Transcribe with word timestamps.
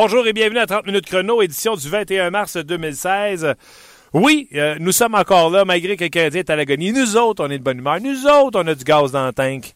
Bonjour 0.00 0.24
et 0.28 0.32
bienvenue 0.32 0.60
à 0.60 0.66
30 0.66 0.86
minutes 0.86 1.06
chrono, 1.06 1.42
édition 1.42 1.74
du 1.74 1.88
21 1.88 2.30
mars 2.30 2.56
2016. 2.56 3.54
Oui, 4.12 4.48
euh, 4.54 4.76
nous 4.78 4.92
sommes 4.92 5.16
encore 5.16 5.50
là, 5.50 5.64
malgré 5.64 5.96
que 5.96 6.04
le 6.04 6.08
Canadien 6.08 6.38
est 6.38 6.50
à 6.50 6.54
l'agonie. 6.54 6.92
Nous 6.92 7.16
autres, 7.16 7.44
on 7.44 7.50
est 7.50 7.58
de 7.58 7.64
bonne 7.64 7.78
humeur. 7.78 8.00
Nous 8.00 8.24
autres, 8.28 8.62
on 8.62 8.66
a 8.68 8.76
du 8.76 8.84
gaz 8.84 9.10
dans 9.10 9.26
le 9.26 9.32
tank. 9.32 9.74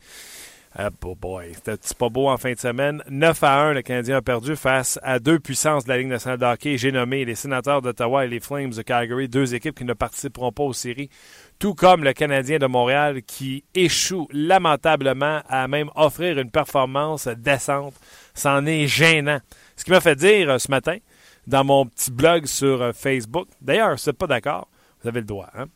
Ah, 0.76 0.90
oh 1.04 1.16
boy, 1.16 1.52
c'était 1.54 1.76
pas 1.98 2.08
beau 2.08 2.28
en 2.28 2.36
fin 2.38 2.52
de 2.52 2.58
semaine. 2.60 3.02
9 3.10 3.42
à 3.42 3.62
1, 3.62 3.72
le 3.72 3.82
Canadien 3.82 4.18
a 4.18 4.22
perdu 4.22 4.54
face 4.54 4.96
à 5.02 5.18
deux 5.18 5.40
puissances 5.40 5.84
de 5.84 5.88
la 5.88 5.98
Ligue 5.98 6.06
nationale 6.06 6.38
de. 6.38 6.76
J'ai 6.76 6.92
nommé 6.92 7.24
les 7.24 7.34
Sénateurs 7.34 7.82
d'Ottawa 7.82 8.24
et 8.24 8.28
les 8.28 8.38
Flames 8.38 8.70
de 8.70 8.82
Calgary, 8.82 9.28
deux 9.28 9.56
équipes 9.56 9.76
qui 9.76 9.84
ne 9.84 9.92
participeront 9.92 10.52
pas 10.52 10.62
aux 10.62 10.72
séries, 10.72 11.10
tout 11.58 11.74
comme 11.74 12.04
le 12.04 12.12
Canadien 12.12 12.58
de 12.58 12.66
Montréal 12.66 13.22
qui 13.22 13.64
échoue 13.74 14.28
lamentablement 14.30 15.42
à 15.48 15.66
même 15.66 15.90
offrir 15.96 16.38
une 16.38 16.52
performance 16.52 17.26
décente. 17.26 17.94
C'en 18.34 18.64
est 18.66 18.86
gênant. 18.86 19.40
Ce 19.76 19.84
qui 19.84 19.90
m'a 19.90 20.00
fait 20.00 20.16
dire 20.16 20.50
euh, 20.50 20.58
ce 20.58 20.70
matin 20.70 20.98
dans 21.46 21.64
mon 21.64 21.86
petit 21.86 22.10
blog 22.10 22.46
sur 22.46 22.82
euh, 22.82 22.92
Facebook, 22.92 23.48
d'ailleurs, 23.60 23.98
si 23.98 24.04
vous 24.04 24.10
n'êtes 24.10 24.18
pas 24.18 24.26
d'accord, 24.26 24.68
vous 25.02 25.08
avez 25.08 25.20
le 25.20 25.26
droit. 25.26 25.50
Il 25.54 25.60
hein? 25.60 25.66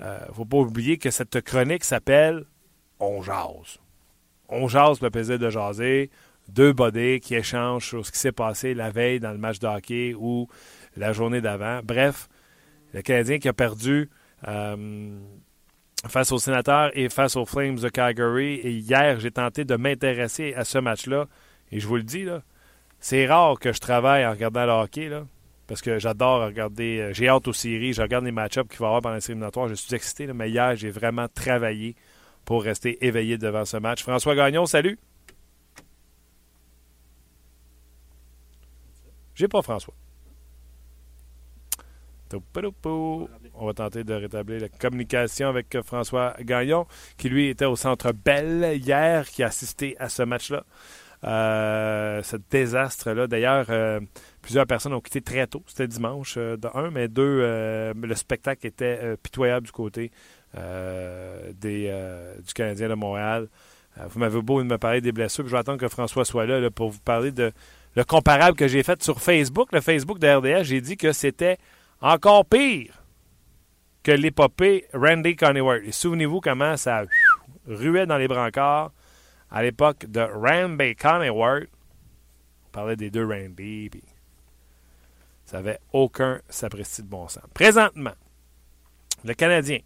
ne 0.00 0.04
euh, 0.04 0.32
faut 0.32 0.44
pas 0.44 0.58
oublier 0.58 0.98
que 0.98 1.10
cette 1.10 1.40
chronique 1.42 1.84
s'appelle 1.84 2.44
On 3.00 3.22
jase. 3.22 3.78
On 4.48 4.68
jase 4.68 5.00
le 5.00 5.10
plaisir 5.10 5.38
de 5.38 5.50
jaser. 5.50 6.10
Deux 6.48 6.72
bodés 6.72 7.20
qui 7.20 7.34
échangent 7.34 7.88
sur 7.88 8.06
ce 8.06 8.12
qui 8.12 8.18
s'est 8.18 8.32
passé 8.32 8.72
la 8.72 8.90
veille 8.90 9.20
dans 9.20 9.32
le 9.32 9.38
match 9.38 9.58
de 9.58 9.66
hockey 9.66 10.14
ou 10.18 10.48
la 10.96 11.12
journée 11.12 11.42
d'avant. 11.42 11.80
Bref, 11.84 12.28
le 12.94 13.02
Canadien 13.02 13.38
qui 13.38 13.48
a 13.48 13.52
perdu 13.52 14.08
face 16.06 16.32
aux 16.32 16.38
sénateurs 16.38 16.90
et 16.94 17.08
face 17.08 17.36
aux 17.36 17.44
Flames 17.44 17.76
de 17.76 17.88
Calgary. 17.88 18.54
Et 18.54 18.70
hier, 18.70 19.18
j'ai 19.20 19.30
tenté 19.30 19.64
de 19.64 19.76
m'intéresser 19.76 20.54
à 20.54 20.64
ce 20.64 20.78
match-là. 20.78 21.26
Et 21.70 21.80
je 21.80 21.86
vous 21.86 21.96
le 21.96 22.02
dis, 22.02 22.24
là, 22.24 22.42
c'est 23.00 23.26
rare 23.26 23.58
que 23.58 23.72
je 23.72 23.80
travaille 23.80 24.26
en 24.26 24.30
regardant 24.30 24.66
le 24.66 24.72
hockey, 24.72 25.10
parce 25.66 25.82
que 25.82 25.98
j'adore 25.98 26.46
regarder. 26.46 26.98
Euh, 26.98 27.12
j'ai 27.12 27.28
hâte 27.28 27.46
aux 27.46 27.52
séries, 27.52 27.92
je 27.92 28.02
regarde 28.02 28.24
les 28.24 28.32
match-ups 28.32 28.68
qu'il 28.68 28.78
va 28.78 28.86
y 28.86 28.88
avoir 28.88 29.02
pendant 29.02 29.16
les 29.16 29.68
Je 29.68 29.74
suis 29.74 29.94
excité, 29.94 30.26
mais 30.32 30.50
hier, 30.50 30.74
j'ai 30.76 30.90
vraiment 30.90 31.28
travaillé 31.28 31.94
pour 32.44 32.64
rester 32.64 33.04
éveillé 33.06 33.38
devant 33.38 33.64
ce 33.64 33.76
match. 33.76 34.02
François 34.02 34.34
Gagnon, 34.34 34.66
salut. 34.66 34.98
J'ai 39.34 39.46
pas 39.46 39.62
François. 39.62 39.94
On 43.54 43.66
va 43.66 43.72
tenter 43.74 44.04
de 44.04 44.14
rétablir 44.14 44.60
la 44.60 44.68
communication 44.68 45.48
avec 45.48 45.80
François 45.82 46.34
Gagnon, 46.40 46.86
qui 47.16 47.28
lui 47.28 47.48
était 47.48 47.64
au 47.64 47.76
centre 47.76 48.12
Bell 48.12 48.76
hier, 48.76 49.28
qui 49.28 49.42
a 49.42 49.46
assisté 49.46 49.96
à 49.98 50.08
ce 50.08 50.22
match-là. 50.22 50.64
Euh, 51.24 52.22
ce 52.22 52.36
désastre-là. 52.36 53.26
D'ailleurs, 53.26 53.66
euh, 53.70 54.00
plusieurs 54.40 54.66
personnes 54.66 54.92
ont 54.92 55.00
quitté 55.00 55.20
très 55.20 55.46
tôt. 55.46 55.62
C'était 55.66 55.88
dimanche, 55.88 56.36
euh, 56.36 56.56
de 56.56 56.68
un, 56.74 56.90
mais 56.90 57.08
deux, 57.08 57.40
le 57.40 58.14
spectacle 58.14 58.66
était 58.66 59.16
pitoyable 59.22 59.66
du 59.66 59.72
côté 59.72 60.10
des, 60.54 62.34
du 62.46 62.52
Canadien 62.54 62.88
de 62.88 62.94
Montréal. 62.94 63.48
vous 64.08 64.18
m'avez 64.18 64.40
beau 64.40 64.62
me 64.62 64.78
parler 64.78 65.00
des 65.00 65.12
blessures, 65.12 65.44
puis 65.44 65.50
je 65.50 65.56
vais 65.56 65.60
attendre 65.60 65.78
que 65.78 65.88
François 65.88 66.24
soit 66.24 66.46
là, 66.46 66.70
pour 66.70 66.90
vous 66.90 67.00
parler 67.00 67.32
de 67.32 67.52
le 67.96 68.04
comparable 68.04 68.56
que 68.56 68.68
j'ai 68.68 68.82
fait 68.82 69.02
sur 69.02 69.20
Facebook. 69.20 69.72
Le 69.72 69.80
Facebook 69.80 70.18
de 70.18 70.28
RDS, 70.28 70.64
j'ai 70.64 70.80
dit 70.80 70.96
que 70.96 71.12
c'était 71.12 71.58
encore 72.00 72.46
pire 72.46 73.02
que 74.04 74.12
l'épopée 74.12 74.84
Randy 74.94 75.34
Connyward. 75.34 75.82
Et 75.84 75.92
souvenez-vous 75.92 76.40
comment 76.40 76.76
ça 76.76 77.02
ruait 77.66 78.06
dans 78.06 78.16
les 78.16 78.28
brancards 78.28 78.92
à 79.50 79.62
l'époque 79.62 80.06
de 80.06 80.20
Randy 80.20 80.94
Conneward, 80.94 81.66
on 82.66 82.70
parlait 82.70 82.96
des 82.96 83.10
deux 83.10 83.26
Randy, 83.26 83.88
puis 83.90 84.04
ça 85.44 85.58
n'avait 85.58 85.78
aucun 85.92 86.40
sapristi 86.48 87.02
de 87.02 87.08
bon 87.08 87.26
sens. 87.28 87.44
Présentement, 87.54 88.14
le 89.24 89.34
Canadien 89.34 89.80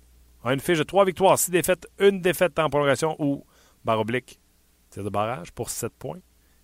a 0.44 0.52
une 0.52 0.60
fiche 0.60 0.78
de 0.78 0.82
3 0.82 1.04
victoires, 1.04 1.38
6 1.38 1.50
défaites, 1.50 1.86
une 1.98 2.20
défaite 2.20 2.58
en 2.58 2.68
prolongation 2.68 3.14
ou 3.20 3.46
barre 3.84 4.00
oblique, 4.00 4.40
tir 4.90 5.04
de 5.04 5.08
barrage 5.08 5.52
pour 5.52 5.70
7 5.70 5.92
points. 5.92 6.20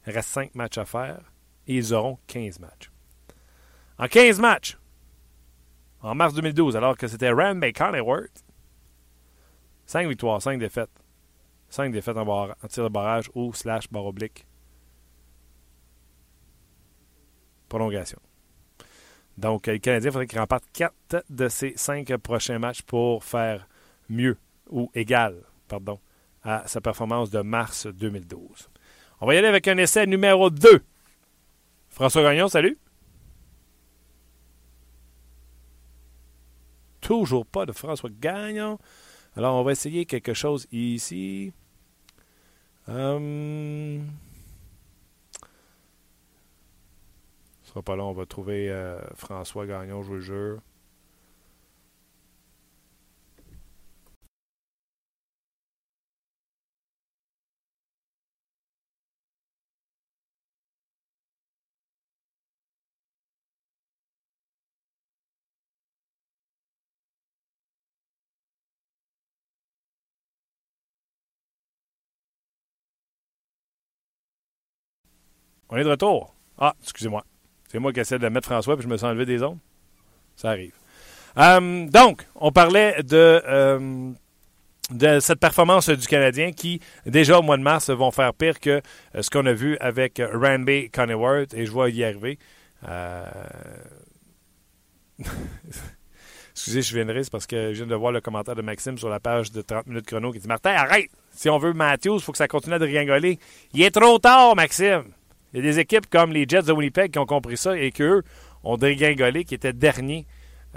Il 0.06 0.12
reste 0.12 0.30
5 0.30 0.54
matchs 0.54 0.78
à 0.78 0.84
faire 0.84 1.20
et 1.66 1.76
ils 1.76 1.94
auront 1.94 2.18
15 2.26 2.58
matchs. 2.58 2.90
En 3.98 4.08
15 4.08 4.40
matchs, 4.40 4.76
en 6.00 6.14
mars 6.14 6.34
2012, 6.34 6.76
alors 6.76 6.96
que 6.96 7.06
c'était 7.06 7.30
Randy 7.30 7.72
Conneward, 7.72 8.28
5 9.86 10.08
victoires, 10.08 10.42
5 10.42 10.58
défaites. 10.58 10.90
5 11.68 11.92
défaites 11.92 12.16
en, 12.16 12.48
tir 12.68 12.84
de 12.84 12.88
barrage 12.88 13.30
ou 13.34 13.52
slash 13.52 13.90
barre 13.90 14.06
oblique. 14.06 14.46
Prolongation. 17.68 18.18
Donc, 19.36 19.66
le 19.66 19.78
Canadien, 19.78 20.08
il 20.08 20.12
faudrait 20.12 20.26
qu'il 20.26 20.38
remporte 20.38 20.64
4 20.72 21.24
de 21.28 21.48
ses 21.48 21.74
5 21.76 22.16
prochains 22.16 22.58
matchs 22.58 22.82
pour 22.82 23.22
faire 23.24 23.68
mieux 24.08 24.38
ou 24.70 24.90
égal, 24.94 25.44
pardon, 25.68 26.00
à 26.42 26.66
sa 26.66 26.80
performance 26.80 27.30
de 27.30 27.40
mars 27.40 27.86
2012. 27.86 28.70
On 29.20 29.26
va 29.26 29.34
y 29.34 29.38
aller 29.38 29.48
avec 29.48 29.68
un 29.68 29.76
essai 29.76 30.06
numéro 30.06 30.50
2. 30.50 30.82
François 31.90 32.22
Gagnon, 32.22 32.48
salut. 32.48 32.78
Toujours 37.00 37.46
pas 37.46 37.66
de 37.66 37.72
François 37.72 38.10
Gagnon. 38.10 38.78
Alors, 39.38 39.54
on 39.54 39.62
va 39.62 39.70
essayer 39.70 40.04
quelque 40.04 40.34
chose 40.34 40.66
ici. 40.72 41.52
Euh... 42.88 44.00
Ce 47.62 47.68
sera 47.68 47.80
pas 47.82 47.94
long, 47.94 48.08
on 48.10 48.14
va 48.14 48.26
trouver 48.26 48.68
euh, 48.68 48.98
François 49.14 49.64
Gagnon, 49.64 50.02
je 50.02 50.08
vous 50.08 50.20
jure. 50.20 50.60
On 75.70 75.76
est 75.76 75.84
de 75.84 75.90
retour. 75.90 76.34
Ah, 76.58 76.74
excusez-moi. 76.82 77.24
C'est 77.70 77.78
moi 77.78 77.92
qui 77.92 78.00
essaie 78.00 78.18
de 78.18 78.28
mettre 78.28 78.48
François, 78.48 78.76
puis 78.76 78.84
je 78.84 78.88
me 78.88 78.96
sens 78.96 79.10
enlevé 79.10 79.26
des 79.26 79.42
ondes. 79.42 79.58
Ça 80.36 80.50
arrive. 80.50 80.72
Euh, 81.36 81.86
donc, 81.86 82.26
on 82.34 82.50
parlait 82.50 83.02
de, 83.02 83.42
euh, 83.46 84.10
de 84.90 85.20
cette 85.20 85.38
performance 85.38 85.90
du 85.90 86.06
Canadien 86.06 86.52
qui, 86.52 86.80
déjà 87.04 87.38
au 87.38 87.42
mois 87.42 87.58
de 87.58 87.62
mars, 87.62 87.90
vont 87.90 88.10
faire 88.10 88.32
pire 88.32 88.58
que 88.58 88.80
euh, 89.14 89.22
ce 89.22 89.28
qu'on 89.30 89.44
a 89.46 89.52
vu 89.52 89.76
avec 89.78 90.22
Randy 90.32 90.90
Conneworth, 90.90 91.52
et 91.54 91.66
je 91.66 91.70
vois 91.70 91.90
y 91.90 92.02
arriver. 92.02 92.38
Excusez, 96.52 96.82
je 96.82 96.94
viendrai, 96.94 97.22
c'est 97.22 97.30
parce 97.30 97.46
que 97.46 97.72
je 97.72 97.84
viens 97.84 97.86
de 97.86 97.94
voir 97.94 98.10
le 98.10 98.20
commentaire 98.20 98.56
de 98.56 98.62
Maxime 98.62 98.98
sur 98.98 99.08
la 99.08 99.20
page 99.20 99.52
de 99.52 99.62
30 99.62 99.86
minutes 99.86 100.06
chrono 100.06 100.32
qui 100.32 100.40
dit 100.40 100.48
Martin, 100.48 100.70
arrête 100.70 101.08
Si 101.30 101.48
on 101.48 101.58
veut 101.58 101.72
Matthews, 101.72 102.16
il 102.16 102.22
faut 102.22 102.32
que 102.32 102.38
ça 102.38 102.48
continue 102.48 102.74
à 102.74 102.78
rigoler. 102.78 103.38
Il 103.74 103.82
est 103.82 103.92
trop 103.92 104.18
tard, 104.18 104.56
Maxime 104.56 105.04
il 105.52 105.56
y 105.56 105.60
a 105.60 105.62
des 105.62 105.78
équipes 105.78 106.08
comme 106.10 106.32
les 106.32 106.46
Jets 106.46 106.62
de 106.62 106.72
Winnipeg 106.72 107.10
qui 107.10 107.18
ont 107.18 107.26
compris 107.26 107.56
ça 107.56 107.76
et 107.78 107.90
qu'eux 107.90 108.22
ont 108.64 108.76
dégringolé, 108.76 109.44
qui 109.44 109.54
étaient 109.54 109.72
derniers 109.72 110.26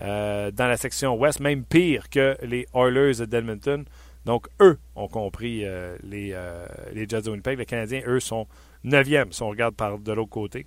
euh, 0.01 0.51
dans 0.51 0.67
la 0.67 0.77
section 0.77 1.15
ouest, 1.15 1.39
même 1.39 1.65
pire 1.65 2.09
que 2.09 2.37
les 2.41 2.65
Oilers 2.73 3.27
d'Edmonton. 3.27 3.83
Donc, 4.25 4.47
eux 4.61 4.77
ont 4.95 5.07
compris 5.07 5.65
euh, 5.65 5.97
les, 6.03 6.31
euh, 6.33 6.65
les, 6.93 7.07
Jets 7.07 7.23
de 7.23 7.31
Winnipeg. 7.31 7.57
Les 7.57 7.65
Canadiens, 7.65 8.01
eux, 8.07 8.19
sont 8.19 8.47
neuvièmes 8.83 9.31
si 9.31 9.43
on 9.43 9.49
regarde 9.49 9.75
par 9.75 9.99
de 9.99 10.11
l'autre 10.13 10.29
côté. 10.29 10.65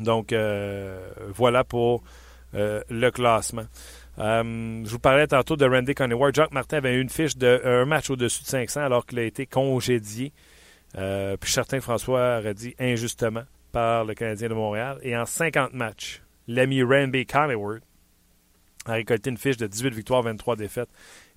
Donc, 0.00 0.32
voilà 1.34 1.64
pour 1.64 2.02
le 2.52 3.10
classement. 3.10 3.66
je 4.16 4.88
vous 4.88 4.98
parlais 4.98 5.26
tantôt 5.26 5.56
de 5.56 5.66
Randy 5.66 5.94
Ward. 6.14 6.34
Jacques 6.34 6.52
Martin 6.52 6.76
avait 6.76 7.00
une 7.00 7.08
fiche 7.08 7.36
de 7.36 7.60
un 7.64 7.84
match 7.84 8.08
au-dessus 8.08 8.42
de 8.44 8.48
500 8.48 8.80
alors 8.80 9.04
qu'il 9.04 9.18
a 9.18 9.24
été 9.24 9.46
congédié 9.46 10.32
euh, 10.96 11.36
puis 11.36 11.52
certain 11.52 11.80
François 11.80 12.38
aurait 12.38 12.54
dit 12.54 12.74
injustement 12.78 13.44
par 13.72 14.04
le 14.04 14.14
Canadien 14.14 14.48
de 14.48 14.54
Montréal. 14.54 14.98
Et 15.02 15.16
en 15.16 15.26
50 15.26 15.74
matchs, 15.74 16.22
l'ami 16.46 16.82
Randy 16.82 17.26
Collingwood 17.26 17.82
a 18.86 18.92
récolté 18.92 19.30
une 19.30 19.36
fiche 19.36 19.58
de 19.58 19.66
18 19.66 19.94
victoires, 19.94 20.22
23 20.22 20.56
défaites 20.56 20.88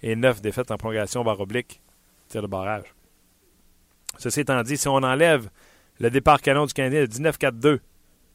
et 0.01 0.15
9 0.15 0.41
défaites 0.41 0.71
en 0.71 0.77
prolongation 0.77 1.23
barre 1.23 1.39
oblique, 1.39 1.81
tir 2.29 2.41
de 2.41 2.47
barrage. 2.47 2.93
Ceci 4.17 4.41
étant 4.41 4.61
dit, 4.63 4.77
si 4.77 4.87
on 4.87 4.95
enlève 4.95 5.49
le 5.99 6.09
départ 6.09 6.41
canon 6.41 6.65
du 6.65 6.73
Canadien 6.73 7.01
de 7.01 7.07
19-4-2, 7.07 7.79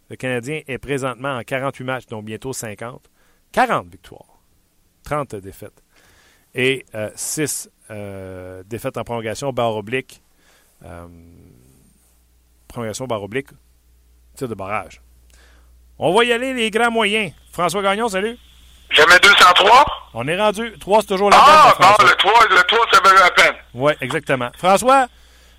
le 0.09 0.17
Canadien 0.17 0.61
est 0.67 0.79
présentement 0.79 1.37
en 1.37 1.43
48 1.43 1.85
matchs, 1.85 2.07
donc 2.07 2.25
bientôt 2.25 2.53
50. 2.53 3.11
40 3.53 3.89
victoires, 3.89 4.41
30 5.05 5.37
défaites 5.37 5.83
et 6.55 6.85
6 7.15 7.71
euh, 7.91 7.95
euh, 7.95 8.63
défaites 8.67 8.97
en 8.97 9.05
prolongation 9.05 9.53
barre 9.53 9.77
oblique 9.77 10.23
euh, 10.85 11.07
prolongation 12.69 13.07
barre 13.07 13.23
oblique, 13.23 13.49
tir 14.37 14.49
de 14.49 14.55
barrage. 14.55 15.01
On 15.99 16.15
va 16.15 16.25
y 16.25 16.33
aller, 16.33 16.53
les 16.53 16.71
grands 16.71 16.91
moyens. 16.91 17.33
François 17.53 17.83
Gagnon, 17.83 18.09
salut. 18.09 18.37
Jamais 18.91 19.19
203? 19.19 19.85
On 20.15 20.29
est 20.29 20.39
rendu. 20.39 20.73
3, 20.79 21.01
c'est 21.01 21.07
toujours 21.09 21.31
la 21.31 21.37
Ah, 21.41 21.75
bon, 21.79 22.05
le 22.07 22.15
3, 22.15 22.33
le 22.51 22.63
3, 22.63 22.79
ça 22.93 23.01
valait 23.01 23.21
la 23.21 23.31
peine. 23.31 23.55
Oui, 23.75 23.93
exactement. 24.01 24.51
François, 24.57 25.07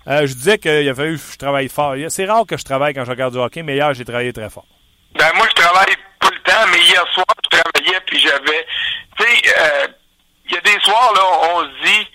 euh, 0.06 0.26
je 0.26 0.34
disais 0.34 0.58
qu'il 0.58 0.88
a 0.88 0.94
fallu 0.94 1.18
que 1.18 1.32
je 1.32 1.38
travaille 1.38 1.68
fort. 1.68 1.94
C'est 2.08 2.24
rare 2.24 2.46
que 2.46 2.56
je 2.56 2.64
travaille 2.64 2.94
quand 2.94 3.04
je 3.04 3.10
regarde 3.10 3.34
du 3.34 3.40
hockey, 3.40 3.62
mais 3.62 3.74
hier, 3.74 3.92
j'ai 3.94 4.04
travaillé 4.04 4.32
très 4.32 4.48
fort. 4.48 4.64
Ben, 5.18 5.30
moi, 5.34 5.46
je 5.48 5.60
travaille 5.62 5.94
tout 6.20 6.30
le 6.30 6.38
temps, 6.42 6.66
mais 6.70 6.78
hier 6.80 7.04
soir, 7.12 7.26
je 7.44 7.58
travaillais, 7.58 8.00
puis 8.06 8.18
j'avais. 8.20 8.66
Tu 9.18 9.24
sais, 9.24 9.54
euh, 9.58 9.86
il 10.46 10.54
y 10.54 10.56
a 10.56 10.60
des 10.60 10.80
soirs, 10.80 11.12
là, 11.14 11.22
on 11.54 11.60
se 11.62 11.84
dit, 11.86 12.06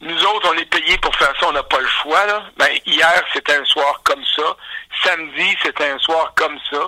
nous 0.00 0.24
autres, 0.24 0.50
on 0.54 0.58
est 0.58 0.64
payés 0.64 0.96
pour 0.98 1.14
faire 1.16 1.32
ça, 1.38 1.46
on 1.48 1.52
n'a 1.52 1.62
pas 1.62 1.78
le 1.80 1.88
choix, 1.88 2.24
là. 2.26 2.42
Ben, 2.56 2.68
hier, 2.86 3.22
c'était 3.34 3.56
un 3.56 3.64
soir 3.66 4.00
comme 4.04 4.24
ça. 4.36 4.56
Samedi, 5.04 5.56
c'était 5.62 5.90
un 5.90 5.98
soir 5.98 6.32
comme 6.36 6.58
ça. 6.70 6.78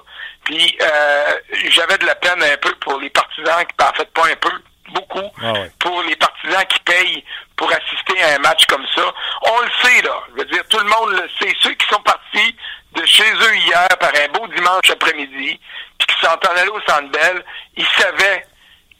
Puis, 0.44 0.76
euh, 0.80 1.34
j'avais 1.68 1.98
de 1.98 2.06
la 2.06 2.14
peine 2.14 2.42
un 2.42 2.56
peu 2.56 2.72
pour 2.76 2.98
les 3.00 3.10
partisans, 3.10 3.64
qui, 3.66 3.84
en 3.84 3.92
fait, 3.92 4.10
pas 4.12 4.26
un 4.26 4.36
peu, 4.36 4.50
beaucoup, 4.88 5.30
Ah 5.42 5.52
ouais. 5.52 5.70
pour 5.78 6.02
les 6.02 6.16
partisans 6.16 6.64
qui 6.66 6.78
payent 6.80 7.24
pour 7.56 7.70
assister 7.70 8.22
à 8.22 8.34
un 8.34 8.38
match 8.38 8.64
comme 8.66 8.86
ça. 8.94 9.12
On 9.42 9.60
le 9.60 9.70
sait, 9.82 10.02
là. 10.02 10.22
Je 10.30 10.34
veux 10.42 10.44
dire, 10.46 10.62
tout 10.68 10.78
le 10.78 10.84
monde 10.84 11.10
le 11.12 11.28
sait. 11.40 11.54
Ceux 11.60 11.74
qui 11.74 11.86
sont 11.88 12.00
partis 12.02 12.56
de 12.92 13.04
chez 13.06 13.30
eux 13.32 13.56
hier 13.56 13.88
par 14.00 14.10
un 14.14 14.28
beau 14.38 14.46
dimanche 14.48 14.90
après-midi, 14.90 15.60
puis 15.98 16.06
qui 16.06 16.20
sont 16.20 16.28
en 16.46 16.56
allés 16.56 16.68
au 16.70 16.80
Centre 16.82 17.08
Bell, 17.10 17.44
ils 17.76 17.86
savaient 17.98 18.46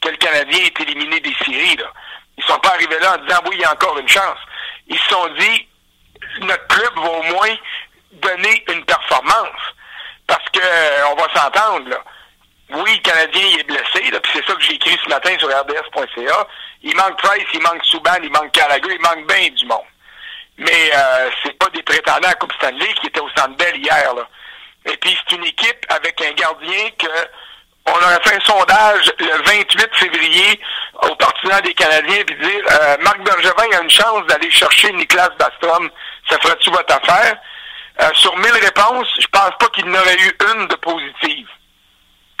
que 0.01 0.09
le 0.09 0.17
Canadien 0.17 0.65
est 0.65 0.79
éliminé 0.81 1.19
des 1.19 1.35
séries, 1.45 1.75
là. 1.77 1.91
Ils 2.37 2.43
sont 2.45 2.59
pas 2.59 2.69
arrivés 2.69 2.99
là 2.99 3.15
en 3.15 3.23
disant, 3.23 3.41
oui, 3.45 3.55
il 3.55 3.61
y 3.61 3.65
a 3.65 3.71
encore 3.71 3.97
une 3.97 4.07
chance. 4.07 4.39
Ils 4.87 4.97
se 4.97 5.09
sont 5.09 5.27
dit, 5.39 5.67
notre 6.41 6.67
club 6.67 6.95
va 6.95 7.09
au 7.09 7.23
moins 7.23 7.55
donner 8.13 8.63
une 8.69 8.83
performance. 8.85 9.61
Parce 10.27 10.49
que, 10.49 10.59
euh, 10.59 11.07
on 11.11 11.15
va 11.15 11.27
s'entendre, 11.33 11.89
là. 11.89 12.03
Oui, 12.69 12.95
le 12.95 13.01
Canadien 13.01 13.41
il 13.41 13.59
est 13.59 13.63
blessé, 13.63 14.09
là, 14.09 14.19
puis 14.19 14.31
c'est 14.33 14.45
ça 14.45 14.55
que 14.55 14.61
j'ai 14.61 14.73
écrit 14.73 14.97
ce 15.03 15.09
matin 15.09 15.35
sur 15.37 15.47
RDS.ca. 15.49 16.47
Il 16.81 16.95
manque 16.95 17.17
Price, 17.21 17.45
il 17.53 17.61
manque 17.61 17.83
Souban, 17.85 18.15
il 18.23 18.31
manque 18.31 18.51
Gallagher, 18.53 18.95
il 18.95 19.01
manque 19.01 19.27
bien 19.27 19.49
du 19.49 19.65
monde. 19.65 19.85
Mais 20.57 20.91
euh, 20.95 21.29
c'est 21.43 21.57
pas 21.59 21.69
des 21.69 21.83
prétendants 21.83 22.29
à 22.29 22.33
Coupe 22.35 22.53
Stanley 22.53 22.93
qui 22.95 23.07
étaient 23.07 23.19
au 23.19 23.29
Centre 23.35 23.55
Bell 23.57 23.77
hier, 23.77 24.13
là. 24.15 24.27
Et 24.85 24.97
puis 24.97 25.15
c'est 25.15 25.35
une 25.35 25.45
équipe 25.45 25.85
avec 25.89 26.19
un 26.21 26.31
gardien 26.31 26.89
que 26.97 27.07
on 27.85 27.91
aurait 27.91 28.21
fait 28.23 28.35
un 28.35 28.45
sondage 28.45 29.13
le 29.19 29.43
28 29.45 29.89
février 29.95 30.59
aux 31.01 31.15
partisans 31.15 31.61
des 31.61 31.73
Canadiens 31.73 32.23
puis 32.25 32.35
dire 32.35 32.63
euh, 32.71 32.97
Marc 33.01 33.21
Bergevin 33.23 33.77
a 33.77 33.81
une 33.81 33.89
chance 33.89 34.25
d'aller 34.27 34.49
chercher 34.51 34.91
Nicolas 34.93 35.29
Bastrom, 35.37 35.89
ça 36.29 36.37
ferait-tu 36.39 36.69
votre 36.69 36.95
affaire? 36.95 37.35
Euh, 38.01 38.09
sur 38.15 38.35
1000 38.37 38.51
réponses, 38.51 39.07
je 39.19 39.27
pense 39.27 39.51
pas 39.59 39.67
qu'il 39.67 39.85
n'aurait 39.85 40.17
eu 40.17 40.37
une 40.55 40.67
de 40.67 40.75
positive. 40.75 41.47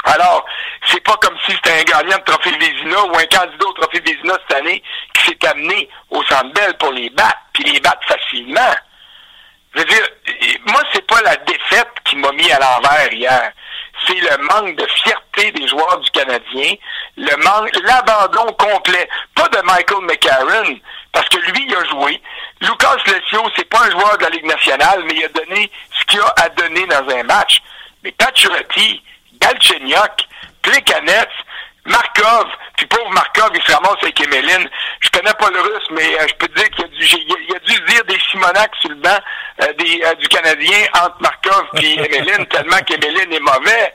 Alors, 0.05 0.45
c'est 0.87 1.03
pas 1.03 1.15
comme 1.17 1.37
si 1.45 1.51
c'était 1.53 1.79
un 1.79 1.83
gagnant 1.83 2.17
de 2.17 2.23
Trophée 2.23 2.57
Vézina 2.57 3.03
ou 3.05 3.15
un 3.15 3.25
candidat 3.25 3.65
au 3.67 3.73
Trophée 3.73 4.01
Vézina 4.01 4.33
cette 4.47 4.57
année 4.57 4.83
qui 5.13 5.23
s'est 5.23 5.47
amené 5.47 5.89
au 6.09 6.23
Centre 6.23 6.51
Bell 6.53 6.75
pour 6.77 6.91
les 6.91 7.09
battre, 7.11 7.37
puis 7.53 7.63
les 7.63 7.79
battre 7.79 8.05
facilement. 8.07 8.73
Je 9.73 9.79
veux 9.79 9.85
dire, 9.85 10.07
moi, 10.65 10.81
c'est 10.91 11.07
pas 11.07 11.21
la 11.21 11.35
défaite 11.37 11.91
qui 12.03 12.17
m'a 12.17 12.31
mis 12.33 12.51
à 12.51 12.59
l'envers 12.59 13.13
hier. 13.13 13.51
C'est 14.07 14.15
le 14.15 14.37
manque 14.43 14.75
de 14.75 14.87
fierté 15.03 15.51
des 15.51 15.67
joueurs 15.67 15.99
du 15.99 16.09
Canadien, 16.11 16.73
le 17.15 17.35
manque, 17.43 17.71
l'abandon 17.83 18.51
complet. 18.53 19.07
Pas 19.35 19.47
de 19.49 19.61
Michael 19.61 20.01
McCarron, 20.01 20.79
parce 21.11 21.29
que 21.29 21.37
lui, 21.37 21.65
il 21.67 21.75
a 21.75 21.85
joué. 21.85 22.21
Lucas 22.61 22.97
Lessio, 23.05 23.43
c'est 23.55 23.69
pas 23.69 23.85
un 23.85 23.91
joueur 23.91 24.17
de 24.17 24.23
la 24.23 24.29
Ligue 24.31 24.45
nationale, 24.45 25.03
mais 25.05 25.15
il 25.15 25.25
a 25.25 25.29
donné 25.29 25.71
ce 25.99 26.05
qu'il 26.05 26.19
a 26.19 26.33
à 26.37 26.49
donner 26.49 26.85
dans 26.87 27.07
un 27.15 27.23
match. 27.23 27.61
Mais 28.03 28.11
Pacioretty, 28.11 29.01
Galchenyuk, 29.39 30.27
Plekanec, 30.61 31.29
Markov, 31.85 32.45
puis 32.77 32.85
pauvre 32.85 33.09
Markov, 33.11 33.49
il 33.53 33.61
se 33.61 33.73
ramasse 33.73 33.97
avec 34.01 34.19
Emeline. 34.21 34.69
Je 35.01 35.09
connais 35.09 35.33
pas 35.33 35.49
le 35.49 35.59
russe, 35.59 35.87
mais 35.91 36.17
euh, 36.17 36.27
je 36.29 36.33
peux 36.35 36.47
te 36.47 36.59
dire 36.59 36.69
qu'il 36.69 36.85
y 36.85 36.85
a 36.85 36.87
dû, 36.87 37.35
il 37.41 37.51
y 37.51 37.55
a 37.55 37.59
dû 37.59 37.93
dire 37.93 38.03
des 38.05 38.19
Simonac 38.31 38.71
sur 38.79 38.89
le 38.89 38.95
banc 38.95 39.19
euh, 39.61 39.73
des, 39.73 40.01
euh, 40.05 40.13
du 40.15 40.27
Canadien 40.29 40.85
entre 40.93 41.17
Markov 41.19 41.65
et 41.81 41.93
Emeline, 41.99 42.45
tellement 42.45 42.79
qu'Emeline 42.87 43.33
est 43.33 43.39
mauvais. 43.39 43.93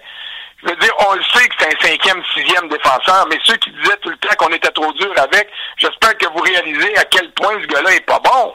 Je 0.63 0.69
veux 0.69 0.77
dire, 0.77 0.93
on 1.09 1.15
le 1.15 1.23
sait 1.33 1.49
que 1.49 1.55
c'est 1.59 1.67
un 1.75 1.89
cinquième, 1.89 2.23
sixième 2.35 2.69
défenseur, 2.69 3.27
mais 3.31 3.39
ceux 3.45 3.57
qui 3.57 3.71
disaient 3.71 3.97
tout 4.03 4.11
le 4.11 4.17
temps 4.17 4.35
qu'on 4.37 4.53
était 4.53 4.71
trop 4.73 4.93
dur 4.93 5.13
avec, 5.17 5.49
j'espère 5.77 6.19
que 6.19 6.27
vous 6.27 6.43
réalisez 6.43 6.99
à 6.99 7.05
quel 7.05 7.33
point 7.33 7.55
ce 7.63 7.67
gars-là 7.67 7.95
est 7.95 8.05
pas 8.05 8.19
bon. 8.19 8.55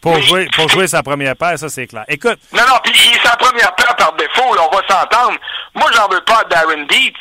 Pour 0.00 0.20
jouer, 0.22 0.48
pour 0.54 0.68
jouer 0.68 0.86
sa 0.86 1.02
première 1.02 1.36
paire, 1.36 1.58
ça 1.58 1.68
c'est 1.68 1.86
clair. 1.86 2.04
Écoute. 2.08 2.38
Non, 2.52 2.62
non, 2.62 2.78
puis 2.82 2.92
il 2.94 3.16
est 3.16 3.26
sa 3.26 3.36
première 3.36 3.74
paire 3.74 3.94
par 3.96 4.12
défaut, 4.14 4.54
là, 4.54 4.62
on 4.70 4.76
va 4.76 4.82
s'entendre. 4.88 5.38
Moi, 5.74 5.90
j'en 5.94 6.08
veux 6.08 6.20
pas 6.22 6.40
à 6.40 6.44
Darren 6.44 6.86
Dietz. 6.86 7.16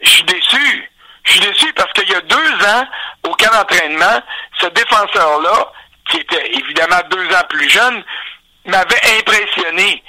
Je 0.00 0.08
suis 0.08 0.24
déçu. 0.24 0.90
Je 1.24 1.32
suis 1.32 1.40
déçu 1.40 1.72
parce 1.74 1.92
qu'il 1.92 2.08
y 2.08 2.14
a 2.14 2.20
deux 2.20 2.66
ans, 2.66 2.86
au 3.24 3.34
camp 3.34 3.52
d'entraînement, 3.52 4.22
ce 4.60 4.66
défenseur-là, 4.66 5.72
qui 6.08 6.18
était 6.18 6.52
évidemment 6.54 7.00
deux 7.10 7.26
ans 7.34 7.44
plus 7.48 7.68
jeune, 7.68 8.02
m'avait 8.64 9.18
impressionné. 9.18 10.02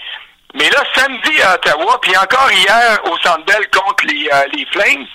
Mais 0.53 0.69
là, 0.69 0.83
samedi 0.95 1.41
à 1.41 1.55
Ottawa, 1.55 1.99
puis 2.01 2.15
encore 2.17 2.51
hier 2.51 2.99
au 3.05 3.17
Centre 3.19 3.69
contre 3.71 4.05
les, 4.07 4.29
euh, 4.31 4.45
les 4.53 4.65
Flames, 4.67 5.05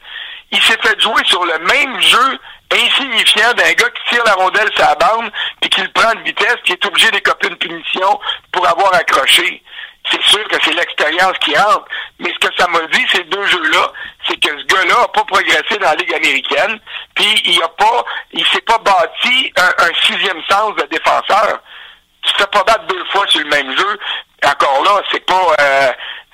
il 0.52 0.62
s'est 0.62 0.78
fait 0.82 1.00
jouer 1.00 1.22
sur 1.24 1.44
le 1.44 1.58
même 1.58 2.00
jeu 2.00 2.38
insignifiant 2.70 3.52
d'un 3.54 3.72
gars 3.72 3.90
qui 3.90 4.14
tire 4.14 4.24
la 4.24 4.34
rondelle 4.34 4.70
la 4.78 4.94
bande, 4.94 5.30
puis 5.60 5.70
qui 5.70 5.80
le 5.82 5.88
prend 5.88 6.14
de 6.14 6.20
vitesse, 6.20 6.56
qui 6.64 6.72
est 6.72 6.86
obligé 6.86 7.10
d'écoper 7.10 7.48
une 7.48 7.56
punition 7.56 8.20
pour 8.52 8.66
avoir 8.66 8.94
accroché. 8.94 9.62
C'est 10.10 10.22
sûr 10.22 10.46
que 10.48 10.56
c'est 10.62 10.74
l'expérience 10.74 11.36
qui 11.40 11.56
entre, 11.56 11.86
mais 12.18 12.30
ce 12.32 12.46
que 12.46 12.54
ça 12.58 12.68
m'a 12.68 12.80
dit, 12.92 13.06
ces 13.12 13.24
deux 13.24 13.46
jeux-là, 13.46 13.92
c'est 14.28 14.38
que 14.38 14.50
ce 14.50 14.64
gars-là 14.66 15.00
n'a 15.00 15.08
pas 15.08 15.24
progressé 15.24 15.78
dans 15.80 15.90
la 15.90 15.94
Ligue 15.94 16.14
américaine, 16.14 16.78
puis 17.14 17.42
il 17.46 17.62
a 17.62 17.68
pas, 17.68 18.04
il 18.32 18.46
s'est 18.48 18.60
pas 18.60 18.78
bâti 18.78 19.52
un, 19.56 19.94
sixième 20.06 20.42
sens 20.50 20.74
de 20.76 20.86
défenseur. 20.90 21.58
Tu 22.22 22.32
te 22.34 22.44
pas 22.44 22.64
battre 22.64 22.86
deux 22.86 23.04
fois 23.12 23.26
sur 23.28 23.40
le 23.40 23.48
même 23.48 23.76
jeu. 23.76 23.98
Encore 24.44 24.82
là, 24.84 25.02
c'est 25.10 25.24
pas 25.24 25.54
euh, 25.60 25.92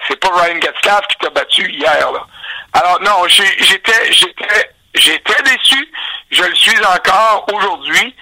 c'est 0.09 0.17
pas 0.17 0.29
Ryan 0.29 0.61
Getzlaff 0.61 1.07
qui 1.09 1.17
t'a 1.19 1.31
battu 1.31 1.71
hier 1.71 2.13
là. 2.13 2.27
Alors 2.73 3.01
non, 3.01 3.27
j'étais 3.29 4.13
j'étais 4.13 4.71
j'étais 4.95 5.43
déçu. 5.43 5.93
Je 6.31 6.43
le 6.43 6.55
suis 6.55 6.79
encore 6.85 7.47
aujourd'hui. 7.53 8.15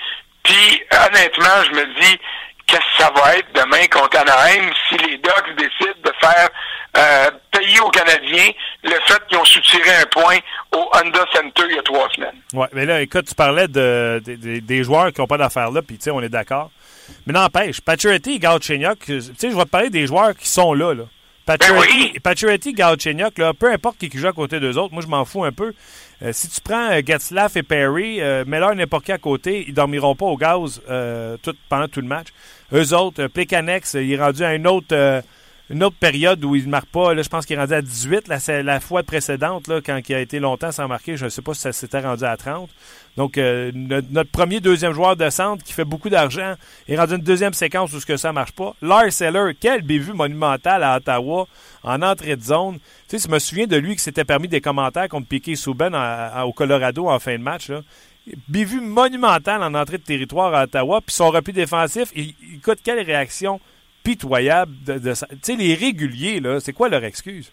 Puis 0.42 0.82
honnêtement, 0.90 1.62
je 1.64 1.70
me 1.72 2.00
dis 2.00 2.20
qu'est-ce 2.68 2.98
que 2.98 3.02
ça 3.02 3.10
va 3.16 3.36
être 3.36 3.48
demain 3.54 3.84
contre 3.90 4.18
Anaheim 4.18 4.70
si 4.88 4.96
les 4.98 5.16
Ducks 5.18 5.56
décident 5.56 6.00
de 6.04 6.12
faire 6.20 6.48
euh, 6.96 7.30
payer 7.50 7.80
aux 7.80 7.90
Canadiens 7.90 8.50
le 8.84 8.94
fait 9.06 9.26
qu'ils 9.28 9.38
ont 9.38 9.44
soutiré 9.44 9.90
un 10.00 10.06
point 10.06 10.36
au 10.72 10.88
Honda 10.94 11.24
Center 11.34 11.62
il 11.68 11.76
y 11.76 11.78
a 11.78 11.82
trois 11.82 12.08
semaines? 12.14 12.36
Oui, 12.52 12.66
mais 12.72 12.86
là, 12.86 13.00
écoute, 13.00 13.26
tu 13.26 13.34
parlais 13.34 13.66
de, 13.66 14.22
de, 14.24 14.36
de 14.36 14.58
des 14.60 14.84
joueurs 14.84 15.12
qui 15.12 15.20
n'ont 15.20 15.26
pas 15.26 15.38
d'affaires 15.38 15.70
là, 15.70 15.82
puis 15.82 15.96
tu 15.96 16.04
sais, 16.04 16.10
on 16.10 16.20
est 16.20 16.28
d'accord. 16.28 16.70
Mais 17.26 17.32
n'empêche, 17.32 17.80
Pacioretty 17.80 18.34
et 18.34 18.38
Galchenyuk, 18.38 18.98
tu 19.04 19.20
sais, 19.20 19.50
je 19.50 19.56
vais 19.56 19.64
te 19.64 19.68
parler 19.68 19.90
des 19.90 20.06
joueurs 20.06 20.36
qui 20.36 20.46
sont 20.46 20.74
là, 20.74 20.94
là. 20.94 21.04
Pacioretty, 21.46 22.12
oui. 22.12 22.20
Pacioretty 22.20 22.74
Galchenyuk, 22.74 23.38
là, 23.38 23.54
peu 23.54 23.72
importe 23.72 23.96
qui 23.96 24.10
joue 24.12 24.28
à 24.28 24.32
côté 24.32 24.60
d'eux 24.60 24.76
autres, 24.76 24.92
moi, 24.92 25.02
je 25.02 25.08
m'en 25.08 25.24
fous 25.24 25.44
un 25.44 25.52
peu. 25.52 25.72
Euh, 26.20 26.32
si 26.32 26.48
tu 26.48 26.60
prends 26.60 26.90
euh, 26.90 27.00
et 27.54 27.62
Perry, 27.62 28.20
euh, 28.20 28.44
mets-leur 28.44 28.74
n'importe 28.74 29.04
qui 29.04 29.12
à 29.12 29.18
côté, 29.18 29.64
ils 29.68 29.74
dormiront 29.74 30.16
pas 30.16 30.26
au 30.26 30.36
gaz 30.36 30.82
euh, 30.90 31.36
tout, 31.40 31.54
pendant 31.68 31.86
tout 31.86 32.00
le 32.00 32.08
match. 32.08 32.28
Eux 32.72 32.92
autres, 32.92 33.28
Plekanex, 33.28 33.94
il 33.94 34.12
est 34.12 34.20
rendu 34.20 34.42
à 34.42 34.54
une 34.54 34.66
autre, 34.66 35.22
une 35.70 35.84
autre 35.84 35.96
période 35.96 36.44
où 36.44 36.56
il 36.56 36.64
ne 36.64 36.70
marque 36.70 36.88
pas. 36.88 37.14
Là, 37.14 37.22
je 37.22 37.28
pense 37.28 37.44
qu'il 37.44 37.56
est 37.56 37.60
rendu 37.60 37.74
à 37.74 37.82
18. 37.82 38.28
La, 38.28 38.62
la 38.62 38.80
fois 38.80 39.02
précédente, 39.02 39.68
là, 39.68 39.80
quand 39.84 40.00
il 40.08 40.14
a 40.14 40.20
été 40.20 40.38
longtemps 40.38 40.72
sans 40.72 40.88
marquer, 40.88 41.16
je 41.16 41.26
ne 41.26 41.30
sais 41.30 41.42
pas 41.42 41.54
si 41.54 41.60
ça 41.60 41.72
s'était 41.72 42.00
rendu 42.00 42.24
à 42.24 42.36
30. 42.36 42.70
Donc, 43.18 43.36
euh, 43.36 43.72
notre, 43.74 44.30
premier, 44.30 44.60
deuxième 44.60 44.92
joueur 44.92 45.16
de 45.16 45.28
centre 45.28 45.64
qui 45.64 45.72
fait 45.72 45.84
beaucoup 45.84 46.08
d'argent 46.08 46.54
est 46.86 46.96
rendu 46.96 47.16
une 47.16 47.22
deuxième 47.22 47.52
séquence 47.52 47.92
où 47.92 47.98
ce 47.98 48.06
que 48.06 48.16
ça 48.16 48.32
marche 48.32 48.52
pas. 48.52 48.76
Lars 48.80 49.12
Seller, 49.12 49.54
quel 49.58 49.82
bévue 49.82 50.12
monumental 50.12 50.84
à 50.84 50.96
Ottawa 50.96 51.48
en 51.82 52.00
entrée 52.02 52.36
de 52.36 52.42
zone. 52.42 52.78
Tu 53.08 53.18
sais, 53.18 53.26
je 53.26 53.32
me 53.32 53.40
souviens 53.40 53.66
de 53.66 53.76
lui 53.76 53.96
qui 53.96 54.02
s'était 54.02 54.24
permis 54.24 54.46
des 54.46 54.60
commentaires 54.60 55.08
contre 55.08 55.26
Piqué 55.26 55.56
Souben 55.56 55.96
au 56.44 56.52
Colorado 56.52 57.08
en 57.08 57.18
fin 57.18 57.36
de 57.36 57.42
match. 57.42 57.70
Là. 57.70 57.80
Bévue 58.46 58.80
monumental 58.80 59.64
en 59.64 59.74
entrée 59.74 59.98
de 59.98 60.04
territoire 60.04 60.54
à 60.54 60.62
Ottawa. 60.62 61.00
Puis 61.04 61.16
son 61.16 61.30
repli 61.30 61.52
défensif, 61.52 62.12
il, 62.14 62.34
écoute, 62.54 62.78
quelle 62.84 63.04
réaction 63.04 63.60
pitoyable 64.02 64.72
de, 64.84 64.98
tu 64.98 65.38
sais, 65.42 65.56
les 65.56 65.74
réguliers, 65.74 66.40
là, 66.40 66.60
c'est 66.60 66.72
quoi 66.72 66.88
leur 66.88 67.04
excuse? 67.04 67.50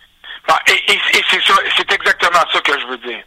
Ah, 0.48 0.60
et, 0.68 1.00
c'est 1.30 1.44
ça, 1.44 1.54
c'est 1.76 1.92
exactement 1.92 2.44
ça 2.52 2.62
que 2.62 2.80
je 2.80 2.86
veux 2.86 2.98
dire. 2.98 3.24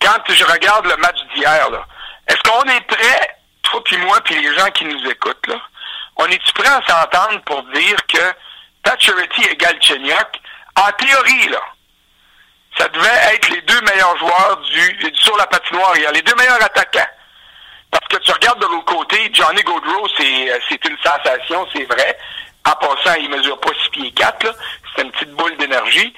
Quand 0.00 0.18
je 0.28 0.44
regarde 0.44 0.86
le 0.86 0.96
match 0.96 1.18
d'hier, 1.34 1.70
là, 1.70 1.86
est-ce 2.28 2.40
qu'on 2.42 2.62
est 2.68 2.80
prêt, 2.86 3.36
toi 3.62 3.82
puis 3.84 3.96
moi, 3.98 4.20
puis 4.24 4.34
les 4.40 4.54
gens 4.56 4.70
qui 4.70 4.84
nous 4.84 5.10
écoutent, 5.10 5.46
là, 5.46 5.60
on 6.16 6.26
est-tu 6.26 6.52
prêt 6.52 6.68
à 6.68 6.80
s'entendre 6.86 7.40
pour 7.42 7.62
dire 7.74 7.96
que 8.06 8.32
Pacioretty 8.82 9.42
et 9.50 9.56
Galchenyuk, 9.56 10.40
en 10.76 10.90
théorie, 10.92 11.48
là, 11.48 11.60
ça 12.78 12.88
devait 12.88 13.34
être 13.34 13.48
les 13.50 13.60
deux 13.62 13.80
meilleurs 13.82 14.18
joueurs 14.18 14.60
du, 14.62 15.14
sur 15.14 15.36
la 15.36 15.46
patinoire 15.46 15.96
hier, 15.96 16.10
les 16.12 16.22
deux 16.22 16.34
meilleurs 16.34 16.62
attaquants. 16.62 17.10
Parce 17.90 18.06
que 18.08 18.16
tu 18.16 18.32
regardes 18.32 18.60
de 18.60 18.66
l'autre 18.66 18.86
côté, 18.86 19.30
Johnny 19.32 19.62
Gaudreau, 19.62 20.08
c'est 20.18 20.84
une 20.84 20.98
sensation, 20.98 21.66
c'est 21.72 21.84
vrai. 21.84 22.18
En 22.66 22.72
passant, 22.76 23.14
il 23.20 23.28
mesure 23.28 23.58
pas 23.60 23.70
6 23.84 23.90
pieds 23.90 24.12
4, 24.12 24.44
là. 24.44 24.52
C'est 24.94 25.02
une 25.02 25.10
petite 25.12 25.34
boule 25.34 25.56
d'énergie. 25.58 26.14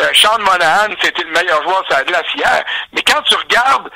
Euh, 0.00 0.08
Sean 0.14 0.38
Monahan, 0.40 0.92
c'était 1.00 1.22
le 1.22 1.30
meilleur 1.30 1.62
joueur 1.62 1.84
sur 1.86 1.96
la 1.96 2.04
glace 2.04 2.26
hier. 2.34 2.64
Mais 2.92 3.02
quand 3.02 3.22
tu 3.22 3.34
regardes, 3.36 3.90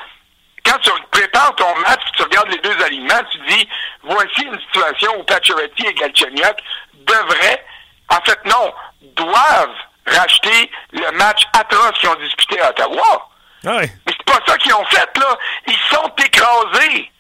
quand 0.65 0.79
tu 0.79 0.91
prépares 1.11 1.55
ton 1.57 1.75
match, 1.81 2.01
tu 2.17 2.23
regardes 2.23 2.51
les 2.51 2.59
deux 2.59 2.85
alignements, 2.85 3.23
tu 3.31 3.39
dis, 3.49 3.69
voici 4.05 4.43
une 4.43 4.61
situation 4.61 5.19
où 5.19 5.25
Pacioretty 5.25 5.87
et 5.87 5.95
Galchenyuk 5.95 6.57
devraient, 6.95 7.65
en 8.11 8.21
fait 8.25 8.39
non, 8.45 8.73
doivent 9.17 9.77
racheter 10.07 10.71
le 10.93 11.11
match 11.13 11.43
atroce 11.53 11.99
qu'ils 11.99 12.09
ont 12.09 12.15
disputé 12.17 12.61
à 12.61 12.71
Ottawa. 12.71 13.29
Ah 13.67 13.79
Mais 13.81 13.91
c'est 14.07 14.25
pas 14.25 14.41
ça 14.47 14.57
qu'ils 14.59 14.75
ont 14.75 14.85
fait, 14.87 15.19
là. 15.19 15.39
Ils 15.67 15.95
sont 15.95 16.13
écrasés. 16.25 17.11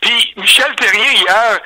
Puis 0.00 0.34
Michel 0.36 0.74
Terrien, 0.76 1.12
hier, 1.12 1.60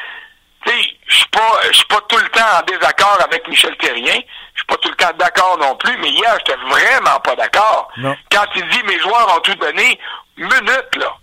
je 1.07 1.17
suis 1.17 1.29
pas, 1.29 1.61
je 1.71 1.77
suis 1.77 1.87
pas 1.87 2.01
tout 2.09 2.19
le 2.19 2.29
temps 2.29 2.59
en 2.59 2.63
désaccord 2.63 3.19
avec 3.25 3.47
Michel 3.49 3.77
Terrien. 3.79 4.21
Je 4.55 4.61
suis 4.61 4.67
pas 4.67 4.77
tout 4.77 4.89
le 4.91 4.97
temps 4.97 5.13
d'accord 5.19 5.59
non 5.59 5.77
plus, 5.77 5.97
mais 5.99 6.11
hier, 6.11 6.37
j'étais 6.39 6.59
vraiment 6.69 7.21
pas 7.21 7.37
d'accord. 7.37 7.89
Quand 8.31 8.47
il 8.57 8.69
dit 8.69 8.83
mes 8.85 8.99
joueurs 9.01 9.37
ont 9.37 9.41
tout 9.41 9.55
donné, 9.55 9.99
minute, 10.37 10.97
là. 10.97 11.17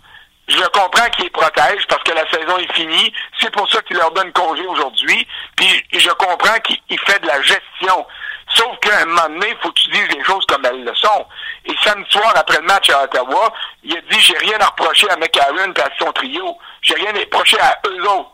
Je 0.48 0.62
comprends 0.68 1.08
qu'il 1.10 1.24
les 1.24 1.30
protège 1.30 1.84
parce 1.88 2.02
que 2.04 2.12
la 2.12 2.28
saison 2.30 2.56
est 2.58 2.72
finie. 2.72 3.12
C'est 3.40 3.50
pour 3.50 3.68
ça 3.68 3.82
qu'il 3.82 3.96
leur 3.96 4.12
donne 4.12 4.32
congé 4.32 4.64
aujourd'hui. 4.66 5.26
Puis 5.56 5.84
je 5.92 6.10
comprends 6.10 6.58
qu'il 6.60 6.78
il 6.88 7.00
fait 7.00 7.18
de 7.20 7.26
la 7.26 7.42
gestion. 7.42 8.06
Sauf 8.54 8.78
qu'à 8.80 9.00
un 9.00 9.06
moment 9.06 9.28
donné, 9.28 9.48
il 9.50 9.56
faut 9.60 9.70
que 9.72 9.80
tu 9.80 9.90
dises 9.90 10.08
les 10.16 10.22
choses 10.22 10.46
comme 10.46 10.64
elles 10.64 10.84
le 10.84 10.94
sont. 10.94 11.26
Et 11.64 11.74
samedi 11.82 12.08
soir, 12.12 12.32
après 12.36 12.58
le 12.58 12.66
match 12.66 12.88
à 12.90 13.02
Ottawa, 13.02 13.52
il 13.82 13.96
a 13.96 14.00
dit 14.02 14.20
j'ai 14.20 14.38
rien 14.38 14.56
à 14.60 14.66
reprocher 14.66 15.10
à 15.10 15.16
McAllen 15.16 15.74
et 15.76 15.80
à 15.80 15.90
son 15.98 16.12
trio. 16.12 16.56
J'ai 16.80 16.94
rien 16.94 17.14
à 17.16 17.18
reprocher 17.18 17.58
à 17.58 17.80
eux 17.88 18.08
autres. 18.08 18.30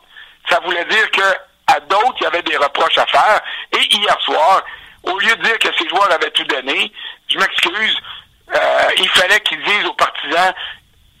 Ça 0.49 0.59
voulait 0.65 0.85
dire 0.85 1.11
que 1.11 1.21
à 1.67 1.79
d'autres, 1.79 2.15
il 2.19 2.23
y 2.23 2.27
avait 2.27 2.41
des 2.43 2.57
reproches 2.57 2.97
à 2.97 3.05
faire. 3.07 3.41
Et 3.71 3.95
hier 3.95 4.21
soir, 4.21 4.63
au 5.03 5.17
lieu 5.19 5.35
de 5.35 5.43
dire 5.43 5.59
que 5.59 5.69
ces 5.77 5.87
joueurs 5.87 6.11
avaient 6.11 6.31
tout 6.31 6.43
donné, 6.45 6.91
je 7.29 7.37
m'excuse, 7.37 7.97
euh, 8.53 8.89
il 8.97 9.09
fallait 9.09 9.39
qu'ils 9.41 9.63
disent 9.63 9.85
aux 9.85 9.93
partisans 9.93 10.53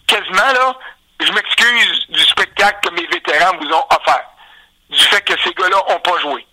quasiment 0.07 0.51
là, 0.53 0.77
je 1.19 1.31
m'excuse 1.31 2.05
du 2.09 2.19
spectacle 2.19 2.89
que 2.89 2.93
mes 2.93 3.07
vétérans 3.07 3.57
vous 3.57 3.69
ont 3.69 3.85
offert. 3.89 4.25
Du 4.89 4.99
fait 4.99 5.21
que 5.21 5.33
ces 5.41 5.53
gars-là 5.53 5.77
ont 5.89 5.99
pas 5.99 6.19
joué. 6.19 6.45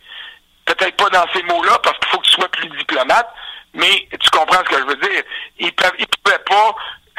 Peut-être 0.64 0.96
pas 0.96 1.10
dans 1.10 1.26
ces 1.34 1.42
mots-là, 1.42 1.78
parce 1.82 1.98
qu'il 1.98 2.08
faut 2.08 2.18
que 2.18 2.26
tu 2.26 2.32
sois 2.32 2.48
plus 2.48 2.68
diplomate, 2.70 3.28
mais 3.74 4.08
tu 4.18 4.30
comprends 4.30 4.58
ce 4.64 4.70
que 4.70 4.78
je 4.78 4.84
veux 4.84 4.96
dire. 4.96 5.22
Ils 5.58 5.72
ils 5.98 6.06
pouvaient 6.06 6.38
pas 6.38 6.76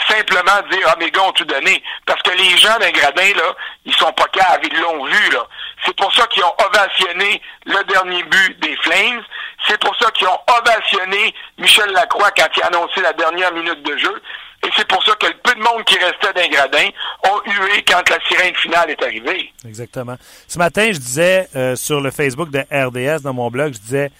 simplement 0.07 0.61
dire 0.71 0.87
Ah 0.87 0.95
mes 0.99 1.11
gars 1.11 1.31
tout 1.35 1.45
donné. 1.45 1.81
Parce 2.05 2.21
que 2.21 2.31
les 2.31 2.57
gens 2.57 2.77
d'un 2.79 2.91
gradin, 2.91 3.33
là, 3.35 3.55
ils 3.85 3.93
sont 3.95 4.11
pas 4.13 4.27
caves, 4.31 4.59
ils 4.63 4.79
l'ont 4.79 5.05
vu, 5.05 5.31
là. 5.31 5.45
C'est 5.85 5.95
pour 5.95 6.13
ça 6.13 6.27
qu'ils 6.27 6.43
ont 6.43 6.53
ovationné 6.65 7.41
le 7.65 7.83
dernier 7.85 8.23
but 8.23 8.59
des 8.61 8.75
Flames. 8.77 9.23
C'est 9.67 9.79
pour 9.79 9.95
ça 9.97 10.09
qu'ils 10.11 10.27
ont 10.27 10.39
ovationné 10.47 11.33
Michel 11.57 11.91
Lacroix 11.91 12.31
quand 12.37 12.47
il 12.55 12.63
a 12.63 12.67
annoncé 12.67 13.01
la 13.01 13.13
dernière 13.13 13.53
minute 13.53 13.81
de 13.83 13.97
jeu. 13.97 14.21
Et 14.63 14.69
c'est 14.75 14.87
pour 14.87 15.03
ça 15.03 15.15
que 15.15 15.25
le 15.25 15.33
peu 15.43 15.55
de 15.55 15.59
monde 15.59 15.83
qui 15.85 15.97
restait 15.97 16.33
d'un 16.33 16.47
gradin 16.47 16.87
ont 17.23 17.41
hué 17.45 17.83
quand 17.87 18.07
la 18.09 18.19
sirène 18.27 18.55
finale 18.55 18.91
est 18.91 19.01
arrivée. 19.01 19.51
Exactement. 19.65 20.17
Ce 20.47 20.57
matin, 20.59 20.91
je 20.91 20.99
disais 20.99 21.47
euh, 21.55 21.75
sur 21.75 21.99
le 21.99 22.11
Facebook 22.11 22.49
de 22.51 22.59
RDS, 22.71 23.23
dans 23.23 23.33
mon 23.33 23.49
blog, 23.49 23.73
je 23.73 23.79
disais 23.79 24.11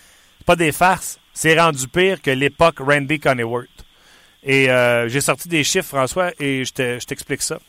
pas 0.46 0.56
des 0.56 0.72
farces, 0.72 1.20
c'est 1.34 1.60
rendu 1.60 1.88
pire 1.88 2.22
que 2.22 2.32
l'époque 2.32 2.78
Randy 2.80 3.20
Coneyworth. 3.20 3.68
Et 4.44 4.70
euh, 4.70 5.08
j'ai 5.08 5.22
sorti 5.22 5.48
des 5.50 5.64
chiffres, 5.64 5.88
François, 5.90 6.32
et 6.40 6.66
je 6.66 6.74
te- 6.74 7.00
je 7.00 7.06
t'explique 7.06 7.42
ça. 7.42 7.60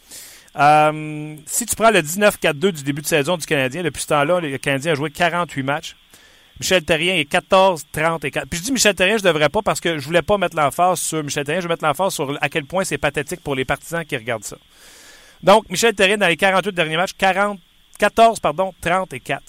Euh, 0.57 1.37
si 1.47 1.67
tu 1.67 1.77
prends 1.77 1.91
le 1.91 2.01
19-4-2 2.03 2.73
du 2.73 2.83
début 2.83 3.03
de 3.03 3.07
saison 3.07 3.37
du 3.37 3.47
Canadien, 3.47 3.83
depuis 3.83 4.03
ce 4.03 4.09
temps-là, 4.09 4.41
le 4.41 4.57
Canadien 4.59 4.93
a 4.93 4.95
joué 4.95 5.11
48 5.11 5.63
matchs. 5.63 5.97
Michel 6.61 6.85
Terrien 6.85 7.15
est 7.15 7.25
14, 7.25 7.87
30 7.93 8.25
et 8.25 8.31
4. 8.31 8.47
Puis 8.49 8.59
je 8.61 8.65
dis 8.65 8.73
Michel 8.73 8.95
Terrien, 8.95 9.17
je 9.17 9.23
devrais 9.23 9.49
pas 9.49 9.63
parce 9.63 9.81
que 9.81 9.99
je 9.99 10.05
voulais 10.05 10.23
pas 10.23 10.39
mettre 10.39 10.57
l'emphase 10.57 11.01
sur 11.01 11.23
Michel 11.25 11.45
Terrien, 11.45 11.61
je 11.61 11.67
veux 11.67 11.73
mettre 11.73 11.85
l'emphase 11.85 12.13
sur 12.15 12.39
à 12.41 12.49
quel 12.49 12.65
point 12.67 12.85
c'est 12.85 12.99
pathétique 12.99 13.41
pour 13.43 13.55
les 13.55 13.65
partisans 13.65 14.05
qui 14.05 14.17
regardent 14.17 14.45
ça. 14.45 14.57
Donc, 15.43 15.69
Michel 15.71 15.95
Terrien, 15.95 16.19
dans 16.19 16.29
les 16.29 16.37
48 16.37 16.73
derniers 16.75 16.97
matchs, 16.99 17.15
40, 17.19 17.59
14, 17.99 18.39
pardon, 18.41 18.73
30 18.81 19.13
et 19.15 19.21
4. 19.21 19.43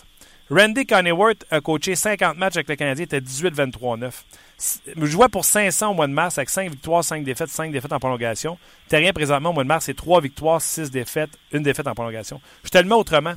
Randy 0.49 0.85
Coneyworth 0.85 1.45
a 1.51 1.61
coaché 1.61 1.95
50 1.95 2.37
matchs 2.37 2.55
avec 2.55 2.69
le 2.69 2.75
Canadien, 2.75 3.03
était 3.03 3.21
18-23-9. 3.21 4.11
Je 4.59 5.05
jouais 5.05 5.29
pour 5.29 5.45
500 5.45 5.91
au 5.91 5.93
mois 5.93 6.07
de 6.07 6.13
mars 6.13 6.37
avec 6.37 6.49
5 6.49 6.69
victoires, 6.69 7.03
5 7.03 7.23
défaites, 7.23 7.49
5 7.49 7.71
défaites 7.71 7.91
en 7.91 7.99
prolongation. 7.99 8.57
Terrien, 8.87 9.11
présentement, 9.13 9.49
au 9.49 9.53
mois 9.53 9.63
de 9.63 9.67
mars, 9.67 9.85
c'est 9.85 9.95
3 9.95 10.21
victoires, 10.21 10.61
6 10.61 10.91
défaites, 10.91 11.31
1 11.53 11.61
défaite 11.61 11.87
en 11.87 11.93
prolongation. 11.93 12.39
Je 12.63 12.69
te 12.69 12.77
le 12.77 12.85
mets 12.85 12.95
autrement. 12.95 13.33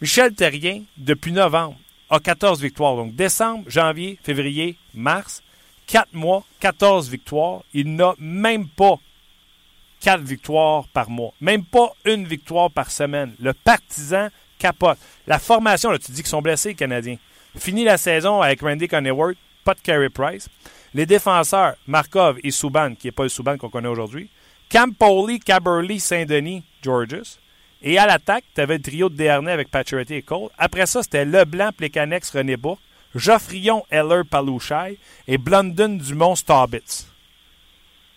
Michel 0.00 0.34
Terrien, 0.34 0.82
depuis 0.96 1.32
novembre, 1.32 1.76
a 2.10 2.20
14 2.20 2.60
victoires. 2.60 2.96
Donc, 2.96 3.14
décembre, 3.14 3.64
janvier, 3.68 4.18
février, 4.22 4.76
mars, 4.94 5.42
4 5.86 6.12
mois, 6.12 6.44
14 6.60 7.10
victoires. 7.10 7.62
Il 7.72 7.94
n'a 7.94 8.14
même 8.18 8.68
pas 8.68 8.96
4 10.00 10.20
victoires 10.22 10.86
par 10.88 11.10
mois. 11.10 11.32
Même 11.40 11.64
pas 11.64 11.92
une 12.04 12.26
victoire 12.26 12.70
par 12.70 12.90
semaine. 12.90 13.34
Le 13.40 13.52
partisan 13.52 14.28
capote. 14.58 14.98
La 15.26 15.38
formation, 15.38 15.90
là, 15.90 15.98
tu 15.98 16.12
dis 16.12 16.22
qu'ils 16.22 16.28
sont 16.28 16.42
blessés, 16.42 16.70
les 16.70 16.74
Canadiens. 16.74 17.16
Fini 17.56 17.84
la 17.84 17.96
saison 17.96 18.42
avec 18.42 18.62
Randy 18.62 18.88
Coneyworth, 18.88 19.36
pas 19.64 19.74
de 19.74 19.80
Carey 19.80 20.10
Price. 20.10 20.48
Les 20.92 21.06
défenseurs, 21.06 21.74
Markov 21.86 22.38
et 22.44 22.50
Subban, 22.50 22.94
qui 22.94 23.08
n'est 23.08 23.12
pas 23.12 23.24
le 23.24 23.28
Subban 23.28 23.56
qu'on 23.56 23.70
connaît 23.70 23.88
aujourd'hui. 23.88 24.30
Campoli, 24.70 25.40
Caberly, 25.40 26.00
Saint-Denis, 26.00 26.62
Georges. 26.82 27.38
Et 27.82 27.98
à 27.98 28.06
l'attaque, 28.06 28.44
tu 28.54 28.60
avais 28.60 28.76
le 28.76 28.82
trio 28.82 29.08
de 29.08 29.16
Dernay 29.16 29.52
avec 29.52 29.70
Pacioretty 29.70 30.14
et 30.14 30.22
Cole. 30.22 30.48
Après 30.56 30.86
ça, 30.86 31.02
c'était 31.02 31.24
Leblanc, 31.24 31.70
Plekanex, 31.76 32.30
René 32.30 32.56
Bourque, 32.56 32.80
Geoffrion, 33.14 33.84
Heller, 33.90 34.24
Palouchai 34.28 34.98
et 35.28 35.38
Blunden, 35.38 35.98
Dumont, 35.98 36.34
Staubitz. 36.34 37.06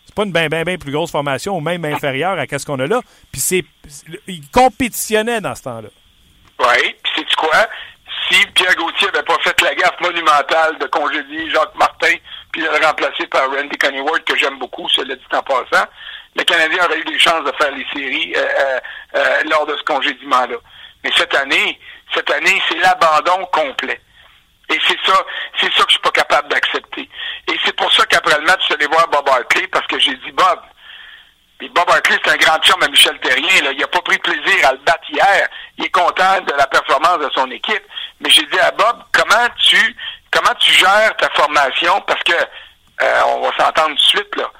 C'est 0.06 0.14
pas 0.14 0.24
une 0.24 0.32
bien, 0.32 0.48
bien, 0.48 0.64
bien 0.64 0.78
plus 0.78 0.90
grosse 0.90 1.10
formation 1.10 1.56
ou 1.56 1.60
même 1.60 1.84
inférieure 1.84 2.38
à 2.38 2.58
ce 2.58 2.64
qu'on 2.64 2.80
a 2.80 2.86
là. 2.86 3.02
Puis 3.30 3.40
c'est, 3.40 3.64
ils 4.26 4.48
compétitionnaient 4.48 5.40
dans 5.40 5.54
ce 5.54 5.62
temps-là. 5.64 5.88
Oui, 6.60 6.96
puis 7.02 7.12
c'est 7.16 7.36
quoi? 7.36 7.68
Si 8.30 8.46
Pierre 8.48 8.74
Gauthier 8.76 9.08
avait 9.08 9.22
pas 9.22 9.38
fait 9.42 9.60
la 9.62 9.74
gaffe 9.74 10.00
monumentale 10.00 10.76
de 10.78 10.86
congédier 10.86 11.50
Jacques 11.50 11.74
Martin 11.76 12.14
puis 12.52 12.62
de 12.62 12.66
le 12.66 12.84
remplacer 12.84 13.26
par 13.26 13.50
Randy 13.50 13.76
Coneyworth, 13.78 14.24
que 14.24 14.36
j'aime 14.36 14.58
beaucoup, 14.58 14.88
cela 14.90 15.14
dit 15.14 15.22
en 15.32 15.42
passant, 15.42 15.86
le 16.36 16.44
Canadien 16.44 16.84
aurait 16.84 16.98
eu 16.98 17.04
des 17.04 17.18
chances 17.18 17.44
de 17.44 17.52
faire 17.58 17.70
les 17.72 17.86
séries 17.92 18.34
euh, 18.36 18.40
euh, 18.40 18.80
euh, 19.16 19.42
lors 19.50 19.66
de 19.66 19.76
ce 19.76 19.82
congédiement-là. 19.84 20.56
Mais 21.04 21.10
cette 21.16 21.34
année, 21.34 21.78
cette 22.14 22.30
année, 22.30 22.60
c'est 22.68 22.78
l'abandon 22.78 23.46
complet. 23.46 24.00
Et 24.70 24.78
c'est 24.86 24.98
ça, 25.06 25.24
c'est 25.58 25.72
ça 25.72 25.82
que 25.84 25.88
je 25.88 25.94
suis 25.94 26.02
pas 26.02 26.10
capable 26.10 26.48
d'accepter. 26.48 27.08
Et 27.48 27.58
c'est 27.64 27.74
pour 27.76 27.90
ça 27.92 28.04
qu'après 28.04 28.38
le 28.38 28.44
match, 28.44 28.60
je 28.60 28.64
suis 28.66 28.74
allé 28.74 28.86
voir 28.86 29.08
Bob 29.08 29.26
Hartley 29.28 29.66
parce 29.68 29.86
que 29.86 29.98
j'ai 29.98 30.14
dit 30.16 30.32
Bob. 30.32 30.60
Puis 31.58 31.68
Bob 31.70 31.90
Hartley, 31.90 32.16
c'est 32.24 32.30
un 32.30 32.36
grand 32.36 32.58
chum 32.62 32.80
à 32.82 32.88
Michel 32.88 33.18
Terrien. 33.18 33.62
Là. 33.64 33.72
Il 33.72 33.80
n'a 33.80 33.86
pas 33.88 34.00
pris 34.02 34.18
plaisir 34.18 34.68
à 34.68 34.72
le 34.72 34.78
battre 34.78 35.10
hier. 35.10 35.48
Il 35.76 35.84
est 35.84 35.90
content 35.90 36.40
de 36.40 36.52
la 36.52 36.66
performance 36.66 37.18
de 37.18 37.30
son 37.34 37.50
équipe. 37.50 37.82
Mais 38.20 38.30
j'ai 38.30 38.46
dit 38.46 38.58
à 38.60 38.70
Bob, 38.70 39.02
comment 39.12 39.48
tu 39.58 39.96
comment 40.30 40.54
tu 40.60 40.70
gères 40.72 41.16
ta 41.16 41.28
formation? 41.30 42.00
Parce 42.02 42.22
que 42.22 42.32
euh, 43.02 43.22
on 43.26 43.40
va 43.40 43.56
s'entendre 43.56 43.88
tout 43.88 43.94
de 43.94 44.00
suite, 44.00 44.36
là. 44.36 44.50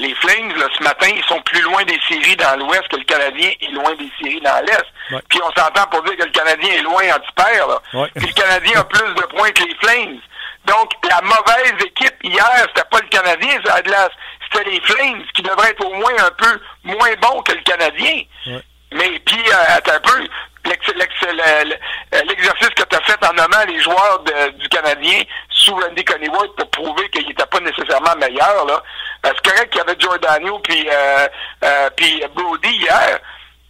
Les 0.00 0.14
Flames, 0.14 0.54
là, 0.56 0.66
ce 0.76 0.82
matin, 0.84 1.08
ils 1.12 1.24
sont 1.24 1.40
plus 1.42 1.60
loin 1.62 1.82
des 1.82 1.98
séries 2.08 2.36
dans 2.36 2.56
l'Ouest 2.56 2.86
que 2.86 2.96
le 2.96 3.04
Canadien 3.04 3.50
est 3.60 3.72
loin 3.72 3.92
des 3.96 4.10
séries 4.20 4.40
dans 4.40 4.64
l'Est. 4.64 4.86
Ouais. 5.10 5.20
Puis 5.28 5.40
on 5.42 5.50
s'entend 5.60 5.86
pour 5.90 6.04
dire 6.04 6.16
que 6.16 6.22
le 6.22 6.30
Canadien 6.30 6.72
est 6.74 6.82
loin 6.82 7.02
en 7.02 7.42
pair, 7.42 7.66
là. 7.66 7.80
Ouais. 7.94 8.08
Puis 8.14 8.28
le 8.28 8.32
Canadien 8.32 8.80
a 8.80 8.84
plus 8.84 9.14
de 9.14 9.22
points 9.22 9.50
que 9.50 9.64
les 9.64 9.74
Flames. 9.82 10.20
Donc, 10.66 10.92
la 11.08 11.20
mauvaise 11.22 11.84
équipe 11.84 12.14
hier, 12.22 12.66
c'était 12.68 12.88
pas 12.88 13.00
le 13.00 13.08
Canadien, 13.08 13.60
ça, 13.64 13.74
Atlas. 13.74 14.10
C'était 14.52 14.70
les 14.70 14.80
Flames 14.80 15.22
qui 15.34 15.42
devraient 15.42 15.70
être 15.70 15.84
au 15.84 15.94
moins 15.94 16.12
un 16.18 16.30
peu 16.30 16.60
moins 16.84 17.14
bons 17.20 17.42
que 17.42 17.52
le 17.52 17.62
Canadien. 17.62 18.22
Ouais. 18.46 18.62
Mais 18.92 19.18
puis, 19.20 19.42
euh, 19.50 19.76
attends 19.76 19.92
un 19.92 20.00
peu, 20.00 20.18
l'ex- 20.64 20.94
l'ex- 20.94 21.20
le- 21.22 21.68
le- 21.70 22.26
l'exercice 22.28 22.70
que 22.70 22.82
tu 22.84 22.96
as 22.96 23.02
fait 23.02 23.22
en 23.26 23.32
nommant 23.34 23.64
les 23.66 23.80
joueurs 23.82 24.20
de- 24.20 24.50
du 24.58 24.68
Canadien 24.70 25.22
sous 25.50 25.74
Randy 25.74 26.04
Coneyworth 26.04 26.56
pour 26.56 26.70
prouver 26.70 27.08
qu'il 27.10 27.26
n'était 27.26 27.44
pas 27.46 27.60
nécessairement 27.60 28.16
meilleur, 28.16 28.64
là. 28.66 28.82
Euh, 29.26 29.30
c'est 29.34 29.50
correct 29.50 29.70
qu'il 29.70 29.78
y 29.78 29.82
avait 29.82 29.98
Giordano 30.00 30.58
puis 30.60 30.88
euh, 30.90 31.28
euh, 31.64 31.90
puis 31.96 32.22
Brody 32.34 32.70
hier, 32.76 33.18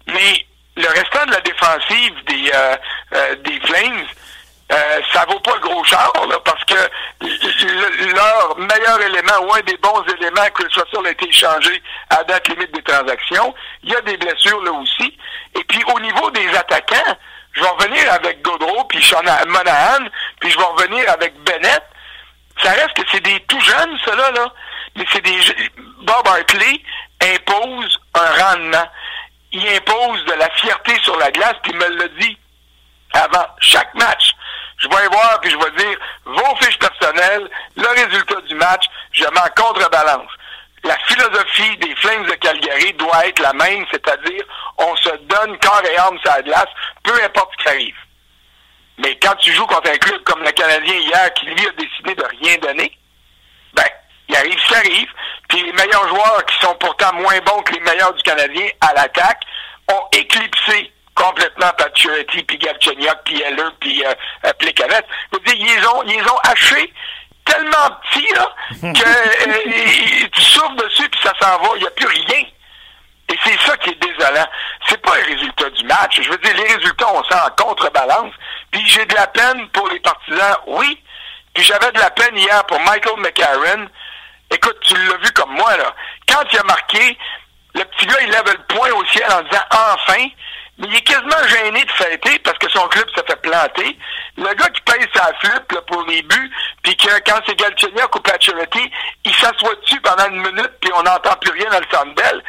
mais 0.07 0.47
le 0.77 0.87
restant 0.89 1.27
de 1.27 1.33
la 1.33 1.41
défensive 1.41 2.25
des 2.27 2.51
euh, 2.55 2.77
euh, 3.15 3.35
des 3.37 3.59
Flames, 3.67 4.05
euh, 4.71 5.01
ça 5.13 5.25
vaut 5.29 5.41
pas 5.41 5.55
le 5.55 5.61
gros 5.61 5.83
char, 5.85 6.13
là, 6.29 6.39
parce 6.45 6.63
que 6.65 6.75
le- 7.21 8.13
leur 8.15 8.59
meilleur 8.59 9.01
élément 9.01 9.39
ou 9.47 9.55
un 9.55 9.61
des 9.61 9.77
bons 9.79 10.03
éléments, 10.19 10.49
que 10.55 10.63
ce 10.71 10.81
soit 10.91 11.07
a 11.07 11.11
été 11.11 11.29
échangé 11.29 11.83
à 12.11 12.23
date 12.25 12.49
limite 12.49 12.73
des 12.75 12.83
transactions, 12.83 13.55
il 13.83 13.91
y 13.93 13.97
a 13.97 14.01
des 14.03 14.17
blessures 14.17 14.63
là 14.63 14.73
aussi. 14.73 15.17
Et 15.59 15.65
puis 15.65 15.83
au 15.95 16.01
niveau 16.01 16.31
des 16.33 16.49
attaquants, 16.55 17.17
je 17.53 17.63
vais 17.63 17.69
revenir 17.69 18.13
avec 18.13 18.43
Godreau, 18.43 18.85
puis 18.85 19.05
Monahan, 19.47 20.05
puis 20.41 20.51
je 20.51 20.59
vais 20.59 20.65
revenir 20.65 21.11
avec 21.11 21.35
Bennett. 21.45 21.83
Ça 22.63 22.71
reste 22.73 22.93
que 22.95 23.03
c'est 23.11 23.21
des 23.23 23.41
tout 23.49 23.61
jeunes, 23.61 23.99
ceux-là, 24.05 24.31
là. 24.33 24.53
Mais 24.97 25.05
c'est 25.13 25.23
des 25.23 25.39
Bob 26.03 26.27
Hartley 26.27 26.83
impose 27.23 27.99
un 28.15 28.43
rendement. 28.45 28.89
Il 29.53 29.67
impose 29.69 30.25
de 30.27 30.33
la 30.35 30.51
fierté 30.51 30.95
sur 31.03 31.17
la 31.19 31.31
glace, 31.31 31.55
puis 31.63 31.73
il 31.73 31.79
me 31.79 31.89
l'a 31.89 32.09
dit 32.21 32.39
avant 33.15 33.47
chaque 33.61 33.95
match. 33.95 34.33
Je 34.79 34.89
vais 34.89 35.09
voir 35.09 35.41
puis 35.41 35.51
je 35.51 35.57
vais 35.57 35.85
dire 35.85 35.99
vos 36.25 36.57
fiches 36.57 36.79
personnelles, 36.79 37.49
le 37.77 37.89
résultat 37.89 38.41
du 38.43 38.55
match, 38.55 38.85
je 39.13 39.25
m'en 39.25 39.49
contrebalance. 39.57 40.31
La 40.85 40.97
philosophie 41.07 41.77
des 41.79 41.95
Flames 41.97 42.27
de 42.27 42.35
Calgary 42.35 42.93
doit 42.95 43.27
être 43.27 43.41
la 43.41 43.53
même, 43.53 43.85
c'est-à-dire 43.91 44.45
on 44.79 44.95
se 44.97 45.11
donne 45.11 45.59
corps 45.59 45.83
et 45.85 45.97
âme 45.97 46.19
sur 46.21 46.33
la 46.33 46.43
glace, 46.43 46.69
peu 47.03 47.15
importe 47.25 47.51
ce 47.59 47.65
qui 47.65 47.69
arrive. 47.69 47.97
Mais 48.99 49.17
quand 49.21 49.35
tu 49.37 49.53
joues 49.53 49.67
contre 49.67 49.91
un 49.91 49.99
club 49.99 50.23
comme 50.25 50.43
le 50.43 50.53
Canadien 50.53 50.95
hier, 50.95 51.35
qui 51.35 51.47
lui 51.47 51.67
a 51.67 51.71
décidé 51.73 52.15
de 52.15 52.25
rien 52.41 52.59
donner, 52.59 52.97
ben, 53.73 53.85
il 54.29 54.37
arrive 54.37 54.59
ça 54.69 54.79
arrive. 54.79 55.09
Puis 55.49 55.63
les 55.63 55.73
meilleurs 55.73 56.09
joueurs 56.09 56.45
qui 56.47 56.59
sont 56.59 56.75
pourtant 56.75 57.13
moins 57.15 57.39
bons 57.41 57.63
que 57.63 57.73
les 57.73 57.81
meilleurs 57.81 58.13
du 58.15 58.23
Canadien 58.23 58.69
à 58.81 58.93
l'attaque 58.95 59.43
ont 59.91 60.07
éclipsé 60.13 60.93
complètement 61.19 61.71
Pacioretty, 61.77 62.45
puis 62.45 62.59
Galchenyuk, 62.59 63.19
puis 63.25 63.43
Heller, 63.43 63.73
puis 63.81 64.05
euh, 64.05 64.15
euh 64.47 64.53
Plekanec. 64.59 65.05
Je 65.33 65.39
veux 65.39 65.45
dire, 65.45 65.77
ils 65.77 65.87
ont, 65.87 66.03
ils 66.05 66.23
ont 66.23 66.39
haché 66.45 66.93
tellement 67.45 67.91
petit 68.03 68.33
là, 68.35 68.49
que 68.81 68.87
euh, 68.87 70.29
tu 70.33 70.41
souffles 70.41 70.77
dessus 70.77 71.09
puis 71.09 71.21
ça 71.23 71.33
s'en 71.41 71.59
va. 71.59 71.69
Il 71.77 71.81
n'y 71.81 71.87
a 71.87 71.91
plus 71.91 72.07
rien. 72.07 72.45
Et 73.31 73.39
c'est 73.45 73.61
ça 73.61 73.77
qui 73.79 73.91
est 73.91 74.01
désolant. 74.03 74.47
C'est 74.87 75.03
pas 75.03 75.17
les 75.17 75.35
résultats 75.35 75.71
du 75.71 75.85
match. 75.85 76.21
Je 76.23 76.31
veux 76.31 76.39
dire, 76.39 76.55
les 76.55 76.75
résultats, 76.75 77.13
on 77.13 77.23
sent 77.25 77.35
en 77.35 77.63
contrebalance. 77.63 78.33
Puis 78.71 78.83
j'ai 78.87 79.05
de 79.05 79.15
la 79.15 79.27
peine 79.27 79.69
pour 79.71 79.89
les 79.89 80.01
partisans, 80.01 80.57
oui. 80.67 81.03
Puis 81.53 81.65
j'avais 81.65 81.91
de 81.93 81.99
la 81.99 82.11
peine 82.11 82.37
hier 82.37 82.65
pour 82.67 82.81
Michael 82.81 83.19
McCarron. 83.19 83.89
Écoute, 84.51 84.79
tu 84.81 84.95
l'as 84.95 85.17
vu 85.17 85.31
comme 85.35 85.53
moi, 85.53 85.77
là. 85.77 85.95
Quand 86.27 86.43
il 86.53 86.59
a 86.59 86.63
marqué, 86.63 87.19
le 87.75 87.85
petit 87.85 88.07
gars, 88.07 88.21
il 88.23 88.31
lève 88.31 88.47
le 88.47 88.75
poing 88.75 88.91
au 88.93 89.05
ciel 89.07 89.27
en 89.31 89.43
disant 89.43 89.65
enfin. 89.73 90.29
Mais 90.79 90.87
il 90.89 90.97
est 90.97 91.03
quasiment 91.03 91.49
gêné 91.49 91.85
de 91.85 91.91
fêter 91.91 92.39
parce 92.41 92.59
que 92.59 92.71
son 92.71 92.87
club 92.89 93.05
s'est 93.15 93.25
fait 93.27 93.41
planter. 93.43 93.99
Le 94.37 94.55
gars 94.55 94.69
qui 94.69 94.81
paye 94.83 95.07
sa 95.13 95.33
flip 95.41 95.73
là, 95.73 95.83
pour 95.83 96.03
les 96.05 96.23
buts, 96.23 96.53
puis 96.83 96.97
que 96.97 97.11
quand 97.27 97.41
c'est 97.47 97.59
Galchenyuk 97.59 98.15
ou 98.15 98.21
Pacioretty, 98.21 98.91
il 99.25 99.35
s'assoit 99.35 99.75
dessus 99.83 100.01
pendant 100.01 100.29
une 100.29 100.41
minute, 100.41 100.73
puis 100.81 100.91
on 100.95 101.03
n'entend 101.03 101.35
plus 101.41 101.53
rien 101.53 101.69
dans 101.71 101.81
le 101.81 101.87
Sandbell. 101.91 102.43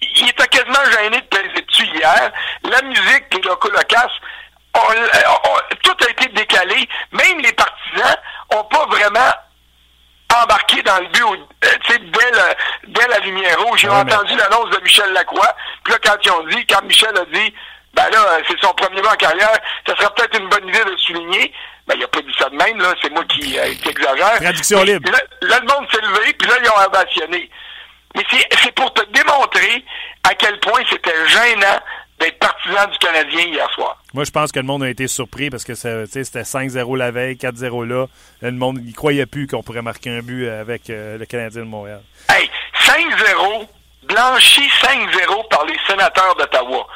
Il 0.00 0.28
était 0.28 0.48
quasiment 0.48 0.84
gêné 0.90 1.20
de 1.20 1.26
peser 1.26 1.62
dessus 1.62 1.86
hier. 1.86 2.32
La 2.64 2.82
musique, 2.82 3.24
les 3.32 3.42
locaux 3.42 3.70
locas, 3.70 4.10
tout 5.82 5.96
a 6.06 6.10
été 6.10 6.28
décalé. 6.28 6.88
Même 7.12 7.38
les 7.40 7.52
partisans 7.52 8.16
ont 8.50 8.64
pas 8.64 8.86
vraiment 8.86 9.32
embarqué 10.42 10.82
dans 10.82 10.98
le 10.98 11.06
but 11.08 11.22
euh, 11.22 11.68
dès, 11.88 12.30
le, 12.30 12.88
dès 12.88 13.08
la 13.08 13.18
lumière 13.20 13.60
rouge. 13.62 13.80
J'ai 13.80 13.88
entendu 13.88 14.36
l'annonce 14.36 14.70
de 14.70 14.82
Michel 14.82 15.12
Lacroix. 15.12 15.54
Puis 15.84 15.92
là, 15.92 15.98
quand 16.04 16.16
ils 16.24 16.30
ont 16.30 16.46
dit, 16.48 16.66
quand 16.66 16.82
Michel 16.82 17.16
a 17.16 17.24
dit 17.26 17.54
ben 17.96 18.10
là, 18.10 18.38
c'est 18.46 18.60
son 18.60 18.74
premier 18.74 19.00
mois 19.00 19.14
en 19.14 19.16
carrière, 19.16 19.58
ça 19.86 19.96
serait 19.96 20.12
peut-être 20.14 20.38
une 20.38 20.48
bonne 20.48 20.68
idée 20.68 20.84
de 20.84 20.90
le 20.90 20.98
souligner. 20.98 21.52
Ben, 21.86 21.94
il 21.96 22.04
a 22.04 22.08
pas 22.08 22.20
dit 22.20 22.34
ça 22.38 22.50
de 22.50 22.56
même, 22.56 22.78
là, 22.78 22.92
c'est 23.00 23.10
moi 23.10 23.24
qui, 23.24 23.58
euh, 23.58 23.72
exagère. 23.88 24.36
Traduction 24.36 24.82
libre. 24.82 25.10
Là, 25.10 25.18
là, 25.42 25.60
le 25.60 25.66
monde 25.66 25.88
s'est 25.90 26.00
levé, 26.02 26.32
puis 26.34 26.48
là, 26.48 26.56
ils 26.62 26.68
ont 26.68 26.86
ovationné. 26.86 27.50
Mais 28.14 28.24
c'est 28.62 28.74
pour 28.74 28.92
te 28.92 29.04
démontrer 29.12 29.84
à 30.24 30.34
quel 30.34 30.58
point 30.60 30.80
c'était 30.90 31.28
gênant 31.28 31.80
d'être 32.18 32.38
partisan 32.38 32.90
du 32.90 32.98
Canadien 32.98 33.46
hier 33.46 33.70
soir. 33.72 34.02
Moi, 34.14 34.24
je 34.24 34.30
pense 34.30 34.52
que 34.52 34.58
le 34.58 34.64
monde 34.64 34.82
a 34.82 34.88
été 34.88 35.06
surpris 35.06 35.50
parce 35.50 35.64
que 35.64 35.74
c'était 35.74 36.42
5-0 36.42 36.96
la 36.96 37.10
veille, 37.10 37.34
4-0 37.34 37.84
là. 37.86 38.06
Le 38.40 38.52
monde 38.52 38.78
n'y 38.78 38.92
croyait 38.92 39.26
plus 39.26 39.46
qu'on 39.46 39.62
pourrait 39.62 39.82
marquer 39.82 40.10
un 40.10 40.20
but 40.20 40.48
avec 40.48 40.88
euh, 40.88 41.18
le 41.18 41.26
Canadien 41.26 41.62
de 41.62 41.66
Montréal. 41.66 42.00
Hey, 42.30 42.50
5-0, 42.84 43.66
blanchi 44.04 44.62
5-0 44.82 45.48
par 45.48 45.64
les 45.66 45.76
sénateurs 45.86 46.34
d'Ottawa. 46.36 46.86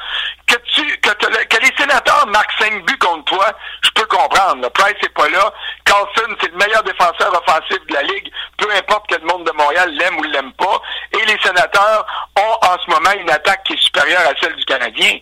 Que, 0.47 0.55
tu, 0.73 0.97
que, 0.99 1.57
les 1.61 1.75
sénateurs 1.77 2.27
marquent 2.27 2.59
5 2.59 2.85
buts 2.85 2.97
contre 2.99 3.25
toi, 3.25 3.45
je 3.83 3.89
peux 3.91 4.05
comprendre. 4.05 4.61
Le 4.63 4.69
Price 4.69 4.95
n'est 5.01 5.09
pas 5.09 5.29
là. 5.29 5.53
Carlson, 5.85 6.35
c'est 6.41 6.51
le 6.51 6.57
meilleur 6.57 6.83
défenseur 6.83 7.33
offensif 7.33 7.79
de 7.87 7.93
la 7.93 8.03
Ligue, 8.03 8.31
peu 8.57 8.69
importe 8.71 9.07
que 9.07 9.15
le 9.15 9.25
monde 9.25 9.45
de 9.45 9.51
Montréal 9.51 9.91
l'aime 9.91 10.17
ou 10.19 10.23
l'aime 10.23 10.53
pas. 10.53 10.81
Et 11.13 11.25
les 11.25 11.39
sénateurs 11.41 12.05
ont 12.37 12.67
en 12.67 12.77
ce 12.79 12.89
moment 12.89 13.11
une 13.19 13.29
attaque 13.29 13.63
qui 13.63 13.73
est 13.73 13.81
supérieure 13.81 14.21
à 14.21 14.39
celle 14.41 14.55
du 14.55 14.65
Canadien 14.65 15.19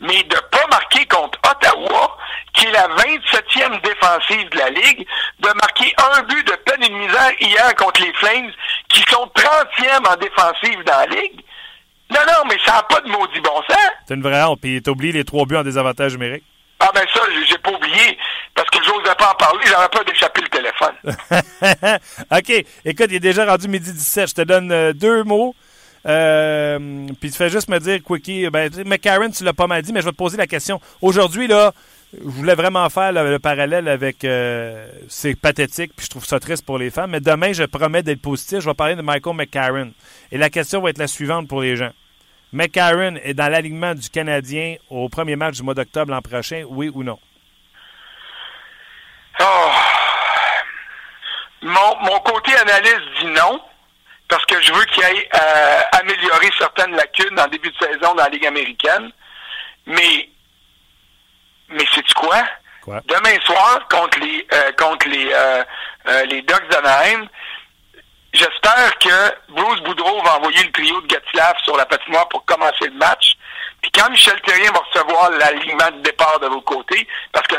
mais 0.00 0.22
de 0.24 0.36
pas 0.50 0.66
marquer 0.70 1.06
contre 1.06 1.38
Ottawa, 1.50 2.16
qui 2.52 2.66
est 2.66 2.72
la 2.72 2.88
27e 2.88 3.80
défensive 3.80 4.48
de 4.50 4.58
la 4.58 4.70
Ligue, 4.70 5.06
de 5.40 5.48
marquer 5.48 5.94
un 6.14 6.22
but 6.22 6.46
de 6.46 6.54
peine 6.56 6.82
et 6.82 6.88
de 6.88 6.94
misère 6.94 7.32
hier 7.40 7.74
contre 7.76 8.02
les 8.02 8.12
Flames, 8.14 8.52
qui 8.88 9.00
sont 9.10 9.30
30e 9.34 10.06
en 10.06 10.16
défensive 10.16 10.84
dans 10.84 10.98
la 10.98 11.06
Ligue. 11.06 11.44
Non, 12.10 12.20
non, 12.26 12.48
mais 12.48 12.56
ça 12.64 12.74
n'a 12.74 12.82
pas 12.82 13.00
de 13.00 13.08
maudit 13.08 13.40
bon 13.40 13.56
sens. 13.68 13.90
C'est 14.06 14.14
une 14.14 14.22
vraie 14.22 14.42
honte. 14.44 14.60
Puis 14.60 14.82
oublié 14.86 15.12
les 15.12 15.24
trois 15.24 15.46
buts 15.46 15.56
en 15.56 15.62
désavantage 15.62 16.12
numérique. 16.12 16.44
Ah 16.80 16.90
ben 16.94 17.04
ça, 17.14 17.20
j'ai 17.48 17.56
pas 17.58 17.70
oublié, 17.70 18.18
parce 18.54 18.68
que 18.68 18.78
j'osais 18.84 19.14
pas 19.14 19.30
en 19.30 19.34
parler, 19.36 19.64
j'avais 19.64 19.88
pas 19.88 20.04
d'échapper 20.04 20.42
le 20.42 20.48
téléphone. 20.48 21.98
OK. 22.30 22.66
Écoute, 22.84 23.06
il 23.08 23.14
est 23.14 23.20
déjà 23.20 23.46
rendu 23.46 23.68
midi 23.68 23.90
17. 23.90 24.28
Je 24.28 24.34
te 24.34 24.42
donne 24.42 24.70
euh, 24.70 24.92
deux 24.92 25.22
mots 25.22 25.54
euh, 26.06 27.06
puis 27.20 27.30
tu 27.30 27.36
fais 27.36 27.48
juste 27.48 27.68
me 27.68 27.78
dire, 27.78 28.00
Quickie, 28.02 28.48
ben, 28.50 28.70
McCarron, 28.84 29.30
tu 29.30 29.44
l'as 29.44 29.52
pas 29.52 29.66
mal 29.66 29.82
dit, 29.82 29.92
mais 29.92 30.00
je 30.00 30.06
vais 30.06 30.12
te 30.12 30.16
poser 30.16 30.36
la 30.36 30.46
question. 30.46 30.80
Aujourd'hui, 31.00 31.46
là, 31.46 31.72
je 32.18 32.28
voulais 32.28 32.54
vraiment 32.54 32.88
faire 32.90 33.12
le, 33.12 33.38
parallèle 33.38 33.88
avec. 33.88 34.24
Euh, 34.24 34.86
c'est 35.08 35.34
pathétique, 35.34 35.92
puis 35.96 36.06
je 36.06 36.10
trouve 36.10 36.24
ça 36.24 36.40
triste 36.40 36.64
pour 36.64 36.78
les 36.78 36.90
femmes. 36.90 37.10
Mais 37.10 37.20
demain, 37.20 37.52
je 37.52 37.64
promets 37.64 38.02
d'être 38.02 38.22
positif. 38.22 38.60
Je 38.60 38.68
vais 38.68 38.74
parler 38.74 38.96
de 38.96 39.02
Michael 39.02 39.36
McCarron. 39.36 39.92
Et 40.32 40.38
la 40.38 40.50
question 40.50 40.80
va 40.80 40.90
être 40.90 40.98
la 40.98 41.06
suivante 41.06 41.48
pour 41.48 41.60
les 41.60 41.76
gens. 41.76 41.92
McCarron 42.52 43.16
est 43.22 43.34
dans 43.34 43.48
l'alignement 43.48 43.94
du 43.94 44.08
Canadien 44.10 44.76
au 44.88 45.08
premier 45.08 45.36
match 45.36 45.56
du 45.56 45.62
mois 45.62 45.74
d'octobre 45.74 46.12
l'an 46.12 46.22
prochain, 46.22 46.64
oui 46.68 46.90
ou 46.92 47.02
non? 47.02 47.18
Oh. 49.40 49.70
Mon, 51.62 51.96
mon 52.02 52.20
côté 52.20 52.54
analyste 52.54 53.02
dit 53.20 53.26
non 53.26 53.60
parce 54.28 54.46
que 54.46 54.60
je 54.60 54.72
veux 54.72 54.84
qu'il 54.86 55.04
aille 55.04 55.28
euh, 55.34 55.80
améliorer 55.92 56.50
certaines 56.58 56.94
lacunes 56.94 57.38
en 57.38 57.46
début 57.48 57.70
de 57.70 57.76
saison 57.76 58.14
dans 58.14 58.24
la 58.24 58.28
Ligue 58.28 58.46
américaine. 58.46 59.10
Mais, 59.86 60.28
mais 61.68 61.84
c'est 61.94 62.12
quoi? 62.14 62.42
quoi? 62.82 63.00
Demain 63.06 63.40
soir, 63.44 63.86
contre 63.88 64.18
les, 64.20 64.46
euh, 64.52 64.72
contre 64.72 65.08
les, 65.08 65.30
euh, 65.32 65.64
euh, 66.08 66.24
les 66.26 66.42
Ducks 66.42 66.68
d'Anaheim, 66.70 67.26
j'espère 68.32 68.98
que 68.98 69.52
Bruce 69.52 69.80
Boudreau 69.80 70.22
va 70.22 70.38
envoyer 70.38 70.62
le 70.64 70.72
trio 70.72 71.00
de 71.00 71.06
Gatslav 71.06 71.56
sur 71.64 71.76
la 71.76 71.86
patinoire 71.86 72.28
pour 72.28 72.44
commencer 72.44 72.86
le 72.86 72.94
match. 72.94 73.36
Puis 73.82 73.90
quand 73.92 74.10
Michel 74.10 74.40
Terrien 74.42 74.72
va 74.72 74.80
recevoir 74.80 75.30
l'alignement 75.30 75.90
de 75.90 76.02
départ 76.02 76.40
de 76.40 76.46
l'autre 76.46 76.64
côté, 76.64 77.06
parce 77.32 77.46
que 77.46 77.56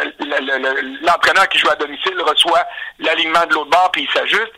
l'entraîneur 1.05 1.47
qui 1.49 1.59
joue 1.59 1.69
à 1.69 1.75
domicile 1.75 2.19
reçoit 2.21 2.65
l'alignement 2.99 3.45
de 3.45 3.53
l'autre 3.53 3.69
bord 3.69 3.91
puis 3.91 4.03
il 4.03 4.11
s'ajuste, 4.11 4.53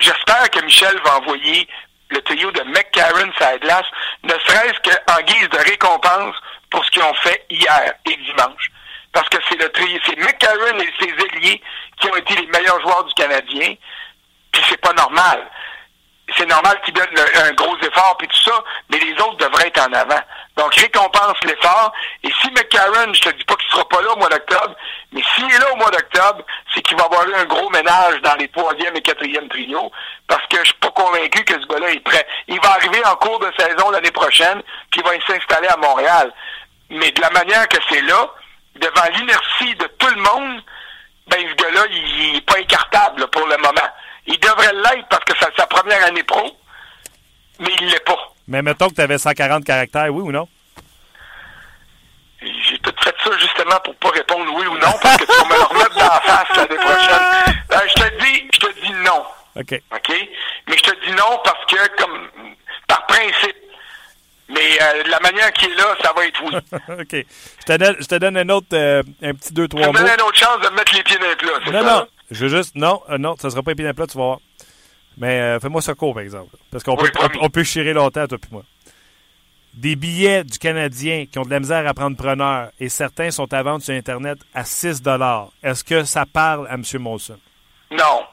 J'espère 0.00 0.48
que 0.50 0.64
Michel 0.64 0.98
va 1.04 1.18
envoyer 1.18 1.68
le 2.08 2.20
trio 2.22 2.50
de 2.50 2.62
McCarron 2.62 3.30
glace, 3.60 3.84
ne 4.24 4.32
serait-ce 4.32 4.80
qu'en 4.80 5.22
guise 5.22 5.48
de 5.50 5.58
récompense 5.58 6.34
pour 6.70 6.84
ce 6.84 6.90
qu'ils 6.90 7.02
ont 7.02 7.14
fait 7.14 7.44
hier 7.50 7.94
et 8.06 8.16
dimanche. 8.16 8.70
Parce 9.12 9.28
que 9.28 9.38
c'est 9.48 9.60
le 9.60 9.68
trio, 9.70 9.98
c'est 10.06 10.16
McCarron 10.18 10.78
et 10.78 10.92
ses 11.00 11.10
ailiers 11.10 11.60
qui 12.00 12.08
ont 12.08 12.16
été 12.16 12.36
les 12.36 12.46
meilleurs 12.46 12.80
joueurs 12.80 13.04
du 13.04 13.14
Canadien, 13.14 13.74
puis 14.52 14.62
c'est 14.68 14.80
pas 14.80 14.92
normal 14.92 15.50
c'est 16.36 16.46
normal 16.46 16.80
qu'ils 16.84 16.94
donnent 16.94 17.06
un 17.44 17.52
gros 17.52 17.76
effort 17.78 18.16
puis 18.18 18.28
tout 18.28 18.50
ça, 18.50 18.62
mais 18.90 18.98
les 18.98 19.12
autres 19.14 19.36
devraient 19.36 19.68
être 19.68 19.80
en 19.80 19.92
avant. 19.92 20.20
Donc, 20.56 20.74
récompense 20.74 21.36
l'effort. 21.44 21.92
Et 22.22 22.30
si 22.40 22.50
McCarron, 22.50 23.12
je 23.12 23.20
te 23.20 23.28
dis 23.30 23.44
pas 23.44 23.54
qu'il 23.56 23.70
sera 23.70 23.88
pas 23.88 24.02
là 24.02 24.12
au 24.12 24.16
mois 24.16 24.28
d'octobre, 24.28 24.74
mais 25.12 25.22
s'il 25.34 25.50
est 25.52 25.58
là 25.58 25.72
au 25.72 25.76
mois 25.76 25.90
d'octobre, 25.90 26.44
c'est 26.74 26.82
qu'il 26.82 26.96
va 26.96 27.04
avoir 27.04 27.26
eu 27.28 27.34
un 27.34 27.44
gros 27.44 27.70
ménage 27.70 28.20
dans 28.22 28.34
les 28.34 28.48
troisième 28.48 28.96
et 28.96 29.02
quatrième 29.02 29.48
trios, 29.48 29.90
parce 30.28 30.46
que 30.46 30.58
je 30.58 30.64
suis 30.64 30.74
pas 30.74 30.90
convaincu 30.90 31.44
que 31.44 31.54
ce 31.54 31.66
gars-là 31.66 31.90
est 31.90 32.00
prêt. 32.00 32.26
Il 32.48 32.60
va 32.60 32.70
arriver 32.72 33.04
en 33.06 33.16
cours 33.16 33.38
de 33.38 33.50
saison 33.58 33.90
l'année 33.90 34.10
prochaine, 34.10 34.62
puis 34.90 35.00
il 35.00 35.04
va 35.04 35.12
s'installer 35.26 35.68
à 35.68 35.76
Montréal. 35.76 36.32
Mais 36.90 37.10
de 37.12 37.20
la 37.20 37.30
manière 37.30 37.68
que 37.68 37.78
c'est 37.88 38.02
là, 38.02 38.28
devant 38.76 39.16
l'inertie 39.16 39.74
de 39.76 39.86
tout 39.98 40.08
le 40.14 40.20
monde, 40.20 40.62
ben 41.28 41.38
ce 41.38 41.54
gars-là, 41.54 41.86
il, 41.90 42.36
est 42.36 42.40
pas 42.40 42.58
incartable 42.58 43.26
pour 43.28 43.46
le 43.46 43.56
moment. 43.58 43.88
Il 44.26 44.38
devrait 44.38 44.72
l'être 44.72 45.08
parce 45.08 45.24
que 45.24 45.32
c'est 45.38 45.56
sa 45.56 45.66
première 45.66 46.04
année 46.04 46.22
pro, 46.24 46.56
mais 47.60 47.70
il 47.80 47.86
l'est 47.88 48.04
pas. 48.04 48.18
Mais 48.48 48.62
mettons 48.62 48.88
que 48.88 48.94
tu 48.94 49.00
avais 49.00 49.18
140 49.18 49.64
caractères, 49.64 50.12
oui 50.12 50.22
ou 50.22 50.32
non? 50.32 50.48
J'ai 52.42 52.78
tout 52.78 52.94
fait 53.02 53.14
ça 53.22 53.38
justement 53.38 53.78
pour 53.84 53.94
pas 53.96 54.10
répondre 54.10 54.50
oui 54.54 54.66
ou 54.66 54.78
non, 54.78 54.92
parce 55.02 55.16
que 55.18 55.24
tu 55.24 55.32
vas 55.32 55.44
me 55.44 55.54
le 55.54 55.64
remettre 55.64 55.94
dans 55.94 56.06
la 56.06 56.20
face 56.20 56.56
l'année 56.56 56.76
prochaine. 56.76 57.64
Euh, 57.72 57.78
je 57.86 58.02
te 58.02 58.24
dis, 58.24 58.48
je 58.52 58.58
te 58.58 58.80
dis 58.80 58.92
non. 59.04 59.24
OK. 59.56 59.82
OK? 59.94 60.28
Mais 60.68 60.76
je 60.76 60.82
te 60.82 61.06
dis 61.06 61.12
non 61.12 61.40
parce 61.44 61.64
que, 61.66 62.02
comme, 62.02 62.28
par 62.88 63.06
principe. 63.06 63.56
Mais 64.50 64.82
euh, 64.82 65.02
la 65.08 65.20
manière 65.20 65.52
qui 65.52 65.66
est 65.66 65.74
là, 65.74 65.94
ça 66.02 66.12
va 66.14 66.26
être 66.26 66.42
oui. 66.44 66.56
OK. 67.00 67.26
Je 67.60 67.64
te 67.64 67.76
donne, 67.76 67.96
je 68.00 68.06
te 68.06 68.14
donne 68.16 68.36
un 68.36 68.48
autre, 68.48 68.66
euh, 68.72 69.02
un 69.22 69.34
petit 69.34 69.52
deux, 69.52 69.68
trois 69.68 69.86
mots. 69.86 69.92
Je 69.92 69.98
te 69.98 70.02
donne 70.02 70.14
une 70.14 70.22
autre 70.22 70.38
chance 70.38 70.60
de 70.60 70.74
mettre 70.74 70.94
les 70.94 71.02
pieds 71.02 71.18
dans 71.18 71.28
les 71.28 71.36
plats, 71.36 71.64
ça? 71.64 71.70
Non, 71.70 71.84
non. 71.84 72.06
Je 72.30 72.46
veux 72.46 72.56
juste. 72.56 72.74
Non, 72.74 73.02
euh, 73.10 73.18
non, 73.18 73.36
ça 73.36 73.50
sera 73.50 73.62
pas 73.62 73.72
épinard 73.72 73.94
plat, 73.94 74.06
tu 74.06 74.16
vas 74.16 74.24
voir. 74.24 74.38
Mais 75.16 75.40
euh, 75.40 75.60
fais-moi 75.60 75.82
ça 75.82 75.94
court, 75.94 76.14
par 76.14 76.22
exemple. 76.22 76.56
Parce 76.70 76.84
qu'on 76.84 76.96
peut, 76.96 77.10
on, 77.40 77.50
peut 77.50 77.64
chirer 77.64 77.92
longtemps, 77.92 78.26
toi 78.26 78.38
et 78.40 78.52
moi. 78.52 78.62
des 79.74 79.96
billets 79.96 80.44
du 80.44 80.58
Canadien 80.58 81.26
qui 81.30 81.38
ont 81.38 81.42
de 81.42 81.50
la 81.50 81.60
misère 81.60 81.86
à 81.86 81.94
prendre 81.94 82.16
preneur 82.16 82.70
et 82.78 82.88
certains 82.88 83.30
sont 83.30 83.52
à 83.52 83.62
vendre 83.62 83.82
sur 83.82 83.94
Internet 83.94 84.38
à 84.54 84.64
6 84.64 85.02
Est-ce 85.62 85.84
que 85.84 86.04
ça 86.04 86.24
parle 86.26 86.66
à 86.68 86.74
M. 86.74 86.84
Molson? 87.00 87.38
Non. 87.90 88.24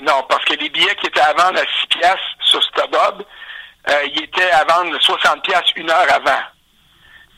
Non, 0.00 0.24
parce 0.28 0.44
que 0.44 0.54
les 0.54 0.70
billets 0.70 0.94
qui 1.00 1.06
étaient 1.06 1.20
à 1.20 1.32
vendre 1.34 1.58
à 1.58 1.64
6 1.82 1.86
piastres 1.88 2.36
sur 2.40 2.62
StubHub, 2.62 3.22
euh, 3.88 4.06
ils 4.14 4.24
étaient 4.24 4.50
à 4.50 4.64
vendre 4.64 4.98
60 5.00 5.42
piastres 5.42 5.72
une 5.76 5.90
heure 5.90 6.12
avant. 6.12 6.42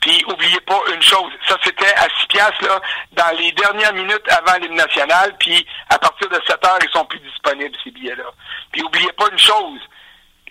Puis, 0.00 0.22
oubliez 0.28 0.61
pas 0.61 0.80
une 0.92 1.02
chose, 1.02 1.33
ça 1.48 1.57
c'était 1.64 1.94
à 1.94 2.07
6 2.20 2.26
piastres, 2.28 2.62
là, 2.62 2.78
dans 3.12 3.38
les 3.38 3.52
dernières 3.52 3.94
minutes 3.94 4.28
avant 4.28 4.59
l'hymne 4.59 4.74
national, 4.74 5.35
puis 5.38 5.66
à 5.88 5.98
partir 5.98 6.28
de 6.28 6.38
7 6.46 6.62
heures, 6.66 6.78
ils 6.83 6.90
sont 6.90 7.07
plus 7.07 7.20
disponibles, 7.20 7.74
ces 7.83 7.90
billets-là. 7.90 8.30
Puis, 8.70 8.83
oubliez 8.83 9.12
pas 9.12 9.28
une 9.33 9.38
chose, 9.38 9.80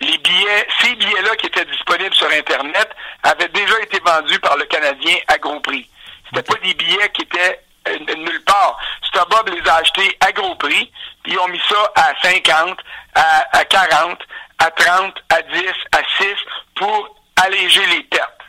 les 0.00 0.18
billets, 0.18 0.66
ces 0.80 0.94
billets-là 0.96 1.36
qui 1.36 1.46
étaient 1.46 1.64
disponibles 1.66 2.14
sur 2.14 2.28
Internet 2.32 2.90
avaient 3.22 3.48
déjà 3.48 3.80
été 3.80 4.00
vendus 4.00 4.40
par 4.40 4.56
le 4.56 4.64
Canadien 4.64 5.16
à 5.28 5.38
gros 5.38 5.60
prix. 5.60 5.88
C'était 6.26 6.42
pas 6.42 6.58
des 6.60 6.74
billets 6.74 7.08
qui 7.10 7.22
étaient 7.22 7.60
euh, 7.88 7.98
nulle 7.98 8.42
part. 8.44 8.78
StubHub 9.04 9.48
les 9.48 9.70
a 9.70 9.76
achetés 9.76 10.16
à 10.20 10.32
gros 10.32 10.56
prix, 10.56 10.90
puis 11.22 11.32
ils 11.32 11.38
ont 11.38 11.48
mis 11.48 11.60
ça 11.68 11.92
à 11.94 12.12
50, 12.22 12.78
à, 13.14 13.58
à 13.58 13.64
40, 13.64 14.18
à 14.58 14.70
30, 14.70 15.14
à 15.30 15.42
10, 15.42 15.62
à 15.92 15.98
6 16.18 16.26
pour 16.74 17.16
alléger 17.44 17.84
les 17.86 18.02
pertes. 18.04 18.40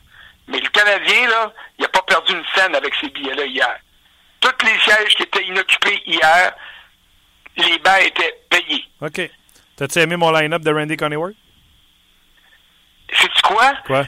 Mais 0.47 0.59
le 0.59 0.69
Canadien, 0.69 1.27
là, 1.27 1.51
il 1.77 1.81
n'a 1.81 1.87
pas 1.89 2.01
perdu 2.03 2.33
une 2.33 2.45
scène 2.55 2.75
avec 2.75 2.93
ces 3.01 3.09
billets-là 3.09 3.45
hier. 3.45 3.79
Tous 4.39 4.65
les 4.65 4.79
sièges 4.79 5.15
qui 5.15 5.23
étaient 5.23 5.43
inoccupés 5.43 6.01
hier, 6.05 6.53
les 7.57 7.79
bancs 7.79 8.01
étaient 8.01 8.39
payés. 8.49 8.85
OK. 9.01 9.21
T'as-tu 9.75 9.99
aimé 9.99 10.15
mon 10.15 10.31
line-up 10.31 10.61
de 10.61 10.71
Randy 10.71 10.95
Coneyworth? 10.95 11.35
C'est-tu 13.11 13.41
quoi? 13.41 13.73
Quoi? 13.85 14.05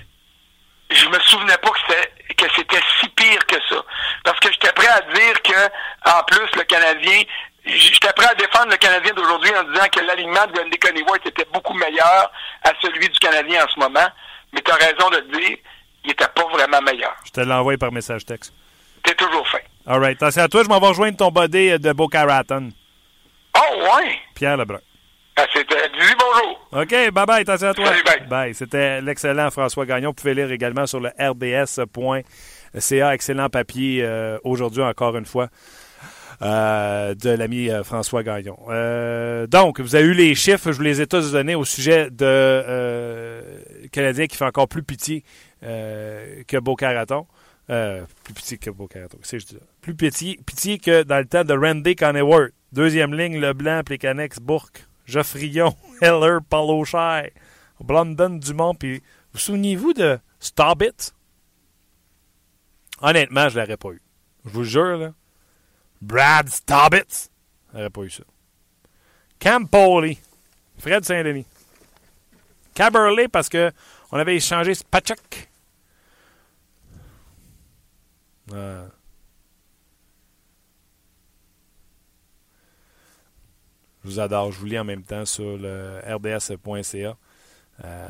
Je 0.89 1.05
me 1.07 1.19
souvenais 1.19 1.57
pas 1.57 1.69
que 1.69 1.79
c'était 1.87 2.17
que 2.37 2.45
c'était 2.55 2.81
si 2.99 3.09
pire 3.09 3.45
que 3.47 3.55
ça. 3.67 3.83
Parce 4.23 4.39
que 4.39 4.51
j'étais 4.51 4.71
prêt 4.73 4.87
à 4.87 5.01
dire 5.01 5.41
que, 5.41 5.65
en 6.09 6.23
plus, 6.23 6.47
le 6.55 6.63
Canadien, 6.63 7.23
j'étais 7.67 8.13
prêt 8.13 8.27
à 8.27 8.35
défendre 8.35 8.71
le 8.71 8.77
Canadien 8.77 9.11
d'aujourd'hui 9.13 9.51
en 9.55 9.63
disant 9.63 9.85
que 9.91 9.99
l'alignement 10.01 10.45
de 10.47 10.59
Randy 10.59 10.77
Coneyworth 10.77 11.25
était 11.25 11.47
beaucoup 11.53 11.73
meilleur 11.73 12.31
à 12.63 12.71
celui 12.81 13.09
du 13.09 13.19
Canadien 13.19 13.65
en 13.65 13.67
ce 13.69 13.79
moment. 13.79 14.07
Mais 14.53 14.61
tu 14.61 14.71
as 14.71 14.75
raison 14.75 15.09
de 15.09 15.17
le 15.17 15.39
dire, 15.39 15.57
il 16.03 16.07
n'était 16.09 16.27
pas 16.27 16.45
vraiment 16.51 16.81
meilleur. 16.81 17.15
Je 17.25 17.31
te 17.31 17.41
l'envoie 17.41 17.77
par 17.77 17.91
message 17.91 18.25
texte. 18.25 18.53
T'es 19.03 19.13
toujours 19.15 19.47
fait. 19.47 19.65
All 19.85 19.99
right. 19.99 20.17
C'est 20.31 20.41
à 20.41 20.47
toi, 20.47 20.63
je 20.63 20.69
m'en 20.69 20.79
vais 20.79 20.87
rejoindre 20.87 21.17
ton 21.17 21.31
body 21.31 21.79
de 21.79 21.93
Boca 21.93 22.25
Raton. 22.25 22.69
Oh, 23.57 23.75
ouais! 23.81 24.19
Pierre 24.35 24.57
Lebrun. 24.57 24.79
Ah, 25.37 25.45
c'était. 25.53 25.89
Dis 25.89 26.15
bonjour. 26.19 26.67
OK, 26.71 27.11
bye 27.11 27.25
bye, 27.25 27.41
attention 27.41 27.67
à 27.67 27.73
toi. 27.73 27.85
Salut, 27.85 28.03
bye. 28.03 28.27
Bye. 28.27 28.55
C'était 28.55 29.01
l'excellent 29.01 29.51
François 29.51 29.85
Gagnon. 29.85 30.09
Vous 30.09 30.15
pouvez 30.15 30.33
lire 30.33 30.51
également 30.51 30.87
sur 30.87 30.99
le 30.99 31.09
rds.ca. 31.19 32.23
Excellent 33.13 33.49
papier 33.49 34.01
euh, 34.03 34.39
aujourd'hui, 34.43 34.81
encore 34.81 35.15
une 35.15 35.27
fois. 35.27 35.47
Euh, 36.43 37.15
de 37.15 37.31
l'ami 37.31 37.71
euh, 37.71 37.83
François 37.83 38.21
Gagnon. 38.21 38.57
Euh, 38.69 39.47
donc, 39.47 39.79
vous 39.79 39.95
avez 39.95 40.05
eu 40.05 40.13
les 40.13 40.35
chiffres, 40.35 40.71
je 40.71 40.77
vous 40.77 40.83
les 40.83 41.01
ai 41.01 41.07
tous 41.07 41.31
donnés 41.31 41.55
au 41.55 41.65
sujet 41.65 42.11
de 42.11 43.41
Canadien 43.91 44.27
qui 44.27 44.37
fait 44.37 44.45
encore 44.45 44.67
plus 44.67 44.83
pitié 44.83 45.23
que 45.61 46.59
Boca 46.59 46.91
Raton. 46.91 47.25
Euh, 47.69 48.05
plus 48.23 48.33
pitié 48.33 48.57
que 48.57 48.69
Boca 48.69 49.01
Raton, 49.01 49.17
qu'est-ce 49.17 49.45
que 49.45 49.53
je? 49.53 49.57
Plus 49.81 49.95
pitié, 49.95 50.39
pitié 50.45 50.77
que 50.77 51.03
dans 51.03 51.17
le 51.17 51.25
temps 51.25 51.43
de 51.43 51.53
Randy 51.53 51.95
Coneyworth. 51.95 52.53
Deuxième 52.71 53.13
ligne, 53.13 53.39
Leblanc, 53.39 53.81
Plécanex, 53.83 54.39
Bourque, 54.39 54.85
Geoffrion, 55.05 55.75
Heller, 56.01 56.39
Paulo 56.47 56.85
Shai, 56.85 57.33
Blondon, 57.81 58.37
Dumont, 58.37 58.75
puis 58.75 59.01
vous 59.33 59.39
souvenez-vous 59.39 59.93
de 59.93 60.19
Starbit? 60.39 61.11
Honnêtement, 63.01 63.49
je 63.49 63.59
l'aurais 63.59 63.77
pas 63.77 63.89
eu. 63.89 64.01
Je 64.45 64.49
vous 64.51 64.63
jure, 64.63 64.97
là. 64.97 65.13
Brad 66.01 66.49
Staubitz. 66.49 67.29
J'aurais 67.73 67.89
pas 67.89 68.01
eu 68.01 68.09
ça. 68.09 68.23
Cam 69.39 69.67
Pauli. 69.67 70.19
Fred 70.77 71.03
Saint-Denis. 71.03 71.45
Caberlet 72.73 73.27
parce 73.27 73.49
que 73.49 73.71
on 74.11 74.17
avait 74.17 74.35
échangé 74.35 74.75
Spachak. 74.75 75.49
Euh. 78.53 78.87
Je 84.03 84.09
vous 84.09 84.19
adore. 84.19 84.51
Je 84.51 84.59
vous 84.59 84.65
lis 84.67 84.79
en 84.79 84.83
même 84.83 85.03
temps 85.03 85.25
sur 85.25 85.57
le 85.57 85.99
rds.ca. 86.07 87.17
Euh, 87.83 88.07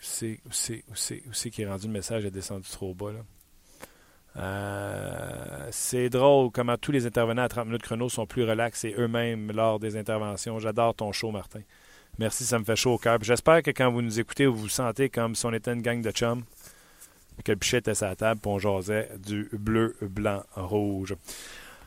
c'est 0.00 0.40
c'est 0.94 1.50
qui 1.50 1.62
est 1.62 1.68
rendu 1.68 1.86
le 1.86 1.92
message 1.92 2.24
est 2.24 2.30
descendu 2.30 2.68
trop 2.68 2.94
bas 2.94 3.12
là. 3.12 3.20
Euh, 4.36 5.68
c'est 5.70 6.08
drôle 6.10 6.50
comment 6.52 6.76
tous 6.76 6.92
les 6.92 7.06
intervenants 7.06 7.42
à 7.42 7.48
30 7.48 7.66
minutes 7.66 7.82
chrono 7.82 8.08
sont 8.08 8.26
plus 8.26 8.44
relaxés 8.44 8.94
eux-mêmes 8.98 9.50
lors 9.52 9.78
des 9.78 9.96
interventions. 9.96 10.58
J'adore 10.58 10.94
ton 10.94 11.12
show, 11.12 11.30
Martin. 11.30 11.60
Merci, 12.18 12.44
ça 12.44 12.58
me 12.58 12.64
fait 12.64 12.76
chaud 12.76 12.94
au 12.94 12.98
cœur. 12.98 13.18
J'espère 13.22 13.62
que 13.62 13.70
quand 13.70 13.90
vous 13.90 14.02
nous 14.02 14.20
écoutez, 14.20 14.46
vous 14.46 14.56
vous 14.56 14.68
sentez 14.68 15.08
comme 15.08 15.34
si 15.34 15.46
on 15.46 15.52
était 15.52 15.72
une 15.72 15.82
gang 15.82 16.00
de 16.02 16.10
chums, 16.10 16.44
que 17.44 17.52
le 17.52 17.58
pichet 17.58 17.78
était 17.78 18.02
à 18.02 18.08
la 18.08 18.16
table, 18.16 18.40
puis 18.40 18.50
on 18.50 18.58
jasait 18.58 19.08
du 19.18 19.48
bleu, 19.52 19.96
blanc, 20.02 20.42
rouge. 20.56 21.14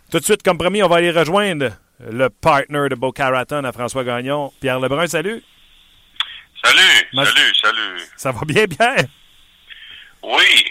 Tout 0.10 0.20
de 0.20 0.24
suite, 0.24 0.44
comme 0.44 0.58
promis, 0.58 0.84
on 0.84 0.88
va 0.88 0.98
aller 0.98 1.12
rejoindre 1.12 1.72
le 2.00 2.30
partner 2.30 2.88
de 2.90 2.96
Boca 2.96 3.30
Raton 3.30 3.64
à 3.64 3.72
François 3.72 4.04
Gagnon. 4.04 4.52
Pierre 4.60 4.80
Lebrun, 4.80 5.08
salut. 5.08 5.44
Salut, 6.64 7.08
Ma- 7.14 7.26
salut, 7.26 7.56
salut. 7.62 8.02
Ça 8.18 8.32
va 8.32 8.42
bien, 8.46 8.66
Pierre? 8.68 9.06
Oui, 10.24 10.66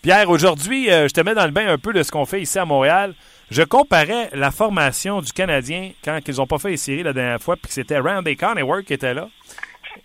Pierre, 0.00 0.30
aujourd'hui, 0.30 0.90
euh, 0.90 1.08
je 1.08 1.14
te 1.14 1.20
mets 1.20 1.34
dans 1.34 1.44
le 1.44 1.50
bain 1.50 1.68
un 1.68 1.78
peu 1.78 1.92
de 1.92 2.02
ce 2.04 2.12
qu'on 2.12 2.24
fait 2.24 2.40
ici 2.40 2.58
à 2.58 2.64
Montréal. 2.64 3.14
Je 3.50 3.62
comparais 3.62 4.30
la 4.32 4.52
formation 4.52 5.20
du 5.20 5.32
Canadien 5.32 5.90
quand 6.04 6.20
ils 6.26 6.36
n'ont 6.36 6.46
pas 6.46 6.58
fait 6.58 6.70
les 6.70 6.76
séries 6.76 7.02
la 7.02 7.12
dernière 7.12 7.40
fois, 7.40 7.56
puis 7.56 7.66
que 7.66 7.72
c'était 7.72 7.98
Randy 7.98 8.36
Coneyworth 8.36 8.84
qui 8.84 8.92
était 8.92 9.14
là. 9.14 9.28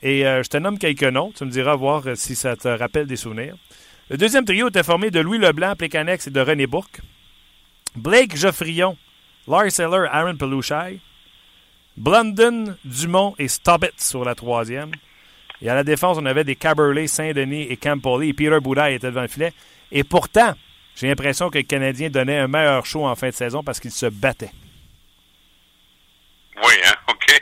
Et 0.02 0.26
euh, 0.26 0.42
je 0.42 0.50
te 0.50 0.58
nomme 0.58 0.80
quelques 0.80 1.04
noms. 1.04 1.32
Tu 1.36 1.46
me 1.46 1.52
diras 1.52 1.76
voir 1.76 2.08
euh, 2.08 2.16
si 2.16 2.36
ça 2.36 2.56
te 2.56 2.68
rappelle 2.68 3.06
des 3.06 3.18
souvenirs. 3.18 3.56
Le 4.10 4.18
deuxième 4.18 4.46
trio 4.46 4.70
était 4.70 4.84
formé 4.84 5.12
de 5.12 5.20
Louis 5.20 5.38
Leblanc, 5.38 5.76
Plécanex 5.76 6.28
et 6.28 6.32
de 6.32 6.42
René 6.42 6.66
Bourque. 6.66 7.02
Blake 7.96 8.36
Geoffrion, 8.36 8.98
Lars 9.48 9.80
Eller, 9.80 10.08
Aaron 10.12 10.38
Pelushai. 10.38 11.00
Blunden, 11.98 12.76
Dumont 12.84 13.36
et 13.38 13.48
Stobbit 13.48 13.92
sur 13.98 14.26
la 14.26 14.34
troisième. 14.34 14.92
Et 15.62 15.70
à 15.70 15.76
la 15.76 15.84
défense, 15.84 16.18
on 16.20 16.26
avait 16.26 16.44
des 16.44 16.56
Caberlet, 16.56 17.06
Saint-Denis 17.06 17.68
et 17.70 17.78
Campoli. 17.78 18.30
Et 18.30 18.34
Peter 18.34 18.60
Boudaille 18.60 18.96
était 18.96 19.08
devant 19.08 19.22
le 19.22 19.28
filet. 19.28 19.54
Et 19.94 20.04
pourtant, 20.04 20.56
j'ai 20.96 21.08
l'impression 21.08 21.50
que 21.50 21.58
le 21.60 21.64
Canadien 21.64 22.10
donnait 22.10 22.40
un 22.40 22.48
meilleur 22.48 22.86
show 22.86 23.06
en 23.08 23.16
fin 23.16 23.30
de 23.30 23.34
saison 23.34 23.64
parce 23.64 23.80
qu'il 23.80 23.92
se 23.92 24.08
battait. 24.08 24.52
oui, 26.58 26.74
hein, 26.86 26.94
OK. 27.10 27.42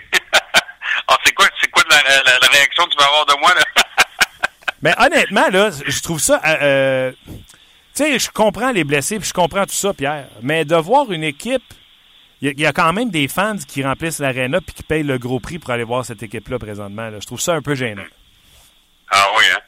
ah, 1.08 1.18
c'est 1.26 1.34
quoi, 1.34 1.48
c'est 1.62 1.70
quoi 1.72 1.84
de 1.84 1.90
la, 1.90 2.02
la- 2.24 2.40
la 2.40 2.48
réaction 2.48 2.86
que 2.86 2.92
tu 2.92 2.98
vas 2.98 3.06
avoir 3.06 3.26
de 3.26 3.40
moi, 3.40 3.54
là? 3.56 3.62
Mais 4.82 4.94
honnêtement, 5.00 5.48
là, 5.50 5.70
je 5.86 6.02
trouve 6.02 6.20
ça. 6.20 6.42
euh, 6.46 6.58
euh, 6.62 7.12
tu 7.94 8.04
sais, 8.04 8.20
je 8.20 8.30
comprends 8.32 8.72
les 8.72 8.84
blessés, 8.84 9.20
puis 9.20 9.28
je 9.28 9.34
comprends 9.34 9.66
tout 9.66 9.74
ça, 9.76 9.94
Pierre. 9.94 10.28
Mais 10.42 10.66
de 10.66 10.76
voir 10.76 11.12
une 11.12 11.24
équipe. 11.24 11.64
Il 12.42 12.48
y 12.48 12.50
a- 12.50 12.54
il 12.54 12.60
y, 12.62 12.66
a 12.66 12.74
quand 12.74 12.92
même 12.92 13.12
des 13.12 13.28
fans 13.28 13.56
qui 13.68 13.84
remplissent 13.84 14.18
l'aréna 14.18 14.60
puis 14.62 14.74
qui 14.74 14.82
payent 14.82 15.04
le 15.04 15.20
gros 15.20 15.40
prix 15.40 15.60
pour 15.60 15.70
aller 15.70 15.84
voir 15.84 16.04
cette 16.04 16.24
équipe-là 16.24 16.58
présentement. 16.58 17.10
là. 17.12 17.20
Je 17.20 17.26
trouve 17.28 17.40
ça 17.40 17.54
un 17.54 17.62
peu 17.62 17.76
gênant. 17.76 18.06
ah 19.12 19.28
oui, 19.38 19.44
hein? 19.54 19.60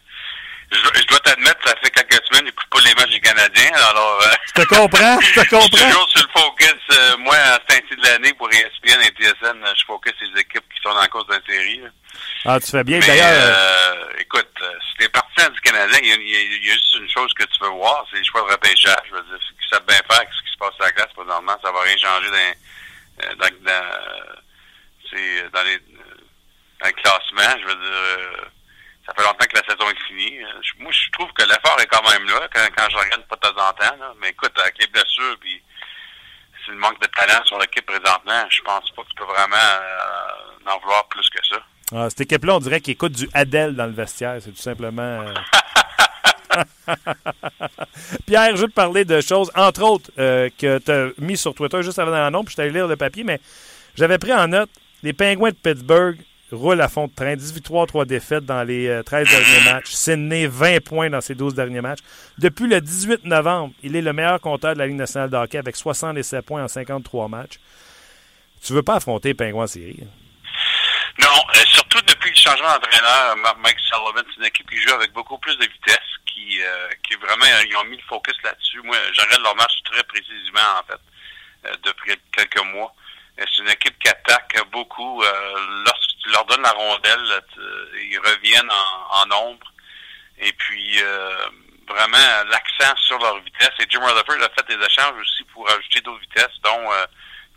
Je, 0.71 0.81
dois- 0.81 0.91
je 0.95 1.05
dois 1.05 1.19
t'admettre, 1.19 1.59
ça 1.67 1.75
fait 1.83 1.91
quelques 1.91 2.22
semaines, 2.33 2.45
j'écoute 2.47 2.67
pas 2.71 2.79
les 2.81 2.95
matchs 2.95 3.09
du 3.13 3.21
Canadien, 3.21 3.71
alors... 3.73 4.21
euh, 4.23 4.31
Je 4.55 4.61
te 4.61 4.67
comprends, 4.67 5.21
je 5.21 5.27
te 5.33 5.39
Je 5.39 5.39
suis 5.41 5.49
comprends. 5.49 5.67
toujours 5.87 6.09
sur 6.09 6.21
le 6.27 6.41
focus. 6.41 6.75
euh, 6.91 7.17
moi, 7.17 7.35
à 7.35 7.53
ce 7.55 7.75
temps-ci 7.77 7.95
de 7.95 8.03
l'année, 8.07 8.33
pour 8.33 8.49
ESPN 8.51 9.01
et 9.01 9.11
TSN, 9.11 9.63
euh, 9.63 9.73
je 9.77 9.85
focus 9.85 10.13
les 10.21 10.41
équipes 10.41 10.65
qui 10.73 10.81
sont 10.81 10.93
la 10.93 11.07
course 11.07 11.27
de 11.27 11.39
série. 11.47 11.79
là. 11.79 11.89
Ah, 12.45 12.59
tu 12.59 12.71
fais 12.71 12.83
bien. 12.83 12.99
D'ailleurs, 12.99 13.27
euh, 13.31 14.05
écoute, 14.19 14.49
euh, 14.61 14.71
si 14.89 14.97
t'es 14.97 15.09
partisan 15.09 15.49
du 15.51 15.61
Canadien, 15.61 15.99
il 16.01 16.07
y, 16.09 16.11
a, 16.11 16.15
y 16.15 16.57
y 16.57 16.71
juste 16.71 16.95
une 16.99 17.09
chose 17.09 17.33
que 17.33 17.43
tu 17.43 17.59
veux 17.61 17.69
voir, 17.69 18.05
c'est 18.11 18.17
les 18.17 18.23
choix 18.25 18.41
de 18.41 18.51
repêchage. 18.53 18.95
Je 19.09 19.15
veux 19.15 19.21
dire, 19.23 19.37
ce 19.39 19.53
qu'ils 19.53 19.69
savent 19.71 19.85
bien 19.87 19.95
faire 20.07 20.17
avec 20.17 20.29
ce 20.37 20.41
qui 20.43 20.51
se 20.53 20.57
passe 20.59 20.75
sur 20.75 20.83
la 20.83 20.91
glace 20.91 21.13
présentement, 21.15 21.57
ça 21.63 21.71
va 21.71 21.81
rien 21.81 21.97
changer 21.97 22.29
dans, 22.29 23.25
euh, 23.25 23.35
dans, 23.35 23.49
dans, 25.53 25.63
les, 25.63 25.77
dans 25.79 26.87
le 26.87 26.91
classement. 27.01 27.59
Je 27.61 27.65
veux 27.67 27.75
dire, 27.75 27.91
euh, 27.91 28.45
ça 29.13 29.21
fait 29.21 29.28
longtemps 29.28 29.45
que 29.45 29.56
la 29.56 29.63
saison 29.63 29.89
est 29.89 30.08
finie. 30.08 30.39
Moi, 30.80 30.91
je 30.91 31.12
trouve 31.12 31.32
que 31.34 31.43
l'effort 31.43 31.80
est 31.80 31.88
quand 31.88 32.04
même 32.10 32.26
là, 32.28 32.47
quand, 32.54 32.89
je 32.89 32.97
regarde 32.97 33.23
pas 33.28 33.36
de 33.36 33.41
temps 33.41 33.69
en 33.69 33.73
temps. 33.73 34.15
Mais 34.21 34.30
écoute, 34.30 34.52
avec 34.60 34.78
les 34.80 34.88
blessures, 34.88 35.38
puis 35.39 35.62
c'est 36.65 36.71
le 36.71 36.78
manque 36.78 36.99
de 37.02 37.08
talent 37.08 37.43
sur 37.45 37.60
l'équipe 37.60 37.86
présentement, 37.86 38.45
je 38.49 38.62
pense 38.62 38.89
pas 38.91 39.04
que 39.04 39.10
tu 39.10 39.15
peux 39.15 39.26
vraiment 39.26 39.56
euh, 39.56 40.71
en 40.71 40.80
vouloir 40.80 41.08
plus 41.10 41.30
que 41.30 41.45
ça. 41.45 41.58
ah, 41.95 42.10
cette 42.10 42.21
équipe-là, 42.21 42.56
on 42.56 42.60
dirait 42.60 42.82
qu'il 42.82 42.93
écoute 42.93 43.12
du 43.12 43.30
Adèle 43.34 43.76
dans 43.76 43.86
le 43.86 43.91
vestiaire. 43.91 44.38
C'est 44.39 44.52
tout 44.52 44.62
simplement. 44.62 45.02
euh, 45.02 45.34
Pierre, 48.26 48.56
je 48.56 48.62
veux 48.62 48.67
te 48.67 48.73
parler 48.73 49.06
de 49.06 49.21
choses, 49.21 49.52
entre 49.56 49.84
autres, 49.84 50.12
euh, 50.19 50.49
que 50.58 50.78
tu 50.80 50.91
as 50.91 51.10
mis 51.17 51.38
sur 51.38 51.54
Twitter 51.54 51.84
juste 51.84 51.99
avant 51.99 52.12
l'annonce, 52.12 52.45
puis 52.45 52.52
je 52.54 52.58
t'allais 52.58 52.69
lire 52.69 52.88
le 52.88 52.95
papier, 52.95 53.23
mais 53.23 53.39
j'avais 53.95 54.17
pris 54.17 54.34
en 54.34 54.47
note 54.47 54.69
les 55.02 55.13
Pingouins 55.13 55.49
de 55.49 55.56
Pittsburgh 55.56 56.17
roule 56.53 56.81
à 56.81 56.87
fond 56.87 57.07
de 57.07 57.13
train. 57.13 57.35
18 57.35 57.55
victoires, 57.55 57.87
3 57.87 58.05
défaites 58.05 58.45
dans 58.45 58.63
les 58.63 59.01
13 59.05 59.27
derniers 59.27 59.63
matchs. 59.71 59.91
Sydney, 59.91 60.47
20 60.47 60.83
points 60.83 61.09
dans 61.09 61.21
ses 61.21 61.35
12 61.35 61.53
derniers 61.53 61.81
matchs. 61.81 61.99
Depuis 62.37 62.67
le 62.67 62.81
18 62.81 63.25
novembre, 63.25 63.73
il 63.83 63.95
est 63.95 64.01
le 64.01 64.13
meilleur 64.13 64.39
compteur 64.39 64.73
de 64.73 64.79
la 64.79 64.87
Ligue 64.87 64.97
nationale 64.97 65.29
de 65.29 65.37
hockey 65.37 65.57
avec 65.57 65.75
67 65.75 66.45
points 66.45 66.63
en 66.63 66.67
53 66.67 67.27
matchs. 67.27 67.59
Tu 68.63 68.73
veux 68.73 68.83
pas 68.83 68.95
affronter 68.95 69.33
Pingouin 69.33 69.67
série? 69.67 70.07
Non, 71.19 71.27
surtout 71.67 72.01
depuis 72.07 72.29
le 72.31 72.35
changement 72.35 72.73
d'entraîneur, 72.73 73.35
Mike 73.59 73.77
Sullivan, 73.79 74.23
c'est 74.29 74.39
une 74.39 74.45
équipe 74.45 74.69
qui 74.69 74.77
joue 74.77 74.93
avec 74.93 75.11
beaucoup 75.13 75.37
plus 75.37 75.55
de 75.57 75.63
vitesse, 75.65 75.99
qui, 76.25 76.59
qui 77.03 77.15
vraiment, 77.15 77.45
ils 77.69 77.77
ont 77.77 77.83
mis 77.85 77.97
le 77.97 78.03
focus 78.03 78.35
là-dessus. 78.43 78.81
Moi, 78.83 78.95
j'arrête 79.13 79.39
leur 79.41 79.55
match 79.55 79.73
très 79.83 80.03
précisément, 80.03 80.79
en 80.79 80.83
fait, 80.87 81.77
depuis 81.83 82.15
quelques 82.31 82.63
mois. 82.73 82.93
C'est 83.37 83.61
une 83.61 83.69
équipe 83.69 83.97
qui 83.99 84.09
attaque 84.09 84.57
beaucoup. 84.71 85.23
lorsque 85.85 86.17
tu 86.23 86.29
leur 86.29 86.45
donnes 86.45 86.61
la 86.61 86.71
rondelle, 86.71 87.43
ils 87.95 88.19
reviennent 88.19 88.71
en, 88.71 89.21
en 89.21 89.25
nombre. 89.25 89.71
Et 90.39 90.53
puis, 90.53 91.01
vraiment, 91.87 92.43
l'accent 92.49 92.95
sur 92.97 93.17
leur 93.19 93.39
vitesse. 93.39 93.71
Et 93.79 93.85
Jim 93.89 94.01
Rutherford 94.03 94.41
a 94.43 94.49
fait 94.49 94.75
des 94.77 94.85
échanges 94.85 95.19
aussi 95.19 95.43
pour 95.45 95.69
ajouter 95.69 96.01
d'autres 96.01 96.21
vitesses, 96.21 96.59
dont 96.63 96.89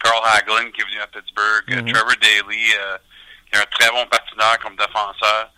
Carl 0.03 0.23
Hagelin 0.25 0.71
qui 0.71 0.81
est 0.81 0.85
venu 0.85 1.01
à 1.01 1.07
Pittsburgh, 1.07 1.69
mm-hmm. 1.69 1.93
Trevor 1.93 2.17
Daly, 2.21 2.65
qui 3.51 3.53
est 3.53 3.59
un 3.59 3.67
très 3.67 3.91
bon 3.91 4.07
patineur 4.07 4.59
comme 4.61 4.77
défenseur. 4.77 5.51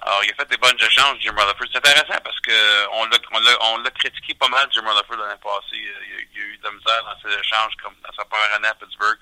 Alors, 0.00 0.22
il 0.24 0.30
a 0.30 0.34
fait 0.34 0.48
des 0.48 0.56
bonnes 0.58 0.78
échanges, 0.78 1.18
Jim 1.20 1.34
Rutherford. 1.36 1.66
C'est 1.72 1.78
intéressant 1.78 2.20
parce 2.22 2.38
que 2.40 2.86
on 2.92 3.04
l'a, 3.06 3.18
on 3.72 3.78
l'a, 3.78 3.90
critiqué 3.90 4.34
pas 4.34 4.48
mal, 4.48 4.68
Jim 4.72 4.82
Rutherford, 4.86 5.16
l'année 5.16 5.40
passée. 5.42 5.74
Il, 5.74 5.88
a, 5.88 6.18
il 6.32 6.40
a 6.40 6.44
eu 6.44 6.58
de 6.58 6.64
la 6.64 6.70
misère 6.70 7.04
dans 7.04 7.28
ses 7.28 7.36
échanges, 7.36 7.74
comme 7.82 7.94
dans 8.06 8.14
sa 8.16 8.24
première 8.24 8.54
année 8.56 8.68
à 8.68 8.74
Pittsburgh, 8.74 9.18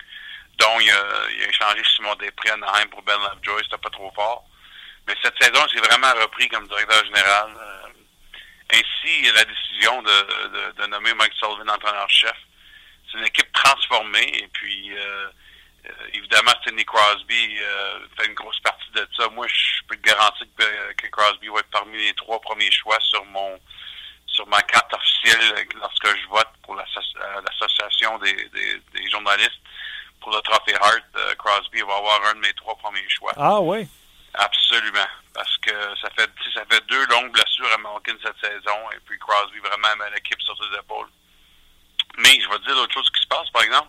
dont 0.57 0.79
il 0.79 0.89
a, 0.89 1.03
il 1.31 1.43
a 1.43 1.49
échangé 1.49 1.81
Simon 1.95 2.15
Després 2.15 2.51
à 2.51 2.53
Anaheim 2.53 2.87
pour 2.89 3.01
Ben 3.03 3.17
Lovejoy. 3.17 3.63
C'était 3.63 3.77
pas 3.77 3.89
trop 3.89 4.11
fort. 4.11 4.45
Mais 5.07 5.15
cette 5.23 5.41
saison, 5.41 5.67
s'est 5.69 5.79
vraiment 5.79 6.11
repris 6.21 6.49
comme 6.49 6.67
directeur 6.67 7.05
général. 7.05 7.51
ainsi, 8.71 9.31
la 9.33 9.45
décision 9.45 10.01
de, 10.01 10.09
de, 10.09 10.81
de 10.81 10.87
nommer 10.87 11.13
Mike 11.13 11.33
Sullivan 11.39 11.69
entraîneur-chef. 11.69 12.35
C'est 13.11 13.19
une 13.19 13.25
équipe 13.25 13.51
transformée 13.53 14.31
et 14.33 14.47
puis... 14.53 14.97
Euh, 14.97 15.29
euh, 15.87 16.07
évidemment, 16.13 16.51
Sidney 16.63 16.83
Crosby 16.83 17.57
euh, 17.61 17.99
fait 18.17 18.27
une 18.27 18.33
grosse 18.33 18.59
partie 18.59 18.91
de 18.91 19.07
ça. 19.15 19.29
Moi, 19.29 19.47
je 19.47 19.83
peux 19.87 19.95
te 19.95 20.01
garantir 20.01 20.45
que, 20.57 20.93
que, 20.93 21.07
Crosby 21.07 21.47
va 21.47 21.59
être 21.59 21.69
parmi 21.69 21.97
les 21.97 22.13
trois 22.13 22.41
premiers 22.41 22.71
choix 22.71 22.97
sur 23.01 23.23
mon 23.25 23.59
sur 24.25 24.45
ma 24.47 24.61
carte 24.61 24.93
officielle 24.93 25.67
lorsque 25.79 26.07
je 26.07 26.27
vote 26.27 26.49
pour 26.61 26.75
l'association 26.75 28.19
des, 28.19 28.33
des, 28.33 28.79
des, 28.93 29.09
journalistes 29.09 29.59
pour 30.27 30.35
le 30.35 30.41
trophée 30.41 30.75
Hart. 30.75 31.05
Euh, 31.15 31.35
Crosby 31.35 31.79
va 31.83 31.95
avoir 31.95 32.21
un 32.25 32.35
de 32.35 32.39
mes 32.39 32.51
trois 32.53 32.75
premiers 32.75 33.07
choix. 33.07 33.31
Ah 33.37 33.61
oui. 33.61 33.87
Absolument. 34.33 35.07
Parce 35.33 35.57
que 35.59 35.71
ça 36.01 36.09
fait 36.17 36.29
ça 36.53 36.65
fait 36.69 36.85
deux 36.87 37.05
longues 37.07 37.31
blessures 37.31 37.71
à 37.73 37.77
Malkin 37.77 38.17
cette 38.21 38.37
saison 38.41 38.77
et 38.93 38.99
puis 39.05 39.17
Crosby 39.19 39.59
vraiment 39.59 39.95
met 39.97 40.11
l'équipe 40.13 40.41
sur 40.41 40.53
ses 40.57 40.77
épaules. 40.77 41.07
Mais 42.17 42.37
je 42.41 42.49
vais 42.49 42.57
te 42.57 42.65
dire 42.65 42.75
d'autres 42.75 42.93
choses 42.93 43.09
qui 43.11 43.21
se 43.21 43.27
passent, 43.27 43.49
par 43.51 43.63
exemple 43.63 43.87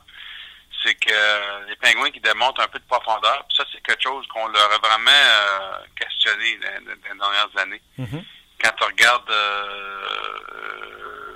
c'est 0.84 0.94
que 0.94 1.66
les 1.66 1.74
pingouins 1.74 2.12
qui 2.12 2.20
démontrent 2.20 2.60
un 2.60 2.68
peu 2.68 2.78
de 2.78 2.84
profondeur, 2.84 3.44
ça, 3.56 3.64
c'est 3.72 3.82
quelque 3.82 4.00
chose 4.00 4.24
qu'on 4.28 4.46
leur 4.46 4.72
a 4.72 4.78
vraiment 4.78 5.10
euh, 5.10 5.78
questionné 5.98 6.56
dans, 6.58 6.92
les 6.92 7.18
dernières 7.18 7.48
années. 7.56 7.82
Mm-hmm. 7.98 8.24
Quand 8.62 8.70
tu 8.78 8.84
regardes 8.84 9.28
euh, 9.28 11.27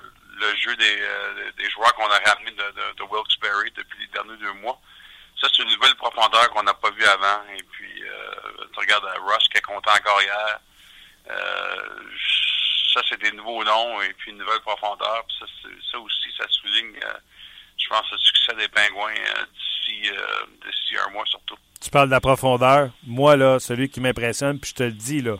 le 0.42 0.56
jeu 0.56 0.76
des, 0.76 0.96
euh, 1.00 1.52
des 1.56 1.70
joueurs 1.70 1.92
qu'on 1.94 2.10
a 2.10 2.18
ramenés 2.18 2.52
de, 2.52 2.94
de, 2.96 3.02
Wilkes-Barre 3.02 3.64
depuis 3.74 4.00
les 4.00 4.06
derniers 4.08 4.36
deux 4.36 4.52
mois, 4.54 4.80
ça, 5.40 5.48
c'est 5.52 5.62
une 5.62 5.70
nouvelle 5.70 5.94
profondeur 5.96 6.50
qu'on 6.50 6.62
n'a 6.62 6.74
pas 6.74 6.90
vue 6.90 7.04
avant. 7.04 7.42
Et 7.56 7.62
puis, 7.62 8.02
tu 8.72 8.78
regardes 8.78 9.04
Rush 9.26 9.48
qui 9.50 9.58
est 9.58 9.62
content 9.62 9.90
encore 9.90 10.22
hier. 10.22 10.60
ça, 12.94 13.00
c'est 13.08 13.20
des 13.20 13.32
nouveaux 13.32 13.64
noms 13.64 14.00
et 14.02 14.12
puis 14.14 14.30
une 14.30 14.38
nouvelle 14.38 14.60
profondeur. 14.60 15.24
ça, 15.90 15.98
aussi, 15.98 16.28
ça 16.38 16.44
souligne 16.48 17.00
je 17.82 17.88
pense, 17.88 18.04
le 18.10 18.18
succès 18.18 18.54
des 18.56 18.68
Pingouins 18.68 19.10
euh, 19.10 19.44
euh, 19.44 20.46
d'ici 20.64 20.96
un 21.06 21.10
mois 21.12 21.24
surtout. 21.26 21.56
Tu 21.80 21.90
parles 21.90 22.08
de 22.08 22.12
la 22.14 22.20
profondeur. 22.20 22.90
Moi, 23.06 23.36
là, 23.36 23.58
celui 23.58 23.88
qui 23.88 24.00
m'impressionne, 24.00 24.58
puis 24.58 24.70
je 24.70 24.74
te 24.74 24.82
le 24.84 24.92
dis, 24.92 25.20
là, 25.20 25.36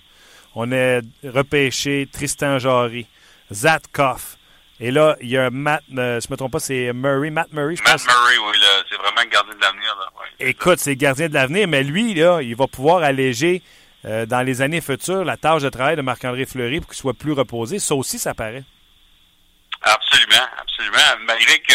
on 0.55 0.71
a 0.73 1.01
repêché 1.25 2.09
Tristan 2.13 2.59
Jarry, 2.59 3.07
Zatkoff. 3.51 4.37
Et 4.85 4.91
là, 4.91 5.17
il 5.21 5.31
y 5.31 5.39
a 5.39 5.49
Matt, 5.49 5.85
euh, 5.97 6.21
je 6.21 6.27
ne 6.27 6.33
me 6.33 6.37
trompe 6.37 6.51
pas, 6.51 6.59
c'est 6.59 6.93
Murray, 6.93 7.31
Matt 7.31 7.53
Murray, 7.53 7.77
je 7.77 7.83
Matt 7.85 8.05
Murray, 8.05 8.37
oui, 8.39 8.59
c'est 8.91 8.97
vraiment 8.97 9.21
le 9.21 9.29
gardien 9.29 9.55
de 9.55 9.61
l'avenir. 9.61 10.13
Écoute, 10.41 10.81
c'est 10.81 10.91
le 10.91 10.97
gardien 10.97 11.29
de 11.29 11.35
l'avenir, 11.35 11.69
mais 11.69 11.85
lui, 11.85 12.15
là, 12.15 12.41
il 12.43 12.57
va 12.57 12.67
pouvoir 12.67 13.05
alléger 13.05 13.63
dans 14.03 14.45
les 14.45 14.61
années 14.61 14.81
futures 14.81 15.25
la 15.25 15.37
tâche 15.37 15.63
de 15.63 15.69
travail 15.69 15.95
de 15.95 16.03
Marc-André 16.03 16.47
Fleury 16.47 16.81
pour 16.81 16.91
qu'il 16.91 16.99
soit 16.99 17.15
plus 17.15 17.31
reposé. 17.31 17.79
Ça 17.79 17.95
aussi, 17.95 18.19
ça 18.19 18.35
paraît. 18.35 18.65
Absolument, 19.83 20.49
absolument. 20.59 21.25
Malgré 21.27 21.61
que 21.61 21.75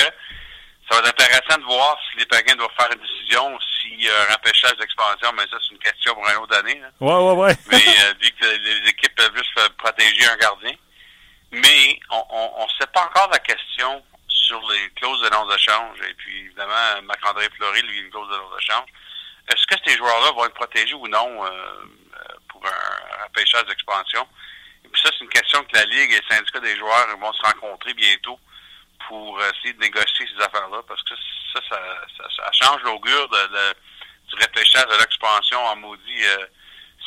ça 0.90 1.00
va 1.00 1.08
être 1.08 1.22
intéressant 1.22 1.60
de 1.60 1.64
voir 1.64 1.98
si 2.12 2.20
les 2.20 2.26
Penguins 2.26 2.58
doivent 2.58 2.76
faire 2.78 2.90
une 2.92 3.00
décision, 3.00 3.58
s'il 3.82 4.02
y 4.02 4.10
a 4.10 4.14
un 4.30 4.36
empêchage 4.36 4.76
d'expansion, 4.78 5.32
mais 5.38 5.44
ça, 5.50 5.58
c'est 5.62 5.74
une 5.74 5.80
question 5.80 6.14
pour 6.14 6.28
une 6.30 6.44
autre 6.44 6.58
année. 6.58 6.82
Ouais, 7.00 7.14
ouais, 7.14 7.34
ouais. 7.34 7.56
mais 7.72 7.78
euh, 7.78 8.14
vu 8.22 8.32
que 8.32 8.46
les 8.46 8.90
équipes 8.90 9.16
peuvent 9.16 9.36
juste 9.36 9.70
protéger 9.78 10.28
un 10.28 10.36
gardien. 10.36 10.74
Mais 11.52 12.00
on 12.10 12.66
ne 12.66 12.80
sait 12.80 12.88
pas 12.94 13.06
encore 13.06 13.30
la 13.32 13.40
question 13.40 14.04
sur 14.48 14.60
les 14.72 14.90
clauses 14.92 15.22
de 15.22 15.30
non-échange. 15.30 16.00
Et 16.10 16.14
puis, 16.14 16.40
évidemment, 16.46 17.02
Marc-André 17.04 17.50
Fleury, 17.56 17.82
lui, 17.82 18.00
une 18.00 18.10
clause 18.10 18.30
de 18.30 18.38
non-échange. 18.38 18.90
Est-ce 19.50 19.66
que 19.68 19.76
ces 19.86 19.98
joueurs-là 19.98 20.32
vont 20.32 20.46
être 20.46 20.54
protégés 20.54 20.94
ou 20.94 21.08
non 21.08 21.46
euh, 21.46 21.50
euh 21.50 22.34
pour 22.50 22.66
un 22.66 23.26
empêchage 23.26 23.66
d'expansion? 23.66 24.28
Et 24.84 24.88
puis 24.90 25.02
ça, 25.02 25.10
c'est 25.12 25.24
une 25.24 25.30
question 25.30 25.64
que 25.64 25.76
la 25.76 25.86
Ligue 25.86 26.12
et 26.12 26.20
le 26.20 26.36
syndicat 26.36 26.60
des 26.60 26.78
joueurs 26.78 27.18
vont 27.18 27.34
se 27.34 27.42
rencontrer 27.44 27.94
bientôt 27.94 28.40
pour 29.08 29.40
essayer 29.42 29.74
de 29.74 29.80
négocier 29.80 30.28
ces 30.28 30.44
affaires-là, 30.44 30.82
parce 30.88 31.02
que 31.04 31.14
ça, 31.54 31.60
ça, 31.70 31.80
ça, 32.18 32.24
ça 32.36 32.52
change 32.52 32.82
l'augure 32.84 33.30
de, 33.30 33.48
de, 33.48 33.76
du 34.30 34.36
repêchage 34.44 34.86
de 34.86 35.00
l'expansion 35.00 35.60
en 35.60 35.76
maudit. 35.78 36.26
Euh, 36.26 36.46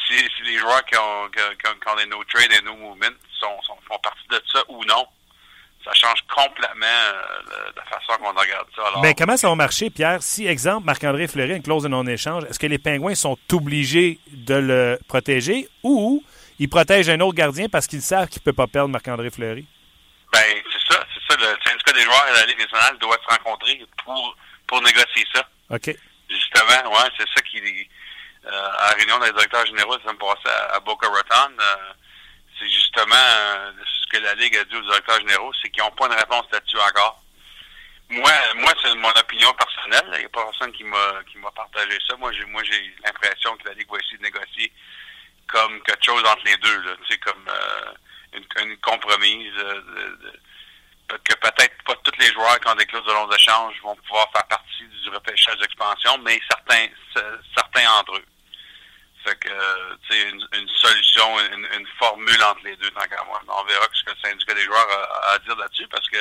si, 0.07 0.17
si, 0.17 0.43
les 0.43 0.59
joueurs 0.59 0.85
qui 0.87 0.97
ont, 0.97 1.29
qui, 1.31 1.41
qui 1.59 1.89
ont 1.89 1.97
des 1.97 2.07
no-trade 2.07 2.53
et 2.53 2.63
no-movement 2.63 3.17
sont, 3.41 3.63
sont, 3.63 3.77
font 3.89 3.99
partie 3.99 4.29
de 4.31 4.41
ça 4.53 4.63
ou 4.69 4.85
non, 4.85 5.07
ça 5.85 5.93
change 5.95 6.23
complètement 6.29 6.87
euh, 6.87 7.73
la 7.75 7.85
façon 7.85 8.19
qu'on 8.23 8.39
regarde 8.39 8.67
ça. 8.77 8.87
Alors, 8.87 9.01
Mais 9.01 9.15
comment 9.15 9.37
ça 9.37 9.49
va 9.49 9.55
marcher, 9.55 9.89
Pierre? 9.91 10.23
Si, 10.23 10.47
exemple, 10.47 10.85
Marc-André 10.85 11.27
Fleury 11.27 11.53
a 11.53 11.57
une 11.57 11.63
clause 11.63 11.83
de 11.83 11.89
non-échange, 11.89 12.45
est-ce 12.45 12.59
que 12.59 12.67
les 12.67 12.79
Pingouins 12.79 13.15
sont 13.15 13.39
obligés 13.53 14.19
de 14.31 14.55
le 14.55 14.99
protéger 15.09 15.69
ou 15.83 16.23
ils 16.59 16.69
protègent 16.69 17.09
un 17.09 17.21
autre 17.21 17.35
gardien 17.35 17.69
parce 17.69 17.87
qu'ils 17.87 18.03
savent 18.03 18.29
qu'ils 18.29 18.43
ne 18.43 18.45
peuvent 18.45 18.55
pas 18.55 18.67
perdre 18.67 18.91
Marc-André 18.91 19.31
Fleury? 19.31 19.67
Ben, 20.33 20.45
c'est 20.71 20.95
ça, 20.95 21.03
c'est 21.15 21.33
ça. 21.33 21.41
Le 21.41 21.57
syndicat 21.67 21.93
des 21.93 22.03
joueurs 22.03 22.27
et 22.29 22.41
la 22.41 22.47
Ligue 22.47 22.61
nationale 22.61 22.99
doivent 22.99 23.19
se 23.29 23.35
rencontrer 23.35 23.85
pour, 24.05 24.37
pour 24.67 24.83
négocier 24.83 25.25
ça. 25.35 25.49
OK. 25.71 25.97
Justement, 26.29 26.91
ouais, 26.93 27.09
c'est 27.19 27.27
ça 27.35 27.43
qui, 27.43 27.59
euh, 27.59 28.51
à 28.51 28.91
la 28.91 28.97
réunion 28.97 29.19
des 29.19 29.33
directeurs 29.33 29.67
généraux, 29.67 29.97
ça 30.05 30.13
me 30.13 30.19
passait 30.19 30.49
à, 30.49 30.77
à 30.77 30.81
Boca 30.81 31.09
Raton. 31.09 31.55
Euh, 31.59 31.93
c'est 32.61 32.69
justement 32.69 33.15
euh, 33.15 33.73
ce 33.85 34.07
que 34.09 34.23
la 34.23 34.35
Ligue 34.35 34.57
a 34.57 34.65
dit 34.65 34.77
aux 34.77 34.83
directeurs 34.83 35.19
généraux, 35.21 35.53
c'est 35.61 35.71
qu'ils 35.71 35.83
n'ont 35.83 35.91
pas 35.93 36.07
une 36.07 36.13
réponse 36.13 36.45
là-dessus 36.53 36.79
encore. 36.79 37.23
Moi, 38.11 38.33
moi, 38.57 38.73
c'est 38.83 38.95
mon 38.97 39.09
opinion 39.09 39.53
personnelle. 39.55 40.11
Il 40.15 40.19
n'y 40.19 40.25
a 40.25 40.29
pas 40.29 40.45
personne 40.45 40.73
qui 40.73 40.85
m'a 40.85 41.23
qui 41.31 41.39
m'a 41.39 41.51
partagé 41.53 41.97
ça. 42.07 42.17
Moi, 42.17 42.33
j'ai 42.33 42.45
moi 42.47 42.63
j'ai 42.65 42.95
l'impression 43.05 43.57
que 43.57 43.69
la 43.69 43.75
Ligue 43.75 43.91
va 43.91 43.99
essayer 43.99 44.19
de 44.19 44.23
négocier 44.25 44.73
comme 45.47 45.81
quelque 45.83 46.05
chose 46.05 46.25
entre 46.25 46.45
les 46.45 46.57
deux. 46.57 46.97
Tu 47.03 47.13
sais, 47.13 47.19
comme 47.19 47.49
euh, 47.49 48.39
une, 48.63 48.77
compromise. 48.79 49.55
Euh, 49.57 49.81
que 51.25 51.35
peut-être 51.35 51.83
pas 51.83 51.97
tous 52.05 52.19
les 52.21 52.33
joueurs 52.33 52.61
qui 52.61 52.69
ont 52.69 52.75
des 52.77 52.87
clauses 52.87 53.05
de 53.05 53.13
long 53.13 53.29
échange 53.33 53.75
vont 53.83 53.97
pouvoir 53.97 54.31
faire 54.33 54.47
partie 54.47 54.85
du 55.03 55.09
repêchage 55.11 55.57
d'expansion, 55.59 56.19
mais 56.19 56.41
certains 56.49 56.87
certains 57.57 57.91
entre 57.99 58.17
eux. 58.17 58.25
Fait 59.25 59.39
que 59.39 59.51
c'est 60.09 60.31
une, 60.31 60.47
une, 60.55 60.69
solution, 60.69 61.39
une, 61.53 61.87
formule 61.99 62.43
entre 62.43 62.65
les 62.65 62.77
deux 62.77 62.91
tant 62.93 63.07
qu'à 63.07 63.23
moi. 63.25 63.41
On 63.49 63.65
verra 63.65 63.87
ce 63.93 64.05
que 64.05 64.11
le 64.11 64.17
syndicat 64.29 64.55
des 64.55 64.65
joueurs 64.65 64.89
a, 64.91 65.35
à 65.35 65.39
dire 65.41 65.57
là-dessus 65.57 65.87
parce 65.89 66.09
que 66.09 66.19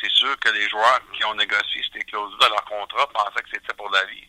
c'est 0.00 0.10
sûr 0.10 0.36
que 0.40 0.50
les 0.50 0.68
joueurs 0.68 1.00
qui 1.12 1.24
ont 1.24 1.34
négocié 1.34 1.82
ces 1.92 2.00
clauses 2.00 2.36
dans 2.40 2.48
leur 2.48 2.64
contrat 2.64 3.06
pensaient 3.08 3.42
que 3.42 3.50
c'était 3.52 3.74
pour 3.74 3.90
la 3.90 4.04
vie. 4.06 4.26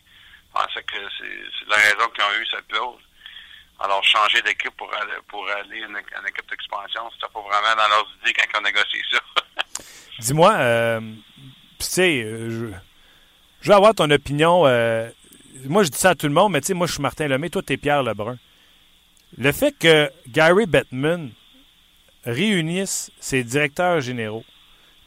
Pensaient 0.54 0.84
que 0.84 0.96
c'est 1.18 1.68
la 1.68 1.76
raison 1.76 2.08
qu'ils 2.14 2.24
ont 2.24 2.40
eu 2.40 2.46
cette 2.46 2.68
clause. 2.68 3.02
Alors, 3.80 4.02
changer 4.04 4.40
d'équipe 4.42 4.74
pour 4.76 4.90
aller, 4.94 5.12
pour 5.28 5.46
aller 5.50 5.80
une, 5.80 5.96
équipe 5.96 6.48
d'expansion, 6.48 7.10
c'était 7.12 7.32
pas 7.32 7.40
vraiment 7.40 7.76
dans 7.76 7.88
leurs 7.88 8.08
idées 8.22 8.32
quand 8.32 8.44
ils 8.54 8.58
ont 8.58 8.62
négocié 8.62 9.02
ça. 9.10 9.18
Dis-moi, 10.20 10.52
euh, 10.54 11.00
tu 11.78 11.84
sais, 11.84 12.22
euh, 12.24 12.50
je, 12.50 12.76
je, 13.60 13.68
veux 13.68 13.74
avoir 13.74 13.94
ton 13.94 14.10
opinion. 14.10 14.66
Euh, 14.66 15.10
moi, 15.68 15.82
je 15.82 15.90
dis 15.90 15.98
ça 15.98 16.10
à 16.10 16.14
tout 16.14 16.26
le 16.26 16.32
monde, 16.32 16.52
mais 16.52 16.60
tu 16.60 16.68
sais, 16.68 16.74
moi, 16.74 16.86
je 16.86 16.92
suis 16.92 17.02
Martin 17.02 17.28
Lemay, 17.28 17.50
toi, 17.50 17.62
tu 17.62 17.72
es 17.72 17.76
Pierre 17.76 18.02
Lebrun. 18.02 18.38
Le 19.38 19.52
fait 19.52 19.72
que 19.72 20.10
Gary 20.28 20.66
Bettman 20.66 21.30
réunisse 22.24 23.10
ses 23.20 23.44
directeurs 23.44 24.00
généraux, 24.00 24.44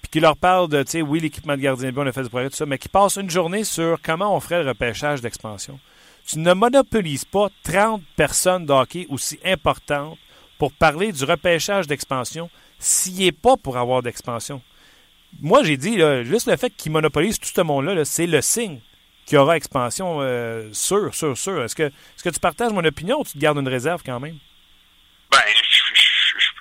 puis 0.01 0.09
qu'il 0.09 0.21
leur 0.21 0.37
parle 0.37 0.69
de, 0.69 0.83
tu 0.83 0.91
sais, 0.91 1.01
oui, 1.01 1.19
l'équipement 1.19 1.55
de 1.55 1.61
gardien 1.61 1.89
de 1.89 1.91
but, 1.91 2.01
on 2.01 2.07
a 2.07 2.11
fait 2.11 2.23
du 2.23 2.29
progrès, 2.29 2.49
tout 2.49 2.55
ça, 2.55 2.65
mais 2.65 2.77
qu'il 2.77 2.91
passe 2.91 3.17
une 3.17 3.29
journée 3.29 3.63
sur 3.63 4.01
comment 4.01 4.35
on 4.35 4.39
ferait 4.39 4.63
le 4.63 4.69
repêchage 4.69 5.21
d'expansion. 5.21 5.79
tu 6.25 6.39
ne 6.39 6.53
monopolises 6.53 7.25
pas 7.25 7.49
30 7.63 8.01
personnes 8.15 8.65
de 8.65 8.73
hockey 8.73 9.07
aussi 9.09 9.39
importantes 9.43 10.17
pour 10.57 10.71
parler 10.71 11.11
du 11.11 11.23
repêchage 11.23 11.87
d'expansion 11.87 12.49
s'il 12.77 13.19
n'est 13.19 13.31
pas 13.31 13.57
pour 13.57 13.77
avoir 13.77 14.01
d'expansion. 14.03 14.61
Moi, 15.41 15.63
j'ai 15.63 15.77
dit, 15.77 15.99
juste 16.23 16.47
le 16.47 16.55
fait 16.55 16.69
qu'il 16.71 16.91
monopolise 16.91 17.39
tout 17.39 17.49
ce 17.53 17.61
monde-là, 17.61 18.03
c'est 18.05 18.27
le 18.27 18.41
signe 18.41 18.79
qu'il 19.29 19.35
y 19.35 19.39
aura 19.39 19.55
expansion 19.55 20.21
euh, 20.21 20.73
sûr, 20.73 21.13
sûr, 21.13 21.37
sûr. 21.37 21.63
Est-ce 21.63 21.75
que, 21.75 21.83
est 21.83 22.23
que 22.23 22.29
tu 22.29 22.39
partages 22.39 22.73
mon 22.73 22.83
opinion 22.83 23.19
ou 23.19 23.23
tu 23.23 23.33
te 23.33 23.37
gardes 23.37 23.59
une 23.59 23.67
réserve 23.67 24.01
quand 24.03 24.19
même? 24.19 24.39
Ben, 25.31 25.39
je, 25.47 26.01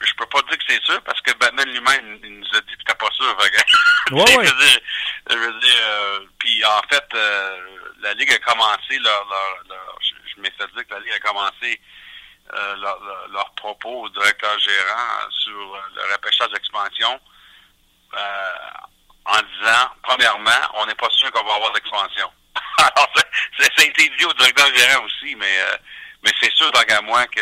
je, 0.06 0.14
peux 0.16 0.26
pas 0.26 0.42
dire 0.42 0.58
que 0.58 0.64
c'est 0.68 0.84
sûr 0.84 1.00
parce 1.02 1.18
que 1.22 1.32
Batman 1.38 1.66
lui-même 1.66 2.18
il 2.22 2.40
nous 2.40 2.46
a 2.46 2.60
dit 2.60 2.76
que 2.76 2.84
t'es 2.84 2.94
pas 2.94 3.10
sûr. 3.12 3.36
Oui. 4.12 4.20
je 5.30 5.36
veux 5.36 5.60
dire, 5.60 5.80
euh, 5.80 6.20
puis 6.38 6.62
en 6.66 6.82
fait, 6.90 7.04
euh, 7.14 7.56
la 8.00 8.12
Ligue 8.12 8.32
a 8.32 8.38
commencé 8.38 8.98
leur, 8.98 9.26
leur, 9.68 9.98
je, 10.02 10.40
m'ai 10.42 10.50
fait 10.50 10.66
dire 10.74 10.86
que 10.86 10.94
la 10.94 11.00
Ligue 11.00 11.12
a 11.12 11.20
commencé 11.20 11.80
euh, 12.52 12.76
leur, 12.76 13.00
leur, 13.32 13.50
propos 13.52 14.04
au 14.04 14.08
directeur 14.10 14.58
gérant 14.58 15.30
sur 15.30 15.80
le 15.94 16.12
repêchage 16.12 16.50
d'expansion 16.50 17.18
en 19.24 19.36
disant, 19.36 19.90
premièrement, 20.02 20.50
on 20.74 20.86
n'est 20.86 20.94
pas 20.94 21.10
sûr 21.10 21.30
qu'on 21.32 21.44
va 21.44 21.54
avoir 21.54 21.72
d'expansion. 21.72 22.30
Alors, 22.78 23.10
ça, 23.58 23.66
a 23.78 23.84
été 23.84 24.10
dit 24.18 24.24
au 24.24 24.32
directeur 24.34 24.66
gérant 24.74 25.04
aussi, 25.04 25.34
mais, 25.36 25.58
mais 26.24 26.30
c'est 26.42 26.52
sûr, 26.52 26.70
tant 26.72 26.82
qu'à 26.82 27.00
moi, 27.02 27.26
que 27.26 27.40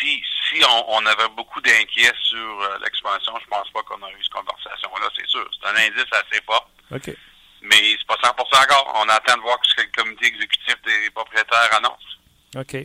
si, 0.00 0.22
si 0.48 0.62
on, 0.64 0.94
on, 0.94 1.06
avait 1.06 1.28
beaucoup 1.36 1.60
d'inquiets 1.60 2.12
sur 2.22 2.78
l'expansion, 2.82 3.32
je 3.42 3.48
pense 3.48 3.68
pas 3.70 3.82
qu'on 3.82 4.00
aurait 4.02 4.12
eu 4.12 4.22
cette 4.22 4.32
conversation-là, 4.32 5.08
c'est 5.16 5.28
sûr. 5.28 5.48
C'est 5.52 5.68
un 5.68 5.76
indice 5.76 6.12
assez 6.12 6.42
fort. 6.44 6.70
OK. 6.90 7.14
Mais 7.62 7.96
c'est 7.96 8.06
pas 8.06 8.16
100% 8.16 8.64
encore. 8.64 9.02
On 9.04 9.08
attend 9.08 9.36
de 9.36 9.42
voir 9.42 9.58
ce 9.62 9.74
que 9.76 9.82
le 9.82 10.02
comité 10.02 10.26
exécutif 10.26 10.74
des 10.84 11.10
propriétaires 11.10 11.70
annonce. 11.76 12.12
OK. 12.56 12.76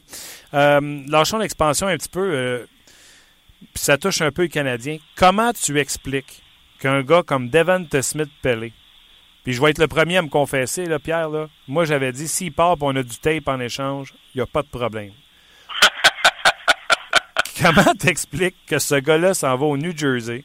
Euh, 0.53 1.03
lâchons 1.07 1.39
l'expansion 1.39 1.87
un 1.87 1.97
petit 1.97 2.09
peu. 2.09 2.31
Euh, 2.33 2.65
ça 3.75 3.97
touche 3.97 4.21
un 4.21 4.31
peu 4.31 4.43
les 4.43 4.49
Canadiens. 4.49 4.97
Comment 5.15 5.51
tu 5.51 5.79
expliques 5.79 6.43
qu'un 6.79 7.01
gars 7.01 7.23
comme 7.23 7.49
Devon 7.49 7.87
Smith 8.01 8.29
Pelé, 8.41 8.71
puis 9.47 9.53
je 9.53 9.61
vais 9.61 9.69
être 9.69 9.79
le 9.79 9.87
premier 9.87 10.17
à 10.17 10.21
me 10.21 10.27
confesser, 10.27 10.87
là, 10.87 10.99
Pierre, 10.99 11.29
là, 11.29 11.47
moi 11.69 11.85
j'avais 11.85 12.11
dit 12.11 12.27
s'il 12.27 12.51
part 12.51 12.73
et 12.73 12.81
on 12.81 12.93
a 12.97 13.01
du 13.01 13.15
tape 13.15 13.47
en 13.47 13.61
échange, 13.61 14.13
il 14.35 14.39
n'y 14.39 14.41
a 14.41 14.45
pas 14.45 14.61
de 14.61 14.67
problème. 14.67 15.13
Comment 17.61 17.95
t'expliques 17.97 18.57
que 18.67 18.77
ce 18.77 18.95
gars-là 18.95 19.33
s'en 19.33 19.55
va 19.55 19.65
au 19.65 19.77
New 19.77 19.97
Jersey, 19.97 20.43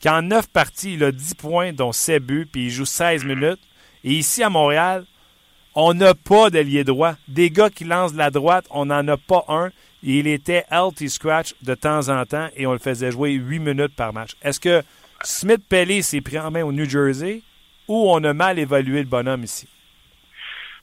qu'en 0.00 0.22
neuf 0.22 0.46
parties, 0.46 0.94
il 0.94 1.02
a 1.02 1.10
10 1.10 1.34
points, 1.34 1.72
dont 1.72 1.90
7 1.90 2.22
buts, 2.22 2.46
puis 2.46 2.66
il 2.66 2.70
joue 2.70 2.84
16 2.84 3.24
minutes. 3.24 3.58
Et 4.04 4.12
ici, 4.12 4.44
à 4.44 4.50
Montréal, 4.50 5.04
on 5.74 5.92
n'a 5.92 6.14
pas 6.14 6.48
d'ailier 6.48 6.84
droit. 6.84 7.16
Des 7.26 7.50
gars 7.50 7.70
qui 7.70 7.82
lancent 7.82 8.12
de 8.12 8.18
la 8.18 8.30
droite, 8.30 8.66
on 8.70 8.84
n'en 8.84 9.08
a 9.08 9.16
pas 9.16 9.44
un. 9.48 9.72
Il 10.04 10.28
était 10.28 10.64
healthy 10.70 11.10
scratch 11.10 11.56
de 11.62 11.74
temps 11.74 12.08
en 12.08 12.24
temps 12.24 12.46
et 12.54 12.68
on 12.68 12.72
le 12.72 12.78
faisait 12.78 13.10
jouer 13.10 13.32
8 13.32 13.58
minutes 13.58 13.96
par 13.96 14.12
match. 14.12 14.36
Est-ce 14.42 14.60
que 14.60 14.84
Smith 15.24 15.62
Pelly 15.68 16.04
s'est 16.04 16.20
pris 16.20 16.38
en 16.38 16.52
main 16.52 16.62
au 16.62 16.70
New 16.70 16.88
Jersey? 16.88 17.42
Ou 17.88 18.12
on 18.12 18.22
a 18.24 18.32
mal 18.32 18.58
évalué 18.58 19.00
le 19.00 19.08
bonhomme 19.08 19.44
ici? 19.44 19.68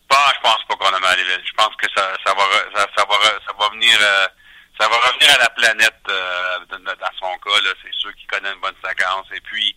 Bah, 0.09 0.17
je 0.35 0.41
pense 0.41 0.63
pas 0.67 0.75
qu'on 0.75 0.93
a 0.93 0.99
mal 0.99 1.19
évalué. 1.19 1.43
Je 1.45 1.53
pense 1.53 1.75
que 1.75 1.87
ça, 1.95 2.13
ça, 2.25 2.33
va, 2.33 2.43
ça, 2.75 3.05
va, 3.05 3.15
ça 3.45 3.53
va 3.57 3.69
venir. 3.69 3.97
Euh, 4.01 4.27
ça 4.79 4.87
va 4.87 4.95
revenir 4.95 5.29
à 5.35 5.37
la 5.39 5.49
planète 5.49 6.01
euh, 6.07 6.59
dans 6.69 7.11
son 7.19 7.37
cas. 7.39 7.59
C'est 7.83 7.93
sûr 7.93 8.15
qu'il 8.15 8.27
connaît 8.27 8.53
une 8.53 8.61
bonne 8.61 8.75
séquence. 8.83 9.27
Et 9.35 9.41
puis, 9.41 9.75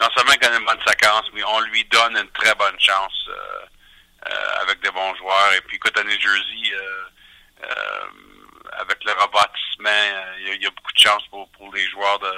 non 0.00 0.08
seulement 0.16 0.32
il 0.32 0.38
connaît 0.38 0.58
une 0.58 0.64
bonne 0.64 0.86
séquence, 0.86 1.24
mais 1.32 1.42
on 1.42 1.60
lui 1.60 1.84
donne 1.86 2.16
une 2.16 2.30
très 2.30 2.54
bonne 2.54 2.78
chance 2.78 3.28
euh, 3.28 3.66
euh, 4.30 4.62
avec 4.62 4.80
des 4.80 4.90
bons 4.92 5.14
joueurs. 5.16 5.52
Et 5.54 5.60
puis, 5.62 5.76
écoute, 5.76 5.98
à 5.98 6.04
New 6.04 6.20
Jersey, 6.20 6.76
avec 8.78 9.04
le 9.04 9.12
rebâtissement, 9.12 10.36
il 10.38 10.62
y, 10.62 10.66
a 10.66 10.70
beaucoup 10.70 10.92
de 10.92 10.98
chance 10.98 11.22
pour, 11.28 11.48
pour 11.50 11.74
les 11.74 11.86
joueurs 11.88 12.18
de, 12.20 12.32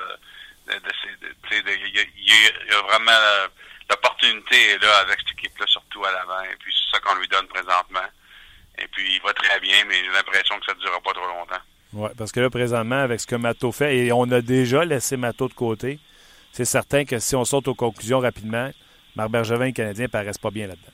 il 1.51 2.71
y 2.71 2.75
a 2.75 2.83
vraiment 2.83 3.49
l'opportunité 3.93 4.71
est 4.71 4.83
là 4.83 4.97
avec 4.99 5.19
cette 5.21 5.39
équipe-là, 5.39 5.67
surtout 5.67 6.05
à 6.05 6.13
l'avant. 6.13 6.43
Et 6.51 6.57
puis, 6.59 6.73
c'est 6.73 6.97
ça 6.97 7.01
qu'on 7.01 7.19
lui 7.19 7.29
donne 7.29 7.47
présentement. 7.47 8.09
Et 8.79 8.89
puis, 8.89 9.17
il 9.17 9.23
va 9.23 9.33
très 9.35 9.61
bien, 9.61 9.85
mais 9.87 9.97
j'ai 9.97 10.11
l'impression 10.11 10.59
que 10.59 10.67
ça 10.67 10.75
ne 10.75 10.81
durera 10.81 11.01
pas 11.01 11.13
trop 11.13 11.27
longtemps. 11.27 11.63
Oui, 11.93 12.09
parce 12.17 12.33
que 12.33 12.41
là, 12.41 12.49
présentement, 12.49 13.01
avec 13.01 13.21
ce 13.21 13.27
que 13.27 13.37
Mato 13.37 13.71
fait, 13.71 13.97
et 13.97 14.13
on 14.13 14.31
a 14.31 14.41
déjà 14.41 14.85
laissé 14.85 15.17
Mato 15.17 15.49
de 15.49 15.55
côté, 15.55 15.99
c'est 16.53 16.65
certain 16.65 17.05
que 17.05 17.19
si 17.19 17.37
on 17.37 17.45
saute 17.45 17.69
aux 17.69 17.75
conclusions 17.75 18.21
rapidement, 18.21 18.71
Marc 19.15 19.31
Bergevin 19.31 19.65
et 19.65 19.69
les 19.69 19.73
Canadiens 19.73 20.05
ne 20.05 20.11
paraissent 20.11 20.39
pas 20.39 20.51
bien 20.51 20.67
là-dedans. 20.67 20.93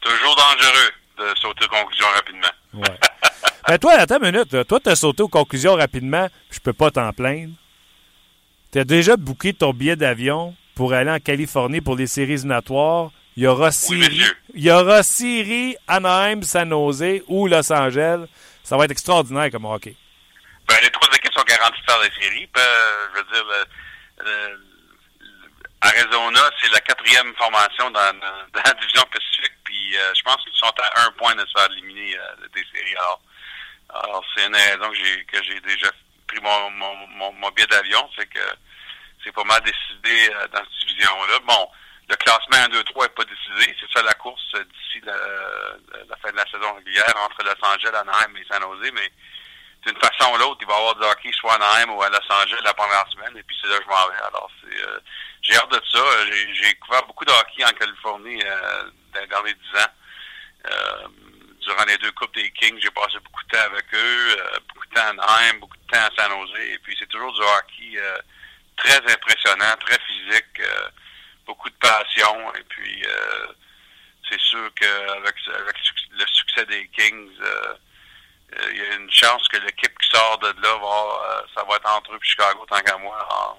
Toujours 0.00 0.36
dangereux 0.36 0.90
de 1.18 1.38
sauter 1.38 1.66
aux 1.66 1.68
conclusions 1.68 2.06
rapidement. 2.14 2.48
Oui. 2.72 2.88
ben 3.68 3.78
toi, 3.78 3.92
attends 3.92 4.18
une 4.22 4.32
minute. 4.32 4.66
Toi, 4.66 4.80
tu 4.80 4.88
as 4.88 4.96
sauté 4.96 5.22
aux 5.22 5.28
conclusions 5.28 5.74
rapidement, 5.74 6.28
je 6.50 6.58
peux 6.58 6.72
pas 6.72 6.90
t'en 6.90 7.12
plaindre. 7.12 7.52
Tu 8.72 8.78
as 8.78 8.84
déjà 8.84 9.16
booké 9.16 9.52
ton 9.52 9.74
billet 9.74 9.96
d'avion 9.96 10.54
pour 10.74 10.92
aller 10.92 11.10
en 11.10 11.18
Californie 11.18 11.80
pour 11.80 11.96
les 11.96 12.06
séries 12.06 12.34
éliminatoires. 12.34 13.10
Il 13.36 13.44
y 13.44 13.46
aura 13.46 13.70
Syrie, 13.70 14.22
il 14.54 14.62
y 14.62 14.70
aura 14.70 15.02
Syrie, 15.02 15.76
Anaheim, 15.86 16.42
San 16.42 16.70
Jose 16.70 17.22
ou 17.28 17.46
Los 17.46 17.72
Angeles. 17.72 18.26
Ça 18.62 18.76
va 18.76 18.84
être 18.84 18.90
extraordinaire 18.90 19.50
comme 19.50 19.64
hockey. 19.64 19.96
Ben, 20.68 20.76
les 20.82 20.90
trois 20.90 21.08
équipes 21.14 21.32
sont 21.32 21.44
garanties 21.44 21.80
de 21.80 21.90
faire 21.90 22.02
des 22.02 22.22
séries. 22.22 22.48
Ben, 22.54 22.62
je 23.14 23.18
veux 23.18 23.26
dire, 23.32 23.44
le, 24.24 24.60
Arizona, 25.80 26.50
c'est 26.60 26.70
la 26.72 26.80
quatrième 26.80 27.34
formation 27.36 27.90
dans, 27.90 28.12
dans, 28.20 28.62
la 28.64 28.74
division 28.74 29.02
Pacifique, 29.10 29.54
puis 29.64 29.96
euh, 29.96 30.12
je 30.14 30.22
pense 30.22 30.36
qu'ils 30.44 30.52
sont 30.54 30.66
à 30.66 31.06
un 31.06 31.12
point 31.12 31.34
de 31.34 31.40
se 31.40 31.58
faire 31.58 31.70
éliminer 31.72 32.16
euh, 32.18 32.46
des 32.54 32.64
séries. 32.72 32.96
Alors, 32.96 33.22
alors 33.88 34.24
c'est 34.34 34.46
une 34.46 34.54
raison 34.54 34.90
que 34.90 34.96
j'ai 34.96 35.24
que 35.24 35.42
j'ai 35.42 35.60
déjà 35.60 35.90
pris 36.26 36.40
mon, 36.42 36.70
mon, 36.70 37.32
mon, 37.32 37.50
billet 37.50 37.66
d'avion, 37.66 38.08
c'est 38.16 38.26
que 38.26 38.38
c'est 39.24 39.32
pas 39.32 39.44
mal 39.44 39.60
décidé 39.62 40.30
euh, 40.34 40.48
dans 40.48 40.60
cette 40.60 40.88
division-là. 40.88 41.38
Bon, 41.44 41.68
le 42.08 42.16
classement 42.16 42.56
1-2-3 42.56 43.02
n'est 43.02 43.08
pas 43.10 43.24
décidé. 43.24 43.76
C'est 43.80 43.90
ça 43.92 44.02
la 44.02 44.14
course 44.14 44.52
d'ici 44.52 45.00
la, 45.04 45.14
la, 46.08 46.16
fin 46.16 46.30
de 46.30 46.36
la 46.36 46.46
saison 46.46 46.74
régulière 46.74 47.14
entre 47.24 47.44
Los 47.44 47.64
Angeles, 47.64 47.94
Anaheim 47.94 48.36
et 48.36 48.44
San 48.50 48.62
Jose, 48.62 48.90
mais 48.92 49.12
d'une 49.86 49.96
façon 49.96 50.32
ou 50.34 50.38
l'autre, 50.38 50.58
il 50.60 50.66
va 50.66 50.74
y 50.74 50.76
avoir 50.76 50.94
du 50.96 51.04
hockey 51.04 51.30
soit 51.32 51.52
à 51.52 51.56
Anaheim 51.56 51.90
ou 51.90 52.02
à 52.02 52.08
Los 52.10 52.32
Angeles 52.32 52.60
la 52.64 52.74
première 52.74 53.06
semaine, 53.10 53.36
et 53.36 53.42
puis 53.42 53.56
c'est 53.60 53.68
là 53.68 53.78
que 53.78 53.84
je 53.84 53.88
m'en 53.88 54.08
vais. 54.08 54.22
Alors, 54.26 54.50
c'est, 54.60 54.82
euh, 54.82 54.98
j'ai 55.42 55.56
hâte 55.56 55.70
de 55.70 55.80
ça. 55.90 56.26
J'ai, 56.26 56.54
j'ai 56.54 56.74
couvert 56.76 57.06
beaucoup 57.06 57.24
de 57.24 57.32
hockey 57.32 57.64
en 57.64 57.70
Californie 57.70 58.42
euh, 58.44 58.90
dans, 59.30 59.42
les 59.42 59.54
dix 59.54 59.78
ans. 59.78 59.92
Euh, 60.66 61.08
durant 61.60 61.84
les 61.84 61.96
deux 61.98 62.12
Coupes 62.12 62.34
des 62.34 62.50
Kings, 62.52 62.78
j'ai 62.80 62.90
passé 62.90 63.18
beaucoup 63.24 63.42
de 63.44 63.56
temps 63.56 63.64
avec 63.64 63.84
eux, 63.94 64.36
euh, 64.38 64.58
beaucoup 64.68 64.86
de 64.86 64.94
temps 64.94 65.02
à 65.02 65.08
Anaheim, 65.10 65.58
beaucoup 65.60 65.76
de 65.76 65.86
temps 65.90 66.04
à 66.04 66.10
San 66.16 66.30
Jose, 66.30 66.58
et 66.60 66.78
puis 66.78 66.96
c'est 66.98 67.08
toujours 67.08 67.32
du 67.32 67.40
hockey 67.40 67.96
euh, 67.96 68.18
très 68.90 69.12
impressionnant, 69.14 69.76
très 69.80 69.98
physique, 70.06 70.62
beaucoup 71.46 71.70
de 71.70 71.74
passion, 71.76 72.54
et 72.58 72.64
puis 72.68 73.02
c'est 74.28 74.40
sûr 74.40 74.68
qu'avec 74.74 75.34
avec 75.48 75.76
le 76.12 76.26
succès 76.26 76.66
des 76.66 76.88
Kings, 76.96 77.30
euh, 78.58 78.70
il 78.72 78.78
y 78.78 78.80
a 78.80 78.96
une 78.96 79.10
chance 79.10 79.46
que 79.48 79.58
l'équipe 79.58 79.92
qui 79.98 80.08
sort 80.10 80.38
de 80.38 80.48
là, 80.48 80.78
va, 80.80 81.38
euh, 81.38 81.42
ça 81.54 81.64
va 81.68 81.76
être 81.76 81.96
entre 81.96 82.12
eux 82.12 82.16
et 82.16 82.26
Chicago, 82.26 82.66
tant 82.68 82.80
qu'à 82.80 82.96
moi, 82.98 83.16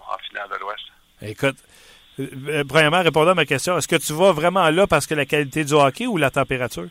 en, 0.08 0.18
finale 0.28 0.50
de 0.50 0.56
l'Ouest. 0.56 0.84
Écoute, 1.22 1.58
euh, 2.20 2.64
premièrement, 2.68 3.02
répondant 3.02 3.32
à 3.32 3.36
ma 3.36 3.46
question, 3.46 3.78
est-ce 3.78 3.88
que 3.88 3.96
tu 3.96 4.14
vas 4.14 4.34
vraiment 4.34 4.70
là 4.70 4.88
parce 4.88 5.08
que 5.08 5.14
la 5.14 5.26
qualité 5.26 5.64
du 5.64 5.74
hockey 5.74 6.08
ou 6.08 6.18
la 6.18 6.30
température? 6.30 6.90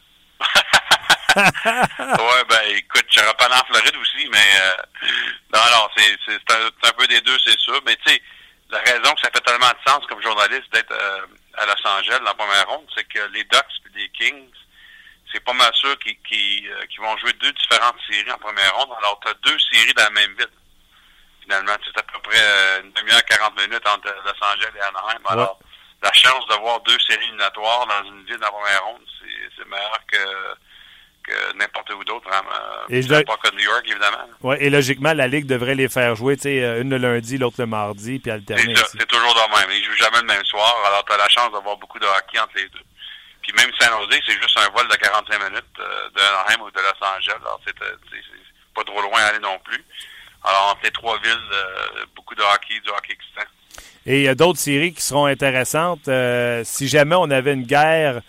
Ouais, 1.37 2.45
ben 2.49 2.61
écoute, 2.77 3.07
je 3.11 3.21
pas 3.21 3.49
en 3.49 3.65
Floride 3.67 3.97
aussi, 3.97 4.29
mais 4.31 5.07
non, 5.53 5.61
non, 5.73 5.89
c'est, 5.97 6.53
un, 6.53 6.67
un, 6.67 6.93
peu 6.93 7.07
des 7.07 7.21
deux, 7.21 7.37
c'est 7.45 7.59
sûr. 7.59 7.81
Mais 7.87 7.97
tu 7.97 8.13
sais, 8.13 8.23
la 8.71 8.79
raison 8.79 9.15
que 9.15 9.21
ça 9.21 9.31
fait 9.33 9.41
tellement 9.41 9.69
de 9.69 9.91
sens 9.91 10.05
comme 10.07 10.23
journaliste 10.23 10.73
d'être 10.73 10.95
à 11.55 11.67
Los 11.67 11.87
Angeles 11.87 12.19
dans 12.19 12.25
la 12.25 12.35
première 12.35 12.69
ronde, 12.69 12.87
c'est 12.97 13.05
que 13.05 13.21
les 13.33 13.45
Ducks 13.45 13.83
et 13.95 13.99
les 13.99 14.09
Kings 14.11 14.51
c'est 15.33 15.45
pas 15.45 15.53
mal 15.53 15.71
sûr 15.75 15.97
qu'ils 15.99 16.69
euh, 16.69 16.85
vont 16.99 17.17
jouer 17.19 17.33
deux 17.35 17.53
différentes 17.53 17.97
séries 18.09 18.31
en 18.33 18.39
première 18.39 18.75
ronde. 18.77 18.91
Alors, 18.99 19.21
tu 19.23 19.29
as 19.29 19.35
deux 19.35 19.59
séries 19.73 19.95
dans 19.95 20.05
la 20.05 20.11
même 20.11 20.35
ville. 20.37 20.49
Finalement, 21.43 21.77
c'est 21.85 21.99
à 21.99 22.03
peu 22.03 22.19
près 22.21 22.41
euh, 22.41 22.83
une 22.83 22.93
demi-heure, 22.93 23.25
40 23.25 23.57
minutes 23.61 23.87
entre 23.87 24.09
Los 24.25 24.45
Angeles 24.45 24.73
et 24.77 24.81
Anaheim. 24.81 25.23
Alors, 25.29 25.59
la 26.03 26.13
chance 26.13 26.47
d'avoir 26.49 26.81
deux 26.81 26.99
séries 27.01 27.25
éliminatoires 27.25 27.87
dans 27.87 28.05
une 28.09 28.25
ville 28.25 28.39
dans 28.39 28.47
la 28.47 28.53
première 28.53 28.85
ronde, 28.85 29.03
c'est 29.57 29.67
meilleur 29.67 29.99
que, 30.07 30.17
que 31.23 31.57
n'importe 31.57 31.91
où 31.91 32.05
d'autre. 32.05 32.29
Hein, 32.33 32.43
et 32.89 33.01
pas 33.03 33.37
que 33.37 33.55
New 33.55 33.65
York, 33.65 33.85
évidemment. 33.89 34.29
Oui, 34.43 34.57
et 34.59 34.71
logiquement, 34.71 35.13
la 35.13 35.29
Ligue 35.29 35.47
devrait 35.47 35.75
les 35.75 35.89
faire 35.89 36.15
jouer, 36.15 36.37
tu 36.37 36.43
sais, 36.43 36.63
euh, 36.63 36.83
une 36.83 36.91
le 36.91 36.99
lundi, 36.99 37.39
l'autre 37.39 37.57
le 37.59 37.67
mardi, 37.67 38.19
puis 38.19 38.31
alterner. 38.31 38.75
C'est 38.77 39.07
toujours 39.07 39.35
de 39.35 39.41
même. 39.41 39.71
Ils 39.71 39.85
jouent 39.85 40.05
jamais 40.05 40.21
le 40.21 40.27
même 40.27 40.45
soir. 40.45 40.77
Alors, 40.87 41.05
tu 41.05 41.13
as 41.13 41.17
la 41.17 41.29
chance 41.29 41.53
d'avoir 41.53 41.77
beaucoup 41.77 41.99
de 41.99 42.07
hockey 42.07 42.39
entre 42.39 42.57
les 42.57 42.69
deux. 42.69 42.85
Puis 43.43 43.53
même 43.57 43.71
San 43.79 43.89
Jose, 43.89 44.21
c'est 44.27 44.41
juste 44.41 44.59
un 44.59 44.71
vol 44.71 44.87
de 44.89 44.97
45 44.97 45.51
minutes 45.51 45.65
euh, 45.79 46.09
de 46.15 46.21
Anaheim 46.21 46.63
ou 46.63 46.71
de 46.71 46.79
Los 46.79 47.07
Angeles. 47.07 47.37
Alors, 47.41 47.61
c'est 47.67 47.83
euh, 47.83 47.97
pas 48.75 48.85
trop 48.85 49.01
loin 49.01 49.21
à 49.21 49.27
aller 49.27 49.39
non 49.39 49.59
plus. 49.65 49.83
Alors, 50.45 50.71
entre 50.73 50.81
les 50.85 50.91
trois 50.91 51.19
villes, 51.19 51.37
euh, 51.53 52.05
beaucoup 52.15 52.35
de 52.35 52.43
hockey, 52.43 52.81
du 52.81 52.91
hockey 52.91 53.13
excitant. 53.13 53.51
Et 54.07 54.17
il 54.19 54.23
y 54.23 54.29
a 54.29 54.35
d'autres 54.35 54.59
séries 54.59 54.95
qui 54.95 55.03
seront 55.03 55.27
intéressantes. 55.27 56.09
si 56.65 56.89
jamais 56.89 57.17
on 57.17 57.31
avait 57.31 57.53
une 57.53 57.65
guerre 57.65 58.21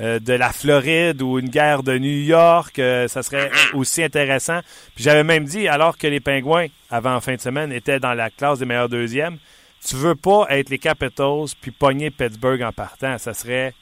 euh, 0.00 0.18
de 0.18 0.32
la 0.32 0.52
Floride 0.52 1.22
ou 1.22 1.38
une 1.38 1.48
guerre 1.48 1.82
de 1.82 1.98
New 1.98 2.22
York. 2.24 2.78
Euh, 2.78 3.08
ça 3.08 3.22
serait 3.22 3.50
aussi 3.74 4.02
intéressant. 4.02 4.60
Puis 4.94 5.04
j'avais 5.04 5.24
même 5.24 5.44
dit, 5.44 5.66
alors 5.68 5.98
que 5.98 6.06
les 6.06 6.20
Pingouins, 6.20 6.66
avant 6.90 7.20
fin 7.20 7.34
de 7.34 7.40
semaine, 7.40 7.72
étaient 7.72 8.00
dans 8.00 8.14
la 8.14 8.30
classe 8.30 8.60
des 8.60 8.64
meilleurs 8.64 8.88
deuxièmes, 8.88 9.38
tu 9.86 9.96
veux 9.96 10.14
pas 10.14 10.46
être 10.50 10.70
les 10.70 10.78
Capitals 10.78 11.46
puis 11.60 11.70
pogner 11.70 12.10
Pittsburgh 12.10 12.62
en 12.62 12.72
partant. 12.72 13.18
Ça 13.18 13.34
serait 13.34 13.74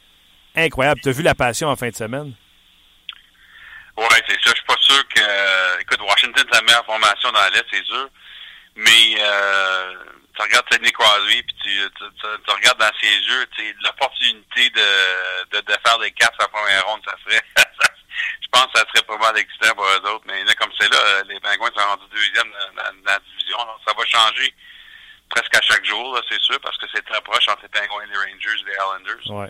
incroyable. 0.54 1.00
Tu 1.02 1.10
vu 1.10 1.22
la 1.22 1.34
passion 1.34 1.68
en 1.68 1.76
fin 1.76 1.88
de 1.88 1.96
semaine? 1.96 2.32
Oui, 3.96 4.04
c'est 4.28 4.34
ça. 4.34 4.50
Je 4.50 4.54
suis 4.54 4.66
pas 4.66 4.76
sûr 4.80 5.08
que. 5.08 5.80
Écoute, 5.80 6.00
Washington, 6.06 6.44
c'est 6.50 6.60
la 6.60 6.62
meilleure 6.62 6.84
formation 6.84 7.30
dans 7.32 7.40
l'Est, 7.54 7.64
c'est 7.70 7.84
sûr. 7.84 8.08
Mais 8.76 9.16
euh, 9.20 9.94
tu 10.36 10.42
regardes 10.42 10.66
Sidney 10.70 10.92
Crosby, 10.92 11.42
puis 11.42 11.56
tu, 11.62 11.90
tu, 11.98 12.04
tu, 12.20 12.50
regardes 12.50 12.78
dans 12.78 12.92
ses 13.00 13.16
yeux, 13.16 13.46
l'opportunité 13.82 14.70
de, 14.70 15.56
de, 15.56 15.60
de 15.60 15.76
faire 15.84 15.98
des 15.98 16.10
caps 16.12 16.36
à 16.38 16.48
première 16.48 16.86
ronde, 16.86 17.00
ça 17.04 17.16
serait. 17.24 17.42
je 18.42 18.48
pense 18.52 18.66
que 18.72 18.78
ça 18.78 18.84
serait 18.92 19.06
pas 19.06 19.18
mal 19.18 19.38
excitant 19.38 19.74
pour 19.74 19.84
eux 19.84 20.10
autres. 20.10 20.24
Mais 20.26 20.44
là, 20.44 20.54
comme 20.54 20.72
c'est 20.78 20.90
là, 20.90 21.22
les 21.28 21.40
Penguins 21.40 21.70
sont 21.76 21.88
rendus 21.88 22.06
deuxième 22.12 22.50
dans, 22.50 22.82
dans, 22.82 22.92
dans 23.02 23.12
la 23.12 23.18
division. 23.30 23.58
Alors, 23.60 23.80
ça 23.86 23.94
va 23.96 24.04
changer 24.04 24.54
presque 25.28 25.54
à 25.56 25.60
chaque 25.62 25.84
jour, 25.84 26.20
c'est 26.30 26.40
sûr, 26.40 26.60
parce 26.60 26.76
que 26.78 26.86
c'est 26.94 27.04
très 27.04 27.20
proche 27.22 27.48
entre 27.48 27.62
les 27.62 27.68
Penguins, 27.68 28.06
les 28.06 28.16
Rangers 28.18 28.60
et 28.60 28.64
les 28.64 28.72
Islanders. 28.72 29.30
Ouais. 29.30 29.48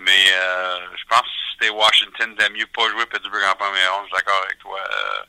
Mais 0.00 0.32
euh, 0.32 0.78
je 0.96 1.04
pense 1.04 1.20
que 1.20 1.26
si 1.26 1.52
c'était 1.52 1.70
Washington, 1.70 2.36
t'aimes 2.36 2.54
mieux 2.54 2.66
pas 2.66 2.88
jouer 2.88 3.06
Pittsburgh 3.06 3.44
en 3.44 3.56
première 3.56 3.94
ronde, 3.94 4.06
je 4.10 4.14
suis 4.14 4.24
d'accord 4.24 4.42
avec 4.44 4.58
toi. 4.58 4.78
Euh, 4.80 5.22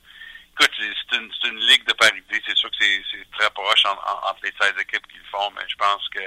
écoute, 0.54 0.72
c'est 0.78 1.18
une, 1.18 1.32
une 1.46 1.60
ligue 1.68 1.86
de 1.86 1.94
parité, 1.94 2.42
c'est 2.46 2.58
sûr 2.58 2.70
que 2.72 2.78
c'est 2.80 3.32
très 3.38 3.50
proche 3.52 3.86
en, 3.86 3.92
en, 3.92 4.30
entre 4.30 4.40
les 4.44 4.54
16 4.60 4.74
équipes 4.80 5.08
qui 5.08 5.18
le 5.18 5.26
font, 5.32 5.52
mais 5.56 5.64
je 5.68 5.76
pense 5.76 6.08
que 6.10 6.22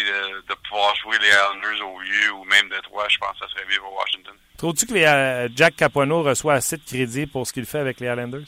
de, 0.00 0.40
de 0.48 0.54
pouvoir 0.68 0.94
jouer 0.96 1.18
les 1.18 1.28
Islanders 1.28 1.86
au 1.86 2.00
lieu 2.00 2.32
ou 2.32 2.44
même 2.44 2.68
Detroit, 2.68 3.08
je 3.08 3.18
pense 3.18 3.38
que 3.38 3.46
ça 3.46 3.52
serait 3.52 3.66
mieux 3.66 3.78
pour 3.78 3.92
Washington. 3.94 4.34
Trouves-tu 4.56 4.86
que 4.86 4.94
les, 4.94 5.04
euh, 5.04 5.48
Jack 5.54 5.76
Capuano 5.76 6.22
reçoit 6.22 6.54
assez 6.54 6.76
de 6.76 6.84
crédit 6.84 7.26
pour 7.26 7.46
ce 7.46 7.52
qu'il 7.52 7.66
fait 7.66 7.78
avec 7.78 8.00
les 8.00 8.08
Islanders? 8.08 8.46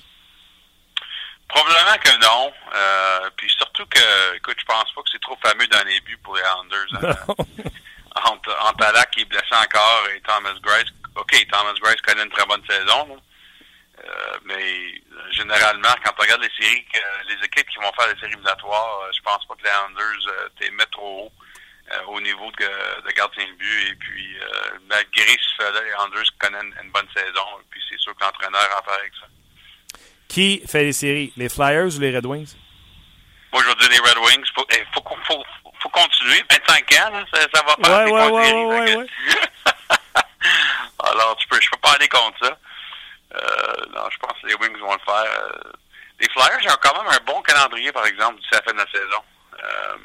Probablement 1.48 1.98
que 2.02 2.20
non. 2.20 2.52
Euh, 2.74 3.30
puis 3.36 3.50
surtout 3.50 3.86
que, 3.86 4.36
écoute, 4.36 4.56
je 4.58 4.64
pense 4.64 4.92
pas 4.92 5.02
que 5.02 5.10
c'est 5.12 5.20
trop 5.20 5.36
fameux 5.44 5.66
dans 5.68 5.84
les 5.86 6.00
buts 6.00 6.18
pour 6.22 6.36
les 6.36 6.42
Islanders. 6.42 7.18
Hein. 7.28 7.34
entre, 8.30 8.56
entre 8.62 8.84
Alak 8.84 9.10
qui 9.10 9.20
est 9.20 9.24
blessé 9.24 9.52
encore 9.52 10.08
et 10.14 10.20
Thomas 10.20 10.54
Grice. 10.62 10.90
OK, 11.16 11.46
Thomas 11.50 11.74
Grice 11.80 12.00
connaît 12.00 12.24
une 12.24 12.30
très 12.30 12.46
bonne 12.46 12.64
saison. 12.68 13.20
Euh, 14.06 14.38
mais 14.44 14.94
généralement, 15.32 15.94
quand 16.04 16.12
on 16.18 16.22
regarde 16.22 16.42
les 16.42 16.50
séries, 16.58 16.84
les 17.28 17.46
équipes 17.46 17.68
qui 17.68 17.78
vont 17.78 17.92
faire 17.98 18.08
les 18.08 18.20
séries 18.20 18.32
éliminatoires, 18.32 19.00
euh, 19.02 19.12
je 19.16 19.22
pense 19.22 19.44
pas 19.46 19.54
que 19.54 19.62
les 19.62 19.70
Islanders 19.70 20.28
euh, 20.28 20.48
t'es 20.58 20.70
mettent 20.70 20.90
trop 20.90 21.24
haut 21.24 21.32
euh, 21.92 22.04
au 22.08 22.20
niveau 22.20 22.50
de, 22.52 23.06
de 23.06 23.12
gardien 23.12 23.46
de 23.46 23.52
but. 23.52 23.90
Et 23.90 23.94
puis, 23.94 24.36
euh, 24.40 24.78
malgré 24.88 25.32
ce 25.32 25.62
fait-là, 25.62 25.80
les 25.82 25.90
Islanders 25.90 26.24
connaissent 26.38 26.62
une, 26.62 26.84
une, 26.84 26.90
bonne 26.90 27.08
saison. 27.14 27.46
Et 27.60 27.64
puis, 27.70 27.80
c'est 27.88 27.98
sûr 27.98 28.14
que 28.16 28.24
l'entraîneur 28.24 28.60
a 28.60 28.78
affaire 28.78 28.98
avec 29.00 29.12
ça. 29.20 29.26
Qui 30.28 30.62
fait 30.66 30.84
les 30.84 30.92
séries, 30.92 31.32
les 31.36 31.48
Flyers 31.48 31.94
ou 31.96 32.00
les 32.00 32.16
Red 32.16 32.26
Wings? 32.26 32.54
Moi, 33.52 33.62
je 33.62 33.68
veux 33.68 33.74
dire 33.76 33.90
les 33.90 33.98
Red 33.98 34.18
Wings. 34.18 34.46
Faut, 34.54 34.66
il 34.70 34.86
faut, 34.94 35.02
faut, 35.26 35.44
faut, 35.80 35.88
continuer. 35.90 36.42
25 36.50 36.92
ans, 36.92 37.10
là, 37.10 37.24
ça, 37.32 37.40
ça 37.54 37.62
va 37.62 37.76
pas. 37.76 38.04
Ouais, 38.04 38.12
ouais, 38.12 38.30
ouais, 38.30 38.64
ouais, 38.64 38.96
ouais, 38.96 39.06
Alors, 40.98 41.36
tu 41.36 41.46
peux, 41.48 41.60
je 41.60 41.70
peux 41.70 41.78
pas 41.78 41.92
aller 41.92 42.08
contre 42.08 42.46
ça. 42.46 42.58
Euh, 43.34 43.86
non, 43.94 44.08
je 44.10 44.18
pense 44.18 44.38
que 44.40 44.46
les 44.46 44.54
Wings 44.54 44.78
vont 44.78 44.92
le 44.92 44.98
faire. 45.04 45.24
Euh, 45.24 45.72
les 46.20 46.28
Flyers 46.28 46.72
ont 46.72 46.78
quand 46.80 47.02
même 47.02 47.12
un 47.12 47.24
bon 47.26 47.42
calendrier, 47.42 47.90
par 47.92 48.06
exemple, 48.06 48.36
d'ici 48.36 48.50
la 48.52 48.62
fin 48.62 48.72
de 48.72 48.78
la 48.78 48.86
saison. 48.86 49.22
Euh, 49.62 49.96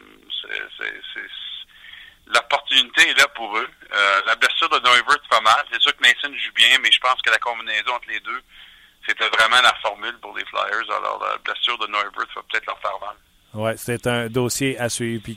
L'opportunité 2.31 3.09
est 3.09 3.17
là 3.17 3.27
pour 3.29 3.57
eux. 3.57 3.67
La 4.27 4.35
blessure 4.35 4.69
de 4.69 4.77
Neuvert, 4.79 5.17
c'est 5.23 5.29
pas 5.29 5.41
mal. 5.41 5.65
C'est 5.71 5.81
sûr 5.81 5.95
que 5.95 6.01
Mason 6.01 6.35
joue 6.37 6.53
bien, 6.53 6.77
mais 6.81 6.91
je 6.91 6.99
pense 6.99 7.19
que 7.23 7.31
la 7.31 7.39
combinaison 7.39 7.91
entre 7.95 8.07
les 8.07 8.19
deux, 8.19 8.39
c'était 9.07 9.27
vraiment 9.29 9.59
la 9.63 9.73
formule 9.81 10.15
pour 10.19 10.37
les 10.37 10.45
Flyers. 10.45 10.95
Alors, 10.95 11.19
la 11.27 11.37
blessure 11.37 11.77
de 11.79 11.87
Neuvert 11.87 12.11
va 12.35 12.41
peut-être 12.51 12.67
leur 12.67 12.79
faire 12.79 12.99
mal. 13.01 13.15
Oui, 13.55 13.71
c'est 13.77 14.05
un 14.05 14.27
dossier 14.27 14.77
à 14.79 14.89
suivre. 14.89 15.23
Puis, 15.23 15.35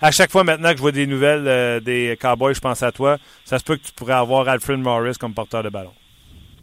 à 0.00 0.10
chaque 0.12 0.30
fois 0.30 0.44
maintenant 0.44 0.70
que 0.70 0.76
je 0.76 0.82
vois 0.82 0.92
des 0.92 1.06
nouvelles 1.06 1.82
des 1.82 2.16
Cowboys, 2.20 2.54
je 2.54 2.60
pense 2.60 2.84
à 2.84 2.92
toi. 2.92 3.18
Ça 3.44 3.58
se 3.58 3.64
peut 3.64 3.76
que 3.76 3.82
tu 3.82 3.92
pourrais 3.92 4.14
avoir 4.14 4.48
Alfred 4.48 4.78
Morris 4.78 5.16
comme 5.18 5.34
porteur 5.34 5.64
de 5.64 5.68
ballon. 5.68 5.94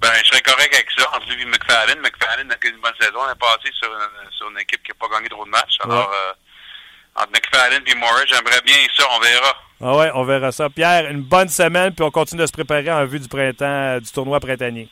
Ben, 0.02 0.10
je 0.24 0.30
serais 0.30 0.42
correct 0.42 0.74
avec 0.74 0.88
ça. 0.98 1.08
Entre 1.16 1.32
lui 1.32 1.44
et 1.44 1.46
McFadden. 1.46 2.00
McFadden 2.00 2.52
a 2.52 2.68
une 2.68 2.82
bonne 2.82 2.94
saison. 3.00 3.20
Elle 3.26 3.34
est 3.34 3.40
passée 3.40 3.72
sur 3.74 3.88
une, 3.92 4.32
sur 4.32 4.50
une 4.50 4.60
équipe 4.60 4.82
qui 4.84 4.92
n'a 4.92 4.96
pas 5.00 5.14
gagné 5.16 5.30
trop 5.30 5.46
de 5.46 5.50
matchs. 5.50 5.78
Alors, 5.84 6.10
ouais. 6.10 6.16
euh, 6.16 7.22
entre 7.22 7.32
McFadden 7.34 7.84
et 7.86 7.96
Morris, 7.96 8.26
j'aimerais 8.28 8.62
bien 8.66 8.76
ça. 8.98 9.06
On 9.12 9.20
verra. 9.20 9.56
Ah 9.84 9.96
ouais, 9.96 10.12
on 10.16 10.24
verra 10.24 10.52
ça. 10.52 10.70
Pierre, 10.70 11.10
une 11.10 11.22
bonne 11.22 11.50
semaine, 11.50 11.94
puis 11.94 12.04
on 12.04 12.12
continue 12.12 12.42
de 12.42 12.48
se 12.48 12.52
préparer 12.52 12.92
en 12.92 13.06
vue 13.06 13.20
du 13.20 13.28
printemps, 13.28 14.00
du 14.00 14.12
tournoi 14.12 14.40
printanier. 14.40 14.90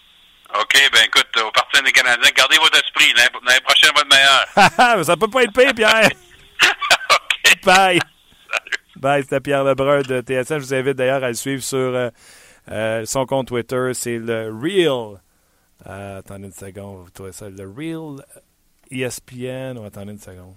OK, 0.60 0.90
ben 0.92 1.04
écoute, 1.06 1.28
au 1.44 1.52
parti 1.52 1.82
des 1.84 1.92
Canadiens, 1.92 2.30
gardez 2.36 2.58
votre 2.58 2.78
esprit. 2.78 3.14
L'année 3.16 3.62
prochaine 3.62 3.92
va 3.96 4.02
être 4.02 4.76
meilleure. 4.76 5.06
ça 5.06 5.16
peut 5.18 5.28
pas 5.28 5.44
être 5.44 5.54
pire, 5.54 5.74
Pierre. 5.76 6.10
OK. 7.12 7.64
Bye. 7.64 8.00
Bye, 8.96 9.24
c'était 9.24 9.40
Pierre 9.40 9.64
Lebrun 9.64 10.02
de 10.02 10.22
TSN. 10.22 10.60
Je 10.60 10.64
vous 10.66 10.74
invite 10.74 10.98
d'ailleurs 10.98 11.24
à 11.24 11.30
le 11.30 11.36
suivre 11.36 11.64
sur 11.64 11.78
euh, 11.78 12.10
euh, 12.70 13.06
son 13.06 13.26
compte 13.26 13.48
Twitter. 13.48 13.92
C'est 13.94 14.20
le 14.20 14.52
Real. 14.52 15.22
Euh, 15.88 16.20
attendez 16.20 16.46
une 16.46 16.52
seconde, 16.52 17.04
vous 17.06 17.10
trouvez 17.12 17.32
ça. 17.32 17.50
Le 17.50 17.70
Real 17.70 18.24
ESPN. 18.92 19.78
Attendez 19.86 20.14
une 20.14 20.20
seconde. 20.20 20.56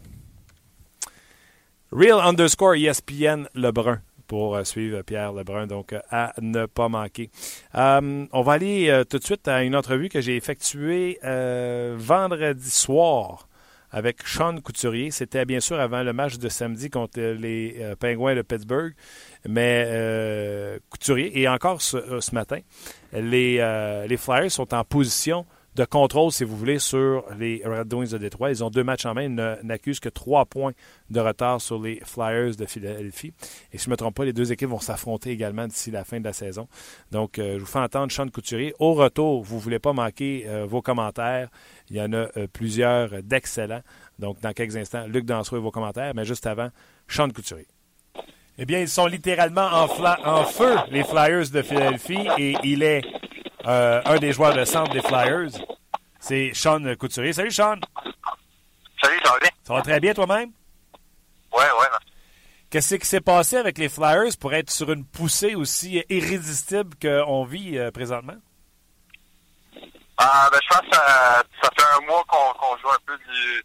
Real 1.90 2.20
underscore 2.20 2.74
ESPN 2.74 3.48
Lebrun 3.54 4.00
pour 4.26 4.56
euh, 4.56 4.64
suivre 4.64 5.02
Pierre 5.02 5.32
Lebrun, 5.32 5.66
donc 5.66 5.94
à 6.10 6.32
ne 6.40 6.64
pas 6.66 6.88
manquer. 6.88 7.30
On 7.74 8.42
va 8.42 8.52
aller 8.52 9.02
tout 9.08 9.18
de 9.18 9.24
suite 9.24 9.46
à 9.46 9.62
une 9.62 9.76
entrevue 9.76 10.08
que 10.08 10.20
j'ai 10.20 10.36
effectuée 10.36 11.18
vendredi 11.22 12.70
soir 12.70 13.48
avec 13.92 14.26
Sean 14.26 14.60
Couturier. 14.60 15.10
C'était 15.10 15.44
bien 15.44 15.60
sûr 15.60 15.78
avant 15.78 16.02
le 16.02 16.12
match 16.12 16.38
de 16.38 16.48
samedi 16.48 16.90
contre 16.90 17.20
les 17.20 17.76
euh, 17.78 17.94
Pingouins 17.94 18.34
de 18.34 18.42
Pittsburgh, 18.42 18.94
mais 19.48 20.80
Couturier, 20.90 21.40
et 21.40 21.48
encore 21.48 21.80
ce, 21.80 22.20
ce 22.20 22.34
matin, 22.34 22.58
les, 23.12 24.04
les 24.08 24.16
Flyers 24.16 24.50
sont 24.50 24.72
en 24.74 24.84
position 24.84 25.46
de 25.74 25.84
contrôle, 25.84 26.30
si 26.32 26.44
vous 26.44 26.56
voulez, 26.56 26.78
sur 26.78 27.24
les 27.38 27.62
Red 27.64 27.92
Wings 27.92 28.10
de 28.10 28.18
Détroit. 28.18 28.50
Ils 28.50 28.62
ont 28.62 28.70
deux 28.70 28.84
matchs 28.84 29.06
en 29.06 29.14
main. 29.14 29.22
Ils 29.22 29.66
n'accusent 29.66 30.00
que 30.00 30.10
trois 30.10 30.44
points 30.44 30.72
de 31.10 31.20
retard 31.20 31.60
sur 31.60 31.80
les 31.80 32.00
Flyers 32.04 32.56
de 32.56 32.66
Philadelphie. 32.66 33.32
Et 33.72 33.78
si 33.78 33.84
je 33.84 33.88
ne 33.88 33.92
me 33.92 33.96
trompe 33.96 34.14
pas, 34.14 34.24
les 34.24 34.34
deux 34.34 34.52
équipes 34.52 34.68
vont 34.68 34.80
s'affronter 34.80 35.30
également 35.30 35.66
d'ici 35.66 35.90
la 35.90 36.04
fin 36.04 36.20
de 36.20 36.24
la 36.24 36.34
saison. 36.34 36.68
Donc, 37.10 37.38
euh, 37.38 37.54
je 37.54 37.60
vous 37.60 37.66
fais 37.66 37.78
entendre 37.78 38.12
Sean 38.12 38.28
Couturier. 38.28 38.74
Au 38.78 38.92
retour, 38.92 39.42
vous 39.42 39.56
ne 39.56 39.60
voulez 39.60 39.78
pas 39.78 39.94
manquer 39.94 40.44
euh, 40.46 40.66
vos 40.66 40.82
commentaires. 40.82 41.48
Il 41.88 41.96
y 41.96 42.02
en 42.02 42.12
a 42.12 42.28
euh, 42.36 42.46
plusieurs 42.52 43.22
d'excellents. 43.22 43.82
Donc, 44.18 44.40
dans 44.40 44.52
quelques 44.52 44.76
instants, 44.76 45.06
Luc 45.06 45.24
Dansereau 45.24 45.56
et 45.56 45.60
vos 45.60 45.70
commentaires. 45.70 46.12
Mais 46.14 46.26
juste 46.26 46.46
avant, 46.46 46.68
Sean 47.08 47.30
Couturier. 47.30 47.66
Eh 48.58 48.66
bien, 48.66 48.80
ils 48.80 48.88
sont 48.88 49.06
littéralement 49.06 49.66
en, 49.66 49.88
en 50.24 50.44
feu, 50.44 50.76
les 50.90 51.02
Flyers 51.02 51.48
de 51.50 51.62
Philadelphie. 51.62 52.28
Et 52.36 52.54
il 52.62 52.82
est 52.82 53.02
euh, 53.66 54.02
un 54.04 54.18
des 54.18 54.32
joueurs 54.32 54.54
de 54.54 54.64
centre 54.64 54.92
des 54.92 55.02
Flyers. 55.02 55.50
C'est 56.20 56.52
Sean 56.54 56.80
Couturier. 56.96 57.32
Salut, 57.32 57.50
Sean. 57.50 57.76
Salut, 59.02 59.20
ça 59.24 59.32
va 59.32 59.38
bien? 59.40 59.50
Ça 59.64 59.74
va 59.74 59.82
très 59.82 60.00
bien 60.00 60.14
toi-même? 60.14 60.52
Ouais, 61.52 61.64
ouais. 61.64 61.86
Qu'est-ce 62.70 62.94
qui 62.94 63.06
s'est 63.06 63.20
passé 63.20 63.56
avec 63.56 63.76
les 63.76 63.90
Flyers 63.90 64.36
pour 64.40 64.54
être 64.54 64.70
sur 64.70 64.90
une 64.90 65.04
poussée 65.04 65.54
aussi 65.54 66.02
irrésistible 66.08 66.96
qu'on 67.00 67.44
vit 67.44 67.76
euh, 67.76 67.90
présentement? 67.90 68.38
Ah, 70.16 70.48
ben, 70.50 70.58
je 70.62 70.68
pense 70.68 70.88
que 70.88 70.96
ça, 70.96 71.42
ça 71.62 71.68
fait 71.76 71.98
un 71.98 72.06
mois 72.06 72.24
qu'on 72.28 72.52
qu 72.54 72.80
joue 72.80 72.88
un 72.88 72.98
peu 73.04 73.18
du, 73.18 73.64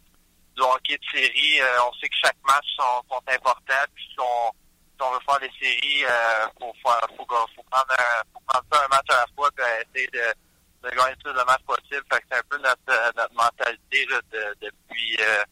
du 0.55 0.61
hockey 0.61 0.97
de 0.97 1.17
série. 1.19 1.61
Euh, 1.61 1.87
on 1.87 1.93
sait 1.93 2.09
que 2.09 2.15
chaque 2.21 2.37
match 2.45 2.65
sont, 2.75 3.01
sont 3.09 3.21
importants. 3.33 3.87
Puis 3.95 4.09
on, 4.19 4.51
on 5.07 5.13
veut 5.13 5.19
faire 5.27 5.39
des 5.39 5.51
séries, 5.59 6.05
euh, 6.05 6.47
faut, 6.59 6.73
prendre 7.71 7.85
un, 7.91 8.57
un 8.57 8.87
match 8.89 9.09
à 9.09 9.13
la 9.13 9.25
fois 9.35 9.49
et 9.59 9.83
essayer 9.83 10.07
de, 10.07 10.87
de 10.87 10.95
gagner 10.95 11.11
le 11.11 11.23
plus 11.23 11.33
de 11.33 11.45
matchs 11.45 11.63
possible. 11.65 12.03
C'est 12.11 12.35
un 12.37 12.41
peu 12.49 12.57
notre, 12.57 13.15
notre 13.15 13.33
mentalité 13.33 14.05
là, 14.09 14.19
de, 14.31 14.65
depuis, 14.67 15.17
euh, 15.19 15.43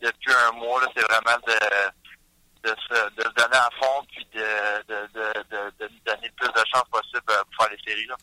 depuis 0.00 0.32
un 0.32 0.52
mois. 0.52 0.80
C'est 0.96 1.02
vraiment 1.02 1.38
de, 1.46 2.68
de, 2.68 2.74
se, 2.88 3.10
de 3.16 3.22
donner 3.36 3.56
à 3.56 3.68
fond 3.80 4.04
puis 4.12 4.26
de, 4.34 4.40
de, 4.88 5.00
de, 5.14 5.40
de, 5.50 5.70
de 5.78 5.92
nous 5.92 6.00
donner 6.04 6.28
le 6.28 6.34
plus 6.36 6.48
de 6.48 6.66
chances 6.72 6.88
possible 6.90 7.22
pour 7.26 7.66
faire 7.66 7.70
les 7.70 7.82
séries. 7.92 8.06
Là. 8.06 8.16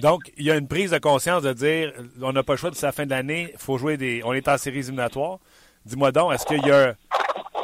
Donc, 0.00 0.32
il 0.36 0.44
y 0.44 0.50
a 0.50 0.56
une 0.56 0.68
prise 0.68 0.90
de 0.90 0.98
conscience 0.98 1.42
de 1.42 1.52
dire 1.52 1.92
on 2.22 2.32
n'a 2.32 2.42
pas 2.42 2.54
le 2.54 2.58
choix 2.58 2.70
d'ici 2.70 2.84
la 2.84 2.92
fin 2.92 3.06
de 3.06 3.10
l'année, 3.10 3.54
faut 3.58 3.78
jouer 3.78 3.96
des. 3.96 4.22
On 4.24 4.32
est 4.32 4.48
en 4.48 4.58
séries 4.58 4.80
éliminatoires. 4.80 5.38
Dis-moi 5.84 6.12
donc, 6.12 6.32
est-ce 6.32 6.46
qu'il 6.46 6.66
y 6.66 6.70
a 6.70 6.94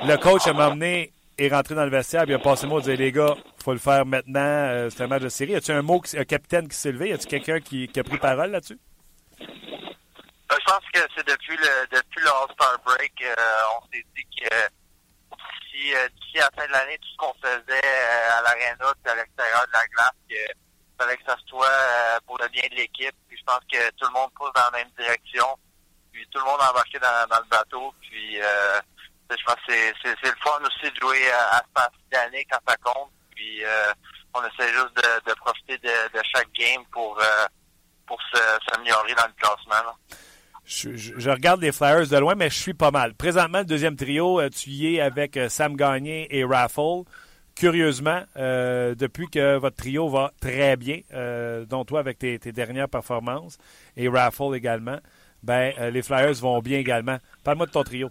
le 0.05 0.16
coach 0.16 0.47
à 0.47 0.53
m'emmener 0.53 1.12
est 1.41 1.49
rentré 1.49 1.74
dans 1.74 1.84
le 1.84 1.91
vestiaire 1.91 2.28
et 2.28 2.34
a 2.34 2.38
passé 2.38 2.64
le 2.66 2.70
mot 2.70 2.80
dire 2.80 2.97
les 2.97 3.12
gars, 3.12 3.34
faut 3.62 3.72
le 3.72 3.78
faire 3.78 4.05
maintenant, 4.05 4.41
euh, 4.41 4.91
c'est 4.91 5.03
un 5.03 5.07
match 5.07 5.22
de 5.22 5.28
série. 5.28 5.53
Y 5.53 5.57
a-tu 5.57 5.72
un 5.72 5.82
mot, 5.82 6.03
un 6.14 6.24
capitaine 6.24 6.68
qui 6.68 6.76
s'est 6.76 6.93
levé? 6.93 7.11
Y 7.11 7.12
a-tu 7.12 7.26
quelqu'un 7.26 7.61
qui, 7.61 7.91
a 7.97 8.05
pris 8.05 8.18
parole 8.18 8.51
là-dessus? 8.51 8.78
Euh, 9.41 9.47
je 10.59 10.64
pense 10.64 10.84
que 10.93 11.01
c'est 11.16 11.26
depuis 11.26 11.57
le 11.57 11.97
depuis 11.97 12.26
All-Star 12.26 12.78
Break, 12.84 13.12
euh, 13.22 13.34
on 13.78 13.86
s'est 13.86 14.05
dit 14.16 14.24
que 14.38 14.55
d'ici 15.72 15.95
d'ici 16.20 16.36
la 16.36 16.51
fin 16.57 16.66
de 16.66 16.72
l'année, 16.72 16.99
tout 16.99 17.09
ce 17.09 17.16
qu'on 17.16 17.34
faisait 17.41 17.88
à 18.36 18.43
l'aréna 18.43 18.93
à 19.07 19.14
l'extérieur 19.14 19.66
de 19.66 19.72
la 19.72 19.86
glace, 19.95 20.16
que 20.28 20.36
fallait 20.99 21.16
que 21.16 21.24
ça 21.24 21.36
soit 21.47 22.20
pour 22.26 22.38
le 22.38 22.49
bien 22.49 22.64
de 22.70 22.76
l'équipe. 22.76 23.14
Puis 23.28 23.38
je 23.38 23.45
pense 23.45 23.61
que 23.72 23.91
tout 23.93 24.07
le 24.07 24.12
monde 24.12 24.30
pousse 24.34 24.53
dans 24.55 24.70
la 24.72 24.78
même 24.78 24.91
direction. 24.99 25.47
Puis 26.12 26.26
tout 26.30 26.41
le 26.41 26.45
monde 26.45 26.61
a 26.61 26.70
embarqué 26.70 26.99
dans, 26.99 27.26
dans 27.30 27.38
le 27.38 27.49
bateau. 27.49 27.95
Puis 28.03 28.38
je 29.39 29.45
pense 29.45 29.57
que 29.66 29.72
c'est 30.03 30.28
le 30.28 30.37
fun 30.43 30.59
aussi 30.62 30.93
de 30.93 31.01
jouer 31.01 31.31
à, 31.31 31.59
à 31.59 31.91
ce 31.93 32.11
d'année 32.11 32.47
quand 32.51 32.59
ça 32.66 32.76
compte. 32.76 33.11
Puis 33.35 33.62
on 34.35 34.41
essaie 34.43 34.72
juste 34.72 34.97
de, 35.26 35.35
profiter 35.35 35.78
de, 35.78 36.20
chaque 36.35 36.53
game 36.53 36.85
pour, 36.93 37.20
pour 38.07 38.18
s'améliorer 38.68 39.14
dans 39.14 39.26
le 39.26 39.33
classement. 39.39 39.97
Je, 40.66 41.31
regarde 41.31 41.62
les 41.62 41.72
Flyers 41.72 42.09
de 42.09 42.16
loin, 42.16 42.35
mais 42.35 42.51
je 42.51 42.59
suis 42.59 42.74
pas 42.74 42.91
mal. 42.91 43.14
Présentement, 43.14 43.59
le 43.59 43.64
deuxième 43.64 43.97
trio, 43.97 44.41
tu 44.51 44.70
y 44.70 44.97
es 44.97 45.01
avec 45.01 45.39
Sam 45.49 45.74
Gagné 45.74 46.28
et 46.37 46.45
Raffle. 46.45 47.05
Curieusement, 47.61 48.22
euh, 48.37 48.95
depuis 48.95 49.28
que 49.28 49.59
votre 49.59 49.76
trio 49.76 50.09
va 50.09 50.33
très 50.41 50.76
bien, 50.76 51.01
euh, 51.12 51.66
dont 51.66 51.85
toi 51.85 52.01
avec 52.01 52.18
tes, 52.18 52.39
dernières 52.39 52.89
performances, 52.89 53.59
et 53.99 54.09
Raffle 54.09 54.55
également, 54.55 54.99
ben, 55.43 55.74
euh, 55.78 55.91
les 55.91 56.03
Flyers 56.03 56.35
vont 56.37 56.61
bien 56.61 56.78
également. 56.78 57.18
Parle-moi 57.45 57.66
de 57.66 57.72
ton 57.72 57.83
trio. 57.83 58.11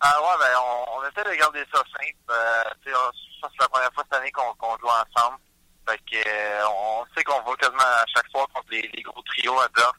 Ah 0.00 0.20
ouais, 0.22 0.38
ben, 0.38 0.54
on, 0.58 0.98
on, 0.98 1.02
essaie 1.02 1.28
de 1.28 1.36
garder 1.36 1.64
ça 1.72 1.78
simple. 1.78 2.16
Euh, 2.30 2.62
ça, 2.92 3.48
c'est 3.50 3.60
la 3.60 3.68
première 3.68 3.92
fois 3.92 4.04
cette 4.04 4.20
année 4.20 4.30
qu'on 4.30 4.78
joue 4.78 4.86
ensemble. 4.86 5.38
Fait 5.88 5.98
que, 5.98 6.66
on 6.68 7.04
sait 7.16 7.24
qu'on 7.24 7.40
va 7.40 7.56
quasiment 7.56 7.78
à 7.80 8.04
chaque 8.14 8.30
fois 8.30 8.46
contre 8.54 8.68
les, 8.70 8.88
les 8.94 9.02
gros 9.02 9.22
trios 9.22 9.58
à 9.58 9.68
bord. 9.68 9.94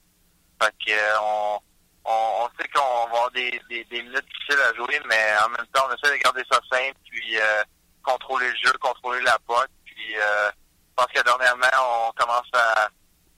Fait 0.62 0.74
que, 0.86 1.20
on, 1.20 1.60
on, 2.06 2.50
sait 2.58 2.68
qu'on 2.70 2.80
va 2.80 3.04
avoir 3.04 3.32
des, 3.32 3.60
des, 3.70 3.84
des, 3.86 4.02
minutes 4.04 4.26
difficiles 4.26 4.64
à 4.70 4.74
jouer, 4.76 5.02
mais 5.06 5.34
en 5.46 5.50
même 5.50 5.68
temps, 5.74 5.88
on 5.90 5.94
essaie 5.94 6.18
de 6.18 6.24
garder 6.24 6.44
ça 6.50 6.60
simple, 6.72 6.98
puis 7.10 7.38
euh, 7.38 7.64
contrôler 8.04 8.50
le 8.50 8.56
jeu, 8.56 8.72
contrôler 8.80 9.22
la 9.22 9.38
pote. 9.46 9.72
Puis 9.84 10.16
euh, 10.18 10.50
je 10.52 10.96
pense 10.96 11.08
que 11.08 11.22
dernièrement, 11.22 12.08
on 12.08 12.12
commence 12.14 12.50
à, 12.54 12.88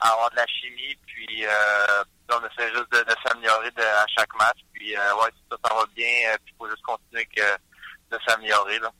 à 0.01 0.09
avoir 0.09 0.29
de 0.31 0.35
la 0.35 0.47
chimie, 0.47 0.95
puis 1.07 1.45
euh, 1.45 2.03
on 2.39 2.45
essaie 2.47 2.69
juste 2.71 2.91
de, 2.91 2.99
de 2.99 3.15
s'améliorer 3.25 3.69
à 3.77 4.05
chaque 4.17 4.33
match. 4.37 4.59
Puis 4.73 4.95
euh, 4.95 5.15
ouais, 5.15 5.29
ça, 5.49 5.57
ça 5.63 5.73
va 5.75 5.85
bien, 5.95 6.05
euh, 6.29 6.37
puis 6.43 6.53
il 6.53 6.57
faut 6.57 6.69
juste 6.69 6.83
continuer 6.83 7.25
que, 7.25 7.41
de 8.15 8.19
s'améliorer. 8.27 8.79
là. 8.79 8.91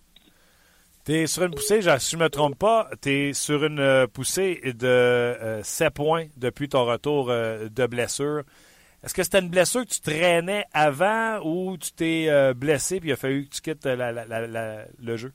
Tu 1.06 1.14
es 1.16 1.28
sur 1.28 1.44
une 1.44 1.54
poussée, 1.54 1.82
si 1.82 2.12
je 2.12 2.16
ne 2.16 2.24
me 2.24 2.30
trompe 2.30 2.58
pas, 2.58 2.90
tu 3.02 3.10
es 3.12 3.34
sur 3.34 3.66
une 3.66 4.08
poussée 4.08 4.62
de 4.64 4.88
euh, 4.88 5.62
7 5.62 5.94
points 5.94 6.28
depuis 6.38 6.70
ton 6.70 6.86
retour 6.86 7.30
euh, 7.30 7.68
de 7.70 7.86
blessure. 7.88 8.44
Est-ce 9.04 9.14
que 9.14 9.22
c'était 9.22 9.40
une 9.40 9.50
blessure 9.50 9.82
que 9.82 9.90
tu 9.90 10.00
traînais 10.00 10.66
avant 10.74 11.42
ou 11.44 11.78
tu 11.78 11.92
t'es 11.92 12.28
euh, 12.30 12.54
blessé 12.54 13.02
puis 13.02 13.10
il 13.10 13.14
a 13.14 13.18
fallu 13.18 13.50
que 13.50 13.56
tu 13.56 13.62
quittes 13.62 13.84
la, 13.86 14.14
la, 14.14 14.26
la, 14.26 14.86
le 14.98 15.18
jeu? 15.18 15.34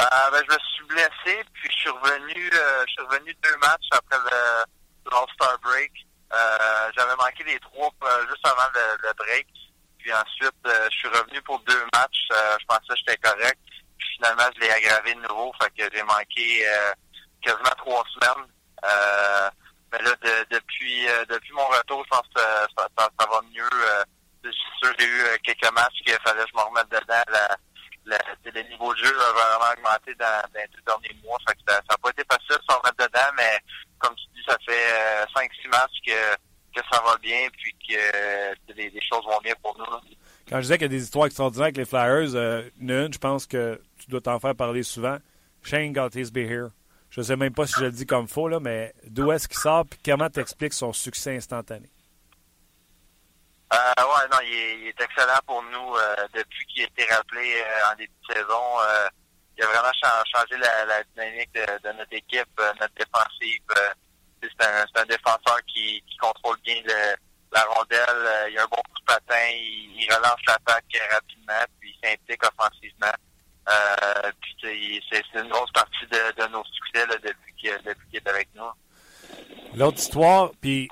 Euh, 0.00 0.04
ben, 0.32 0.42
je 0.48 0.54
me 0.54 0.58
suis 0.58 0.84
blessé, 0.86 1.44
puis 1.52 1.68
je 1.70 1.76
suis 1.80 1.90
revenu, 1.90 2.50
euh, 2.54 2.84
je 2.86 2.92
suis 2.92 3.02
revenu 3.02 3.36
deux 3.42 3.56
matchs 3.58 3.88
après 3.90 4.16
le 4.24 5.14
All-Star 5.14 5.58
Break. 5.62 5.92
Euh, 6.32 6.90
j'avais 6.96 7.16
manqué 7.16 7.44
les 7.44 7.58
trois 7.60 7.90
juste 8.28 8.46
avant 8.46 8.68
le, 8.74 9.08
le, 9.08 9.12
break. 9.14 9.46
Puis 9.98 10.12
ensuite, 10.12 10.54
je 10.64 10.96
suis 10.96 11.08
revenu 11.08 11.40
pour 11.42 11.60
deux 11.60 11.84
matchs. 11.94 12.28
je 12.30 12.64
pensais 12.66 12.88
que 12.88 12.96
j'étais 12.96 13.16
correct. 13.18 13.58
Puis 13.98 14.08
finalement, 14.16 14.48
je 14.54 14.60
l'ai 14.60 14.70
aggravé 14.70 15.14
de 15.14 15.20
nouveau. 15.20 15.52
Fait 15.62 15.70
que 15.70 15.94
j'ai 15.94 16.02
manqué 16.02 16.66
quasiment 17.42 17.74
trois 17.76 18.04
semaines. 18.14 18.48
Mais 19.92 19.98
là, 19.98 20.10
de, 20.22 20.46
depuis 20.56 21.06
euh, 21.08 21.24
depuis 21.26 21.52
mon 21.52 21.66
retour, 21.66 22.02
je 22.04 22.08
pense 22.08 22.26
que 22.34 22.40
ça, 22.40 22.88
ça, 22.98 23.26
va 23.30 23.40
mieux. 23.52 23.62
Euh, 23.62 24.04
c'est 24.42 24.50
sûr 24.52 24.94
j'ai 24.98 25.06
eu 25.06 25.20
euh, 25.20 25.36
quelques 25.44 25.70
matchs 25.72 26.00
qu'il 26.04 26.16
fallait 26.24 26.42
que 26.44 26.48
je 26.50 26.56
me 26.56 26.62
remette 26.62 26.88
dedans. 26.88 27.22
La, 27.28 27.56
la, 28.06 28.18
le 28.44 28.62
niveau 28.68 28.92
de 28.94 28.98
jeu 28.98 29.14
a 29.20 29.32
vraiment 29.32 29.72
augmenté 29.72 30.14
dans, 30.14 30.42
dans 30.52 30.60
les 30.60 30.68
deux 30.68 30.82
derniers 30.86 31.20
mois. 31.24 31.38
Fait 31.48 31.56
ça 31.66 31.80
n'a 31.88 31.96
pas 31.96 32.10
été 32.10 32.22
facile 32.30 32.56
de 32.56 32.62
se 32.68 32.76
remettre 32.76 32.96
dedans, 32.98 33.30
mais 33.36 33.58
comme 33.98 34.14
tu 34.16 34.24
dis, 34.34 34.42
ça 34.46 34.56
fait 34.66 35.24
5-6 35.34 35.68
matchs 35.68 36.00
que, 36.06 36.34
que 36.74 36.86
ça 36.90 37.02
va 37.04 37.16
bien 37.18 37.48
puis 37.52 37.74
que 37.88 38.72
les, 38.74 38.90
les 38.90 39.00
choses 39.02 39.24
vont 39.24 39.40
bien 39.42 39.54
pour 39.62 39.76
nous. 39.78 39.84
Quand 40.48 40.56
je 40.56 40.62
disais 40.62 40.74
qu'il 40.74 40.82
y 40.82 40.94
a 40.94 40.96
des 40.96 41.02
histoires 41.02 41.26
extraordinaires 41.26 41.66
avec 41.66 41.76
les 41.76 41.84
Flyers, 41.84 42.34
euh, 42.34 42.68
une, 42.80 43.12
je 43.12 43.18
pense 43.18 43.46
que 43.46 43.80
tu 43.98 44.10
dois 44.10 44.20
t'en 44.20 44.40
faire 44.40 44.54
parler 44.54 44.82
souvent. 44.82 45.18
Shane 45.62 45.92
got 45.92 46.10
his 46.14 46.30
be 46.32 46.38
here 46.38 46.72
je 47.12 47.20
ne 47.20 47.26
sais 47.26 47.36
même 47.36 47.52
pas 47.52 47.66
si 47.66 47.74
je 47.78 47.84
le 47.84 47.90
dis 47.92 48.06
comme 48.06 48.26
faux, 48.26 48.48
là, 48.48 48.58
mais 48.58 48.94
d'où 49.06 49.30
est-ce 49.32 49.46
qu'il 49.46 49.58
sort 49.58 49.84
et 49.92 49.96
comment 50.02 50.30
t'expliques 50.30 50.72
son 50.72 50.94
succès 50.94 51.36
instantané? 51.36 51.90
Euh, 53.72 54.02
ouais, 54.02 54.28
non, 54.30 54.38
il 54.44 54.88
est, 54.88 55.00
excellent 55.00 55.40
pour 55.46 55.62
nous 55.62 55.96
euh, 55.96 56.26
depuis 56.34 56.66
qu'il 56.66 56.82
a 56.82 56.86
été 56.86 57.04
rappelé 57.14 57.54
euh, 57.56 57.90
en 57.90 57.96
début 57.96 58.12
de 58.28 58.34
saison. 58.34 58.80
Euh, 58.84 59.08
il 59.56 59.64
a 59.64 59.66
vraiment 59.66 59.92
changé 59.94 60.58
la, 60.58 60.84
la 60.84 61.02
dynamique 61.04 61.52
de, 61.54 61.92
notre 61.92 62.12
équipe, 62.12 62.60
notre 62.80 62.94
défensive. 62.94 63.62
C'est 64.42 65.00
un, 65.00 65.06
défenseur 65.06 65.58
qui, 65.66 66.02
contrôle 66.20 66.58
bien 66.64 66.82
la 67.52 67.62
rondelle. 67.64 68.50
il 68.50 68.58
a 68.58 68.62
un 68.62 68.66
bon 68.66 68.76
coup 68.76 69.00
de 69.00 69.04
patin. 69.06 69.48
Il, 69.54 70.06
relance 70.10 70.40
l'attaque 70.46 70.84
rapidement, 71.10 71.64
puis 71.80 71.94
il 71.94 72.08
s'implique 72.08 72.42
offensivement. 72.44 73.12
Puis 74.40 75.04
c'est 75.10 75.22
une 75.34 75.48
grosse 75.48 75.72
partie 75.72 76.06
de, 76.10 76.46
nos 76.48 76.64
succès 76.64 77.06
depuis 77.22 77.54
qu'il 77.56 77.94
qu 78.10 78.16
est 78.16 78.28
avec 78.28 78.48
nous. 78.54 78.70
L'autre 79.74 79.98
histoire, 79.98 80.50
puis 80.60 80.88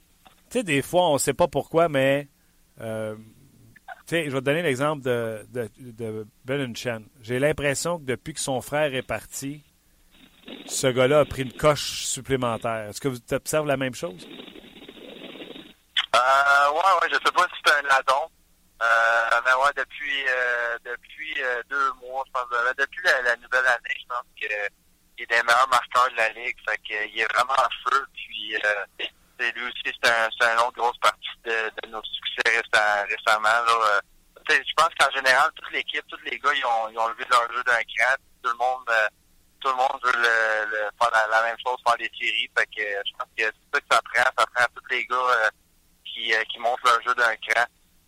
tu 0.50 0.58
sais, 0.58 0.62
des 0.62 0.82
fois, 0.82 1.08
on 1.08 1.18
sait 1.18 1.34
pas 1.34 1.48
pourquoi, 1.48 1.88
mais 1.88 2.28
euh, 2.80 3.16
je 4.10 4.16
vais 4.16 4.30
te 4.30 4.44
donner 4.44 4.62
l'exemple 4.62 5.02
de, 5.02 5.46
de, 5.50 5.70
de 5.78 6.26
Ben. 6.44 6.74
J'ai 7.22 7.38
l'impression 7.38 7.98
que 7.98 8.04
depuis 8.04 8.34
que 8.34 8.40
son 8.40 8.60
frère 8.60 8.94
est 8.94 9.02
parti, 9.02 9.62
ce 10.66 10.86
gars-là 10.86 11.20
a 11.20 11.24
pris 11.24 11.42
une 11.42 11.52
coche 11.52 12.04
supplémentaire. 12.04 12.88
Est-ce 12.88 13.00
que 13.00 13.08
vous 13.08 13.18
observez 13.30 13.68
la 13.68 13.76
même 13.76 13.94
chose? 13.94 14.26
Euh, 16.16 16.70
ouais, 16.72 16.92
ouais, 17.02 17.08
je 17.08 17.14
sais 17.14 17.32
pas 17.32 17.42
si 17.42 17.60
c'est 17.64 17.72
un 17.72 17.82
ladon. 17.82 18.26
Euh, 18.82 19.40
mais 19.44 19.52
ouais, 19.52 19.70
depuis 19.76 20.24
euh, 20.28 20.78
depuis 20.84 21.34
euh, 21.42 21.62
deux 21.68 21.92
mois, 22.00 22.24
je 22.26 22.32
pense, 22.32 22.46
euh, 22.52 22.72
depuis 22.78 23.02
la, 23.04 23.36
nouvelle 23.36 23.66
année, 23.66 23.96
je 24.00 24.06
pense 24.08 24.24
que 24.40 24.46
il 25.18 25.22
est 25.24 25.26
des 25.26 25.42
meilleurs 25.42 25.68
marqueurs 25.68 26.10
de 26.10 26.16
la 26.16 26.30
ligue. 26.30 26.56
Fait 26.66 26.78
qu'il 26.78 27.20
est 27.20 27.32
vraiment 27.32 27.52
en 27.52 27.90
feu. 27.90 28.06
Puis 28.14 28.56
lui 29.52 29.64
aussi, 29.64 29.82
c'est 30.02 30.10
un, 30.10 30.28
une 30.52 30.60
autre 30.60 30.76
grosse 30.76 30.98
partie 30.98 31.28
de, 31.44 31.88
nos 31.88 32.02
succès 32.02 32.60
récemment. 33.08 33.42
Là. 33.42 34.00
je 34.48 34.74
pense 34.76 34.90
qu'en 34.98 35.10
général, 35.10 35.50
toute 35.56 35.72
l'équipe, 35.72 36.04
tous 36.08 36.20
les 36.24 36.38
gars, 36.38 36.52
ils 36.54 36.66
ont, 36.98 37.08
levé 37.08 37.24
leur 37.30 37.50
jeu 37.52 37.62
d'un 37.64 37.82
cran. 37.96 38.14
Tout 38.42 38.50
le 38.50 38.56
monde 38.56 38.90
tout 39.60 39.68
le 39.68 39.74
monde 39.74 40.00
veut 40.02 40.16
le, 40.16 40.88
faire 40.98 41.28
la, 41.30 41.42
même 41.42 41.56
chose, 41.64 41.76
faire 41.86 41.96
des 41.98 42.10
séries. 42.18 42.48
Que 42.56 42.80
je 42.80 43.12
pense 43.18 43.28
que 43.36 43.44
c'est 43.44 43.52
ça 43.74 43.80
que 43.80 43.86
ça 43.90 44.00
prend. 44.02 44.30
Ça 44.38 44.46
prend 44.54 44.64
tous 44.74 44.88
les 44.90 45.04
gars 45.04 45.50
qui, 46.04 46.58
montrent 46.58 46.84
leur 46.84 47.02
jeu 47.02 47.14
d'un 47.14 47.36
cran. 47.36 47.64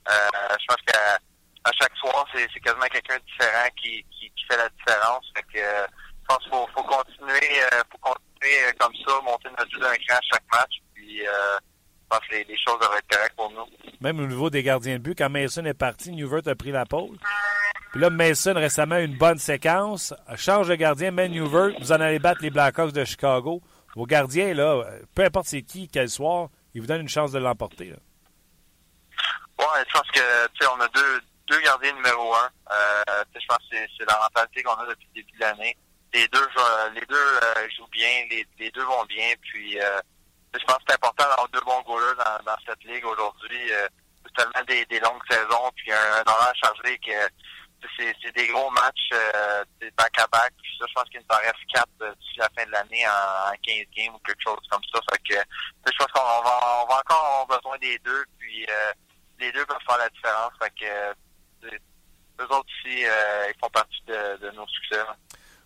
Euh, 0.09 0.57
je 0.59 0.67
pense 0.67 0.83
qu'à 0.87 1.19
chaque 1.79 1.97
soir, 1.97 2.27
c'est, 2.35 2.49
quasiment 2.61 2.87
quelqu'un 2.87 3.17
de 3.17 3.25
différent 3.25 3.69
qui, 3.77 4.05
fait 4.51 4.57
la 4.57 4.69
différence. 4.69 5.33
Euh, 5.37 5.87
je 5.87 6.27
pense 6.27 6.39
qu'il 6.39 6.51
faut, 6.51 6.83
continuer, 6.83 7.63
euh, 7.63 7.83
faut 7.91 7.99
continuer 7.99 8.65
euh, 8.65 8.73
comme 8.79 8.95
ça, 9.07 9.21
monter 9.23 9.49
notre 9.51 9.71
jeu 9.71 9.81
d'un 9.81 9.97
cran 9.97 10.17
à 10.17 10.21
chaque 10.33 10.45
match. 10.53 10.82
Puis, 11.03 11.27
euh, 11.27 11.31
je 11.59 12.09
pense 12.09 12.29
que 12.29 12.35
les, 12.35 12.45
les, 12.45 12.57
choses 12.57 12.79
devraient 12.81 12.99
être 12.99 13.09
correctes 13.09 13.37
pour 13.37 13.51
nous. 13.51 13.67
Même 14.01 14.21
au 14.21 14.27
niveau 14.27 14.51
des 14.51 14.63
gardiens 14.63 14.95
de 14.95 15.03
but, 15.03 15.19
quand 15.19 15.29
Mason 15.29 15.65
est 15.65 15.75
parti, 15.75 16.13
Newvert 16.13 16.47
a 16.47 16.55
pris 16.55 16.71
la 16.71 16.87
pole. 16.87 17.19
Puis 17.91 18.01
là, 18.01 18.09
Mason 18.09 18.55
récemment 18.55 18.99
une 18.99 19.19
bonne 19.19 19.39
séquence, 19.39 20.15
change 20.37 20.69
de 20.69 20.77
gardien, 20.77 21.11
met 21.11 21.29
Newvert, 21.29 21.73
vous 21.81 21.93
en 21.93 22.01
allez 22.01 22.21
battre 22.21 22.43
les 22.43 22.51
Blackhawks 22.51 22.93
de 22.93 23.05
Chicago. 23.05 23.61
Vos 23.97 24.07
gardiens, 24.07 24.55
là, 24.55 24.85
peu 25.15 25.25
importe 25.25 25.47
c'est 25.47 25.63
qui, 25.63 25.89
quel 25.89 26.09
soir, 26.09 26.49
ils 26.73 26.81
vous 26.81 26.87
donnent 26.87 27.03
une 27.03 27.09
chance 27.09 27.33
de 27.33 27.39
l'emporter. 27.39 27.91
Ouais, 29.59 29.85
je 29.87 29.93
pense 29.93 30.11
que 30.13 30.47
tu 30.49 30.65
sais, 30.65 30.71
on 30.75 30.81
a 30.81 30.89
deux 30.89 31.21
deux 31.49 31.61
gardiens 31.61 31.93
numéro 31.93 32.35
un. 32.35 32.49
Euh, 32.71 33.25
je 33.35 33.47
pense 33.47 33.59
que 33.71 33.77
c'est 33.99 34.07
la 34.07 34.19
mentalité 34.21 34.63
qu'on 34.63 34.73
a 34.73 34.87
depuis 34.87 35.09
le 35.15 35.21
début 35.21 35.33
de 35.33 35.41
l'année. 35.41 35.77
Les 36.15 36.29
deux 36.29 36.49
les 36.95 37.07
deux 37.07 37.15
euh, 37.17 37.69
jouent 37.77 37.91
bien, 37.91 38.09
les, 38.31 38.47
les 38.59 38.71
deux 38.71 38.85
vont 38.85 39.05
bien. 39.05 39.35
Puis 39.43 39.79
euh, 39.79 40.01
je 40.59 40.65
pense 40.65 40.77
que 40.79 40.83
c'est 40.89 40.95
important 40.95 41.25
d'avoir 41.29 41.49
deux 41.49 41.61
bons 41.61 41.81
goalers 41.83 42.17
dans, 42.17 42.45
dans 42.45 42.59
cette 42.67 42.85
ligue 42.85 43.05
aujourd'hui. 43.05 43.73
Euh, 43.73 43.89
c'est 44.25 44.35
tellement 44.45 44.65
des, 44.67 44.85
des 44.87 45.01
longues 45.01 45.23
saisons, 45.31 45.71
puis 45.77 45.93
un, 45.93 46.23
un 46.25 46.31
horaire 46.31 46.55
chargé 46.57 46.99
que 46.99 47.13
c'est 47.99 48.33
des 48.35 48.47
gros 48.49 48.71
matchs 48.71 49.11
euh, 49.13 49.65
back-à-back. 49.97 50.53
Puis 50.63 50.73
ça, 50.79 50.87
je 50.89 50.93
pense 50.95 51.09
qu'il 51.11 51.21
nous 51.21 51.37
en 51.37 51.39
reste 51.41 51.57
quatre 51.73 51.89
euh, 52.03 52.15
d'ici 52.15 52.39
la 52.39 52.49
fin 52.57 52.65
de 52.67 52.71
l'année 52.71 53.07
en, 53.07 53.51
en 53.51 53.55
15 53.63 53.77
games 53.97 54.15
ou 54.15 54.19
quelque 54.21 54.43
chose 54.43 54.59
comme 54.71 54.83
ça. 54.93 55.01
Fait 55.11 55.19
que 55.29 55.41
je 55.91 55.97
pense 55.99 56.13
qu'on 56.13 56.21
va, 56.21 56.83
on 56.83 56.87
va 56.87 57.01
encore 57.01 57.25
avoir 57.25 57.59
besoin 57.59 57.79
des 57.79 57.99
deux. 58.01 58.25
Puis 58.39 58.65
euh, 58.69 58.93
les 59.41 59.53
deux 59.53 59.65
peuvent 59.67 59.77
faire 59.87 59.99
la 59.99 60.09
différence. 60.11 60.53
Fait 60.63 60.71
que 60.71 60.85
euh, 60.85 61.79
eux 62.41 62.55
autres 62.55 62.69
ici, 62.85 63.05
euh, 63.05 63.47
ils 63.49 63.59
font 63.61 63.71
partie 63.71 64.03
de, 64.07 64.47
de 64.47 64.51
nos 64.53 64.67
succès. 64.69 65.01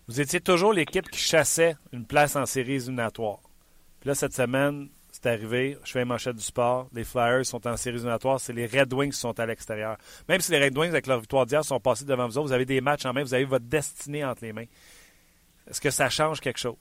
Vous 0.07 0.21
étiez 0.21 0.39
toujours 0.41 0.73
l'équipe 0.73 1.09
qui 1.09 1.19
chassait 1.19 1.75
une 1.91 2.05
place 2.05 2.35
en 2.35 2.45
séries 2.45 2.75
éliminatoires. 2.75 3.39
Là, 4.07 4.15
cette 4.15 4.33
semaine, 4.33 4.87
c'est 5.11 5.25
arrivé, 5.25 5.77
je 5.83 5.91
fais 5.91 6.03
une 6.03 6.07
manchette 6.07 6.37
du 6.37 6.41
sport, 6.41 6.87
les 6.93 7.03
Flyers 7.03 7.45
sont 7.45 7.67
en 7.67 7.75
séries 7.75 7.97
éliminatoires, 7.97 8.39
c'est 8.39 8.53
les 8.53 8.65
Red 8.65 8.93
Wings 8.93 9.11
qui 9.11 9.19
sont 9.19 9.37
à 9.37 9.45
l'extérieur. 9.45 9.97
Même 10.29 10.39
si 10.39 10.49
les 10.53 10.63
Red 10.63 10.77
Wings, 10.77 10.91
avec 10.91 11.07
leur 11.07 11.19
victoire 11.19 11.45
d'hier, 11.45 11.65
sont 11.65 11.81
passés 11.81 12.05
devant 12.05 12.25
vous 12.25 12.37
autres, 12.37 12.47
vous 12.47 12.53
avez 12.53 12.63
des 12.63 12.79
matchs 12.79 13.05
en 13.05 13.11
main, 13.11 13.21
vous 13.21 13.33
avez 13.33 13.43
votre 13.43 13.65
destinée 13.65 14.23
entre 14.23 14.45
les 14.45 14.53
mains. 14.53 14.67
Est-ce 15.69 15.81
que 15.81 15.89
ça 15.89 16.09
change 16.09 16.39
quelque 16.39 16.57
chose? 16.57 16.77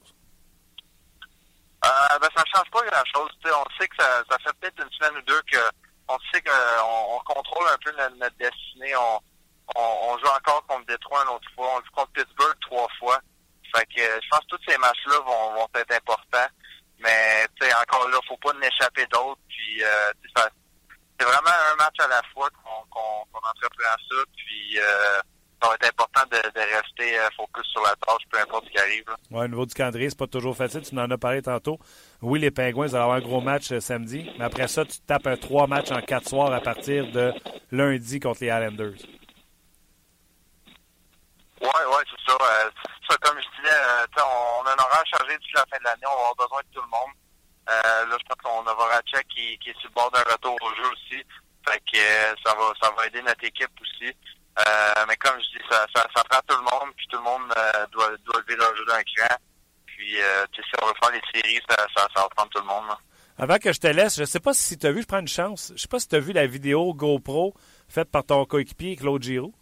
Euh, 1.84 2.18
ben, 2.20 2.28
ça 2.36 2.44
change 2.54 2.70
pas 2.70 2.86
grand-chose. 2.86 3.30
On 3.44 3.64
sait 3.76 3.88
que 3.88 3.96
ça, 3.98 4.22
ça 4.30 4.38
fait 4.44 4.52
peut-être 4.60 4.84
une 4.84 4.92
semaine 4.92 5.18
ou 5.20 5.22
deux 5.22 5.42
que 5.50 5.58
on 6.06 6.16
sait 6.32 6.40
qu'on 6.42 7.16
on 7.16 7.18
contrôle 7.24 7.66
un 7.72 7.78
peu 7.84 7.90
notre, 7.90 8.36
destinée. 8.36 8.94
On, 9.74 10.16
joue 10.18 10.28
encore 10.28 10.64
contre 10.68 10.86
Détroit 10.86 11.24
une 11.24 11.34
autre 11.34 11.50
fois. 11.56 11.72
On 11.74 11.78
joue 11.78 11.90
contre 11.92 12.12
Pittsburgh 12.12 12.54
trois 12.60 12.86
fois. 13.00 13.18
Fait 13.74 13.84
que 13.86 14.00
je 14.00 14.28
pense 14.30 14.40
que 14.42 14.54
tous 14.54 14.62
ces 14.68 14.78
matchs-là 14.78 15.18
vont 15.26 15.66
être 15.74 15.92
importants. 15.92 16.46
Mais 16.98 17.46
encore 17.82 18.08
là, 18.08 18.18
faut 18.26 18.36
pas 18.38 18.52
en 18.52 18.60
échapper 18.60 19.06
d'autres. 19.12 19.40
Puis 19.48 19.82
euh, 19.82 20.12
c'est 21.18 21.26
vraiment 21.26 21.56
un 21.72 21.76
match 21.76 21.96
à 21.98 22.08
la 22.08 22.22
fois 22.32 22.48
qu'on 22.50 22.84
qu'on 22.90 23.24
qu'on 23.32 23.48
entreprend 23.48 23.96
ça. 24.08 24.16
Puis 24.36 24.78
euh, 24.78 25.20
ça 25.62 25.68
va 25.68 25.74
être 25.74 25.88
important 25.88 26.22
de, 26.30 26.36
rester 26.36 27.18
euh, 27.18 27.28
focus 27.36 27.66
sur 27.72 27.82
la 27.82 27.94
tâche, 28.06 28.22
peu 28.30 28.38
importe 28.38 28.66
ce 28.66 28.70
qui 28.70 28.78
arrive. 28.78 29.04
Oui, 29.30 29.44
au 29.44 29.48
niveau 29.48 29.66
du 29.66 29.74
calendrier, 29.74 30.10
c'est 30.10 30.18
pas 30.18 30.26
toujours 30.26 30.56
facile. 30.56 30.82
Tu 30.82 30.98
en 30.98 31.10
as 31.10 31.18
parlé 31.18 31.42
tantôt. 31.42 31.78
Oui, 32.20 32.40
les 32.40 32.50
Pingouins, 32.50 32.86
ils 32.86 32.92
vont 32.92 33.00
avoir 33.00 33.16
un 33.16 33.20
gros 33.20 33.40
match 33.40 33.72
euh, 33.72 33.80
samedi. 33.80 34.30
Mais 34.38 34.44
après 34.44 34.68
ça, 34.68 34.84
tu 34.84 34.98
tapes 35.00 35.26
un 35.26 35.36
trois 35.36 35.66
matchs 35.66 35.90
en 35.90 36.00
quatre 36.00 36.28
soirs 36.28 36.52
à 36.52 36.60
partir 36.60 37.10
de 37.10 37.32
lundi 37.70 38.20
contre 38.20 38.40
les 38.42 38.48
Islanders. 38.48 38.98
Oui, 41.60 41.68
oui, 41.68 42.02
c'est 42.10 42.30
ça. 42.30 42.36
Euh, 42.40 42.70
ça. 43.08 43.16
Comme 43.22 43.40
je 43.40 43.48
disais, 43.62 43.74
euh, 43.74 44.06
on, 44.18 44.66
a 44.66 44.72
un 44.72 44.78
horaire 44.78 45.04
chargé 45.06 45.36
d'ici 45.38 45.52
la 45.54 45.64
fin 45.70 45.78
de 45.78 45.84
l'année. 45.84 46.06
On 46.06 46.16
va 46.16 46.20
avoir 46.20 46.34
besoin 46.36 46.60
de 46.60 46.74
tout 46.74 46.82
le 46.82 46.88
monde. 46.88 47.14
Euh, 47.68 48.06
là, 48.06 48.16
je 48.20 48.24
pense 48.28 48.42
qu'on 48.42 48.66
a 48.66 48.74
Voracek 48.74 49.26
qui, 49.28 49.54
est 49.54 49.78
sur 49.80 49.88
le 49.88 49.94
bord 49.94 50.10
d'un 50.10 50.22
retour 50.30 50.56
au 50.60 50.74
jeu 50.74 50.88
aussi. 50.92 51.24
Fait 51.66 51.82
que 51.92 51.98
ça 52.44 52.54
va 52.54 52.72
ça 52.80 52.90
va 52.96 53.06
aider 53.06 53.22
notre 53.22 53.44
équipe 53.44 53.72
aussi. 53.80 54.14
Mais 55.08 55.16
comme 55.16 55.38
je 55.40 55.58
dis, 55.58 55.64
ça, 55.70 55.86
ça, 55.94 56.24
prend 56.24 56.40
tout 56.46 56.56
le 56.56 56.62
monde, 56.62 56.94
puis 56.96 57.06
tout 57.08 57.18
le 57.18 57.24
monde 57.24 57.52
doit, 57.92 58.10
doit 58.24 58.40
lever 58.40 58.56
leur 58.56 58.74
jeu 58.76 58.84
d'un 58.86 59.02
cran. 59.02 59.36
Puis, 59.86 60.16
si 60.16 60.62
on 60.82 60.86
veut 60.86 60.94
faire 61.00 61.12
les 61.12 61.22
séries, 61.34 61.60
ça, 61.68 61.76
ça, 61.96 62.08
ça 62.14 62.22
va 62.22 62.28
prendre 62.28 62.50
tout 62.50 62.60
le 62.60 62.66
monde. 62.66 62.96
Avant 63.38 63.58
que 63.58 63.72
je 63.72 63.80
te 63.80 63.86
laisse, 63.86 64.16
je 64.16 64.24
sais 64.24 64.40
pas 64.40 64.54
si 64.54 64.78
tu 64.78 64.86
as 64.86 64.92
vu, 64.92 65.02
je 65.02 65.06
prends 65.06 65.18
une 65.18 65.28
chance, 65.28 65.72
je 65.76 65.82
sais 65.82 65.88
pas 65.88 66.00
si 66.00 66.08
tu 66.08 66.16
as 66.16 66.20
vu 66.20 66.32
la 66.32 66.46
vidéo 66.46 66.94
GoPro 66.94 67.54
faite 67.88 68.10
par 68.10 68.24
ton 68.24 68.44
coéquipier 68.46 68.96
Claude 68.96 69.22
Giroux. 69.22 69.54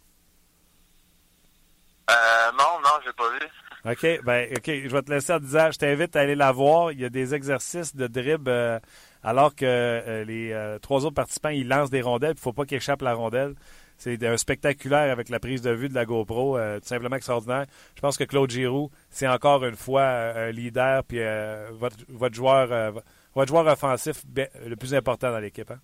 Euh, 2.09 2.51
non, 2.57 2.79
non, 2.83 2.99
j'ai 3.03 3.13
pas 3.13 3.29
vu. 3.29 3.39
OK, 3.85 4.23
ben, 4.23 4.51
OK, 4.55 4.65
je 4.65 4.89
vais 4.89 5.01
te 5.01 5.11
laisser 5.11 5.33
en 5.33 5.39
disant, 5.39 5.71
je 5.71 5.77
t'invite 5.77 6.15
à 6.15 6.21
aller 6.21 6.35
la 6.35 6.51
voir. 6.51 6.91
Il 6.91 6.99
y 6.99 7.05
a 7.05 7.09
des 7.09 7.33
exercices 7.35 7.95
de 7.95 8.07
dribble 8.07 8.49
euh, 8.49 8.79
alors 9.23 9.55
que 9.55 9.65
euh, 9.65 10.23
les 10.23 10.51
euh, 10.51 10.79
trois 10.79 11.05
autres 11.05 11.15
participants, 11.15 11.49
ils 11.49 11.67
lancent 11.67 11.89
des 11.89 12.01
rondelles. 12.01 12.31
Il 12.31 12.35
ne 12.35 12.39
faut 12.39 12.53
pas 12.53 12.65
qu'ils 12.65 12.77
échappent 12.77 13.01
la 13.01 13.13
rondelle. 13.13 13.55
C'est 13.97 14.21
un 14.23 14.37
spectaculaire 14.37 15.11
avec 15.11 15.29
la 15.29 15.39
prise 15.39 15.61
de 15.61 15.71
vue 15.71 15.87
de 15.87 15.95
la 15.95 16.05
GoPro, 16.05 16.57
euh, 16.57 16.79
tout 16.79 16.87
simplement 16.87 17.15
extraordinaire. 17.15 17.65
Je 17.95 18.01
pense 18.01 18.17
que 18.17 18.25
Claude 18.25 18.49
Giroux, 18.49 18.91
c'est 19.09 19.27
encore 19.27 19.63
une 19.63 19.77
fois 19.77 20.01
euh, 20.01 20.49
un 20.49 20.51
leader, 20.51 21.03
puis 21.05 21.19
euh, 21.21 21.69
votre, 21.71 21.97
votre, 22.09 22.35
joueur, 22.35 22.93
votre 23.33 23.47
joueur 23.47 23.67
offensif 23.67 24.23
le 24.35 24.75
plus 24.75 24.93
important 24.93 25.31
dans 25.31 25.39
l'équipe. 25.39 25.71
Hein? 25.71 25.79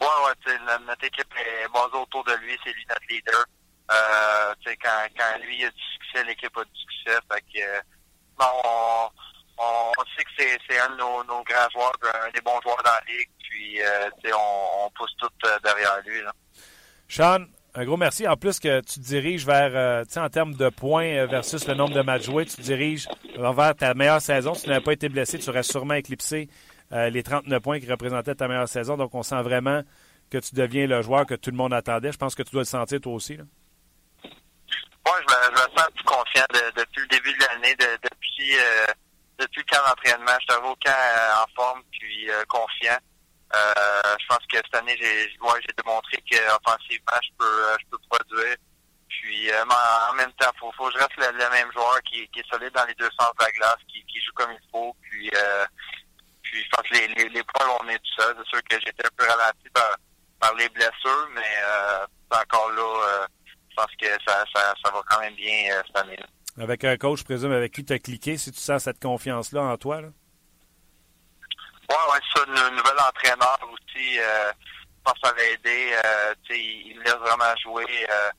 Oui, 0.00 0.06
oui, 0.26 0.52
notre 0.86 1.04
équipe 1.04 1.26
est 1.36 1.72
basée 1.72 1.96
autour 2.00 2.22
de 2.24 2.32
lui, 2.42 2.56
c'est 2.62 2.72
lui 2.72 2.86
notre 2.88 3.06
leader. 3.10 3.44
Euh, 3.90 4.54
quand, 4.82 5.44
lui 5.44 5.64
a 5.64 5.70
du 5.70 5.82
succès, 5.94 6.24
l'équipe 6.24 6.56
a 6.56 6.64
du 6.64 6.80
succès. 6.80 7.18
Bon, 8.38 8.44
on, 8.64 9.08
on, 9.58 10.04
sait 10.16 10.24
que 10.24 10.30
c'est, 10.38 10.58
c'est 10.68 10.78
un 10.78 10.90
de 10.90 10.96
nos, 10.96 11.24
nos, 11.24 11.42
grands 11.42 11.68
joueurs, 11.72 11.92
un 12.26 12.30
des 12.30 12.40
bons 12.40 12.60
joueurs 12.62 12.82
dans 12.84 12.90
la 12.90 13.12
ligue. 13.12 13.28
Puis, 13.40 13.82
euh, 13.82 14.10
on, 14.34 14.86
on 14.86 14.90
pousse 14.90 15.14
tout 15.18 15.28
derrière 15.64 16.00
lui. 16.04 16.22
Là. 16.22 16.32
Sean, 17.08 17.46
un 17.74 17.84
gros 17.84 17.96
merci. 17.96 18.26
En 18.26 18.36
plus 18.36 18.58
que 18.58 18.80
tu 18.80 19.00
diriges 19.00 19.46
vers, 19.46 19.70
euh, 19.74 20.04
en 20.16 20.28
termes 20.28 20.54
de 20.54 20.68
points 20.68 21.26
versus 21.26 21.66
le 21.66 21.74
nombre 21.74 21.94
de 21.94 22.02
matchs 22.02 22.24
joués, 22.24 22.44
tu 22.44 22.60
diriges 22.60 23.08
vers 23.36 23.74
ta 23.74 23.94
meilleure 23.94 24.20
saison. 24.20 24.54
Si 24.54 24.64
tu 24.64 24.68
n'avais 24.68 24.84
pas 24.84 24.92
été 24.92 25.08
blessé, 25.08 25.38
tu 25.38 25.48
aurais 25.48 25.62
sûrement 25.62 25.94
éclipsé 25.94 26.48
euh, 26.92 27.10
les 27.10 27.22
39 27.22 27.62
points 27.62 27.80
qui 27.80 27.90
représentaient 27.90 28.34
ta 28.34 28.48
meilleure 28.48 28.68
saison. 28.68 28.96
Donc, 28.96 29.14
on 29.14 29.22
sent 29.22 29.42
vraiment 29.42 29.82
que 30.30 30.38
tu 30.38 30.54
deviens 30.54 30.86
le 30.86 31.02
joueur 31.02 31.26
que 31.26 31.34
tout 31.34 31.50
le 31.50 31.56
monde 31.56 31.72
attendait. 31.72 32.12
Je 32.12 32.18
pense 32.18 32.34
que 32.34 32.42
tu 32.42 32.52
dois 32.52 32.62
le 32.62 32.66
sentir 32.66 33.00
toi 33.00 33.12
aussi. 33.14 33.36
Là. 33.36 33.44
Oui, 35.08 35.14
je 35.26 35.34
me, 35.34 35.56
je 35.56 35.62
me 35.62 35.76
sens 35.76 35.88
plus 35.94 36.04
confiant 36.04 36.44
de, 36.52 36.70
depuis 36.76 37.00
le 37.00 37.06
début 37.06 37.32
de 37.32 37.40
l'année, 37.40 37.74
de, 37.76 37.98
depuis 38.02 38.58
euh, 38.58 38.86
depuis 39.38 39.64
le 39.64 39.74
camp 39.74 39.82
d'entraînement. 39.88 40.36
Je 40.40 40.52
suis 40.52 40.62
au 40.62 40.76
camp 40.76 40.90
euh, 40.90 41.44
en 41.44 41.46
forme 41.56 41.82
puis 41.92 42.30
euh, 42.30 42.44
confiant. 42.44 42.98
Je 43.54 44.26
pense 44.28 44.44
que 44.52 44.56
cette 44.58 44.74
année, 44.74 44.94
j'ai 45.00 45.30
ouais, 45.40 45.60
démontré 45.74 46.22
qu'offensivement, 46.30 47.20
je 47.22 47.30
peux 47.38 47.76
je 47.80 47.86
peux 47.90 47.98
produire. 48.10 48.56
Puis 49.08 49.50
en 49.54 50.14
même 50.14 50.32
temps, 50.32 50.52
faut 50.60 50.70
faut 50.72 50.88
que 50.88 50.92
je 50.92 50.98
reste 50.98 51.16
le, 51.16 51.50
même 51.50 51.72
joueur 51.72 52.02
qui, 52.02 52.24
est 52.24 52.50
solide 52.50 52.74
dans 52.74 52.84
les 52.84 52.94
deux 52.94 53.10
sens 53.18 53.32
de 53.38 53.44
la 53.44 53.52
glace, 53.52 53.78
qui, 53.88 54.20
joue 54.20 54.32
comme 54.34 54.52
il 54.52 54.70
faut. 54.70 54.94
Puis 55.00 55.30
puis 56.42 56.64
je 56.64 56.68
pense 56.68 56.86
que 56.86 56.94
les, 56.94 57.08
les, 57.14 57.28
les 57.30 57.42
points 57.44 57.66
on 57.80 57.88
est 57.88 57.98
tout 57.98 58.22
seul. 58.22 58.36
C'est 58.36 58.48
sûr 58.50 58.62
que 58.64 58.78
j'étais 58.84 59.06
un 59.06 59.16
peu 59.16 59.26
ralenti 59.26 59.70
par, 59.72 59.96
par 60.38 60.54
les 60.56 60.68
blessures, 60.68 61.28
mais 61.32 61.62
encore 62.30 62.70
là 62.72 63.26
pense 63.78 63.94
que 64.00 64.06
ça, 64.26 64.44
ça, 64.54 64.74
ça, 64.84 64.90
va 64.90 65.00
quand 65.08 65.20
même 65.20 65.34
bien 65.34 65.72
euh, 65.72 65.82
cette 65.86 65.96
année-là. 65.96 66.26
Avec 66.62 66.84
un 66.84 66.96
coach, 66.96 67.20
je 67.20 67.24
présume, 67.24 67.52
avec 67.52 67.72
qui 67.72 67.84
tu 67.84 67.92
as 67.92 67.98
cliqué, 67.98 68.36
si 68.36 68.50
tu 68.50 68.60
sens 68.60 68.82
cette 68.82 69.00
confiance-là 69.00 69.62
en 69.62 69.76
toi? 69.76 70.00
Là? 70.00 70.08
Oui, 71.90 71.96
ouais, 72.12 72.18
ça, 72.34 72.42
un 72.42 72.70
nouvel 72.70 72.98
entraîneur 73.08 73.58
aussi, 73.62 74.18
euh, 74.18 74.52
je 74.52 75.02
pense 75.04 75.14
que 75.14 75.28
ça 75.28 75.32
va 75.32 75.42
aider. 75.42 75.92
Euh, 76.04 76.34
il, 76.50 76.88
il 76.88 76.98
me 76.98 77.04
laisse 77.04 77.14
vraiment 77.14 77.56
jouer. 77.62 78.06
Euh, 78.10 78.30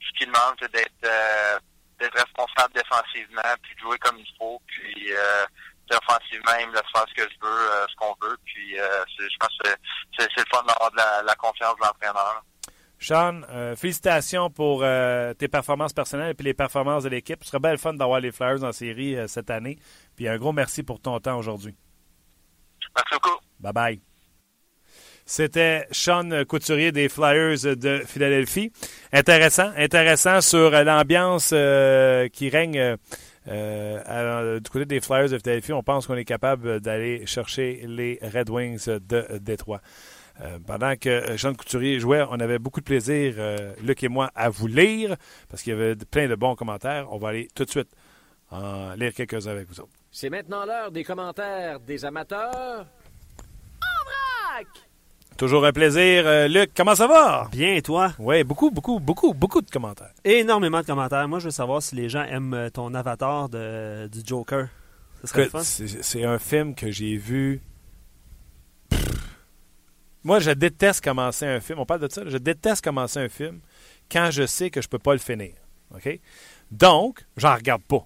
ce 0.00 0.18
qu'il 0.18 0.26
demande, 0.26 0.56
c'est 0.60 0.72
d'être 0.72 1.62
d'être 1.98 2.12
responsable 2.12 2.74
défensivement, 2.74 3.54
puis 3.62 3.74
de 3.74 3.80
jouer 3.80 3.98
comme 3.98 4.18
il 4.18 4.32
faut. 4.38 4.60
Puis 4.66 5.10
offensivement, 5.90 6.52
il 6.60 6.68
me 6.68 6.74
laisse 6.74 6.90
faire 6.92 7.06
ce 7.08 7.14
que 7.14 7.28
je 7.30 7.36
veux, 7.40 7.86
ce 7.88 7.96
qu'on 7.96 8.14
veut. 8.20 8.36
Puis 8.44 8.78
euh, 8.78 9.04
je 9.18 9.36
pense 9.40 9.56
que 9.64 9.70
c'est 10.18 10.28
le 10.36 10.44
fun 10.52 10.62
d'avoir 10.62 10.90
de 10.90 10.96
la, 10.96 11.22
la 11.22 11.34
confiance 11.36 11.74
de 11.76 11.80
l'entraîneur. 11.80 12.42
Sean, 12.98 13.42
euh, 13.50 13.76
félicitations 13.76 14.50
pour 14.50 14.80
euh, 14.82 15.34
tes 15.34 15.48
performances 15.48 15.92
personnelles 15.92 16.30
et 16.30 16.34
puis 16.34 16.46
les 16.46 16.54
performances 16.54 17.04
de 17.04 17.10
l'équipe. 17.10 17.42
Ce 17.44 17.50
serait 17.50 17.60
bien 17.60 17.72
le 17.72 17.76
fun 17.76 17.92
d'avoir 17.92 18.20
les 18.20 18.32
Flyers 18.32 18.64
en 18.64 18.72
série 18.72 19.16
euh, 19.16 19.26
cette 19.26 19.50
année. 19.50 19.78
Puis 20.16 20.28
un 20.28 20.38
gros 20.38 20.52
merci 20.52 20.82
pour 20.82 21.00
ton 21.00 21.18
temps 21.20 21.38
aujourd'hui. 21.38 21.74
Merci 22.96 23.10
beaucoup. 23.12 23.38
Bye 23.60 23.72
bye. 23.72 24.00
C'était 25.26 25.86
Sean 25.90 26.44
Couturier 26.48 26.92
des 26.92 27.08
Flyers 27.08 27.76
de 27.76 28.02
Philadelphie. 28.06 28.72
Intéressant, 29.12 29.72
intéressant 29.76 30.40
sur 30.40 30.70
l'ambiance 30.70 31.48
qui 31.48 32.48
règne 32.48 32.96
du 33.44 34.70
côté 34.70 34.84
des 34.84 35.00
Flyers 35.00 35.30
de 35.30 35.38
Philadelphie. 35.38 35.72
On 35.72 35.82
pense 35.82 36.06
qu'on 36.06 36.14
est 36.14 36.24
capable 36.24 36.80
d'aller 36.80 37.26
chercher 37.26 37.82
les 37.88 38.20
Red 38.22 38.50
Wings 38.50 38.86
de 38.86 39.38
Détroit. 39.38 39.80
Euh, 40.42 40.58
pendant 40.66 40.94
que 40.96 41.36
Jean 41.36 41.54
Couturier 41.54 41.98
jouait, 41.98 42.22
on 42.30 42.38
avait 42.40 42.58
beaucoup 42.58 42.80
de 42.80 42.84
plaisir, 42.84 43.34
euh, 43.38 43.72
Luc 43.82 44.02
et 44.02 44.08
moi, 44.08 44.30
à 44.34 44.50
vous 44.50 44.66
lire, 44.66 45.16
parce 45.48 45.62
qu'il 45.62 45.72
y 45.72 45.76
avait 45.76 45.96
plein 45.96 46.28
de 46.28 46.34
bons 46.34 46.54
commentaires. 46.54 47.06
On 47.10 47.18
va 47.18 47.28
aller 47.28 47.48
tout 47.54 47.64
de 47.64 47.70
suite 47.70 47.88
en 48.50 48.94
lire 48.94 49.14
quelques-uns 49.14 49.52
avec 49.52 49.68
vous 49.68 49.80
autres. 49.80 49.92
C'est 50.10 50.30
maintenant 50.30 50.64
l'heure 50.66 50.90
des 50.90 51.04
commentaires 51.04 51.80
des 51.80 52.04
amateurs. 52.04 52.86
En 53.80 54.04
vrac! 54.04 54.66
Toujours 55.38 55.64
un 55.66 55.72
plaisir. 55.72 56.26
Euh, 56.26 56.48
Luc, 56.48 56.70
comment 56.74 56.94
ça 56.94 57.06
va? 57.06 57.48
Bien, 57.50 57.74
et 57.74 57.82
toi? 57.82 58.12
Oui, 58.18 58.44
beaucoup, 58.44 58.70
beaucoup, 58.70 58.98
beaucoup, 59.00 59.34
beaucoup 59.34 59.60
de 59.60 59.70
commentaires. 59.70 60.12
Énormément 60.24 60.80
de 60.80 60.86
commentaires. 60.86 61.28
Moi, 61.28 61.38
je 61.38 61.46
veux 61.46 61.50
savoir 61.50 61.82
si 61.82 61.94
les 61.94 62.08
gens 62.08 62.24
aiment 62.24 62.70
ton 62.72 62.94
avatar 62.94 63.48
de, 63.48 64.06
du 64.08 64.20
Joker. 64.24 64.68
C'est 65.24 66.24
un 66.24 66.38
film 66.38 66.74
que 66.74 66.90
j'ai 66.90 67.16
vu 67.16 67.60
moi, 70.26 70.40
je 70.40 70.50
déteste 70.50 71.04
commencer 71.04 71.46
un 71.46 71.60
film. 71.60 71.78
On 71.78 71.86
parle 71.86 72.00
de 72.00 72.08
ça. 72.10 72.22
Je 72.26 72.36
déteste 72.36 72.82
commencer 72.82 73.20
un 73.20 73.28
film 73.28 73.60
quand 74.10 74.30
je 74.32 74.44
sais 74.44 74.70
que 74.70 74.82
je 74.82 74.88
ne 74.88 74.90
peux 74.90 74.98
pas 74.98 75.12
le 75.12 75.20
finir. 75.20 75.52
OK? 75.94 76.20
Donc, 76.72 77.24
j'en 77.36 77.54
regarde 77.54 77.82
pas. 77.82 78.04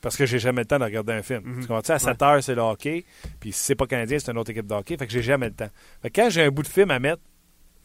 Parce 0.00 0.16
que 0.16 0.26
j'ai 0.26 0.40
jamais 0.40 0.62
le 0.62 0.66
temps 0.66 0.80
de 0.80 0.84
regarder 0.84 1.12
un 1.12 1.22
film. 1.22 1.42
Mm 1.44 1.52
-hmm. 1.52 1.60
Tu 1.60 1.66
comprends? 1.68 1.94
À 1.94 1.98
7 1.98 2.08
ouais. 2.08 2.26
heures, 2.26 2.42
c'est 2.42 2.56
le 2.56 2.60
hockey. 2.60 3.04
Puis 3.38 3.52
si 3.52 3.60
c'est 3.66 3.76
pas 3.76 3.86
canadien, 3.86 4.18
c'est 4.18 4.32
une 4.32 4.38
autre 4.38 4.50
équipe 4.50 4.66
de 4.66 4.74
hockey. 4.74 4.96
Fait 4.96 5.06
que 5.06 5.12
j'ai 5.12 5.22
jamais 5.22 5.48
le 5.48 5.54
temps. 5.54 5.70
Fait 6.02 6.10
que 6.10 6.20
quand 6.20 6.28
j'ai 6.28 6.42
un 6.42 6.50
bout 6.50 6.64
de 6.64 6.68
film 6.68 6.90
à 6.90 6.98
mettre, 6.98 7.22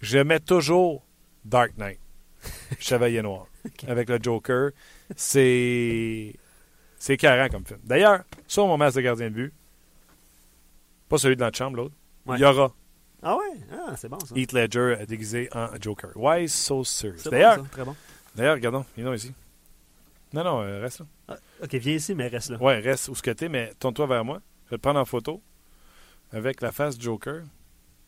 je 0.02 0.18
mets 0.18 0.40
toujours 0.40 1.06
Dark 1.46 1.72
Knight. 1.78 2.00
Chevalier 2.80 3.22
Noir. 3.22 3.46
okay. 3.66 3.88
Avec 3.88 4.10
le 4.10 4.18
Joker. 4.22 4.72
C'est. 5.16 6.34
C'est 6.98 7.18
carré 7.18 7.50
comme 7.50 7.66
film. 7.66 7.80
D'ailleurs, 7.84 8.24
sur 8.48 8.66
mon 8.68 8.78
masque 8.78 8.98
de 8.98 9.02
gardien 9.02 9.30
de 9.30 9.36
but, 9.36 9.54
pas 11.08 11.18
celui 11.18 11.36
de 11.36 11.44
notre 11.44 11.58
chambre, 11.58 11.78
l'autre, 11.78 11.96
ouais. 12.26 12.38
il 12.38 12.42
y 12.42 12.46
aura 12.46 12.74
ah 13.24 13.36
ouais? 13.38 13.60
Ah, 13.72 13.96
c'est 13.98 14.10
bon 14.10 14.20
ça. 14.20 14.34
Heath 14.36 14.54
Ledger 14.54 14.98
déguisé 15.08 15.50
en 15.54 15.68
Joker. 15.80 16.12
Why 16.16 16.48
so 16.48 16.84
serious? 16.84 17.30
D'ailleurs, 17.30 17.58
bon, 17.58 17.64
très 17.66 17.84
bon. 17.84 17.96
D'ailleurs, 18.36 18.56
regardons, 18.56 18.86
viens 18.98 19.14
ici. 19.14 19.34
Non, 20.34 20.44
non, 20.44 20.62
euh, 20.62 20.80
reste 20.82 21.00
là. 21.00 21.06
Ah, 21.30 21.38
ok, 21.64 21.74
viens 21.76 21.96
ici, 21.96 22.14
mais 22.16 22.28
reste 22.28 22.52
là. 22.52 22.58
Ouais, 22.62 22.80
reste 22.80 23.08
où 23.10 23.16
ce 23.16 23.22
que 23.22 23.32
t'es, 23.32 23.50
mais 23.50 23.74
tourne-toi 23.80 24.06
vers 24.08 24.24
moi. 24.24 24.42
Je 24.66 24.72
vais 24.72 24.78
te 24.78 24.82
prendre 24.82 25.00
en 25.00 25.06
photo. 25.06 25.42
avec 26.32 26.62
la 26.62 26.72
face 26.72 27.00
Joker. 27.00 27.42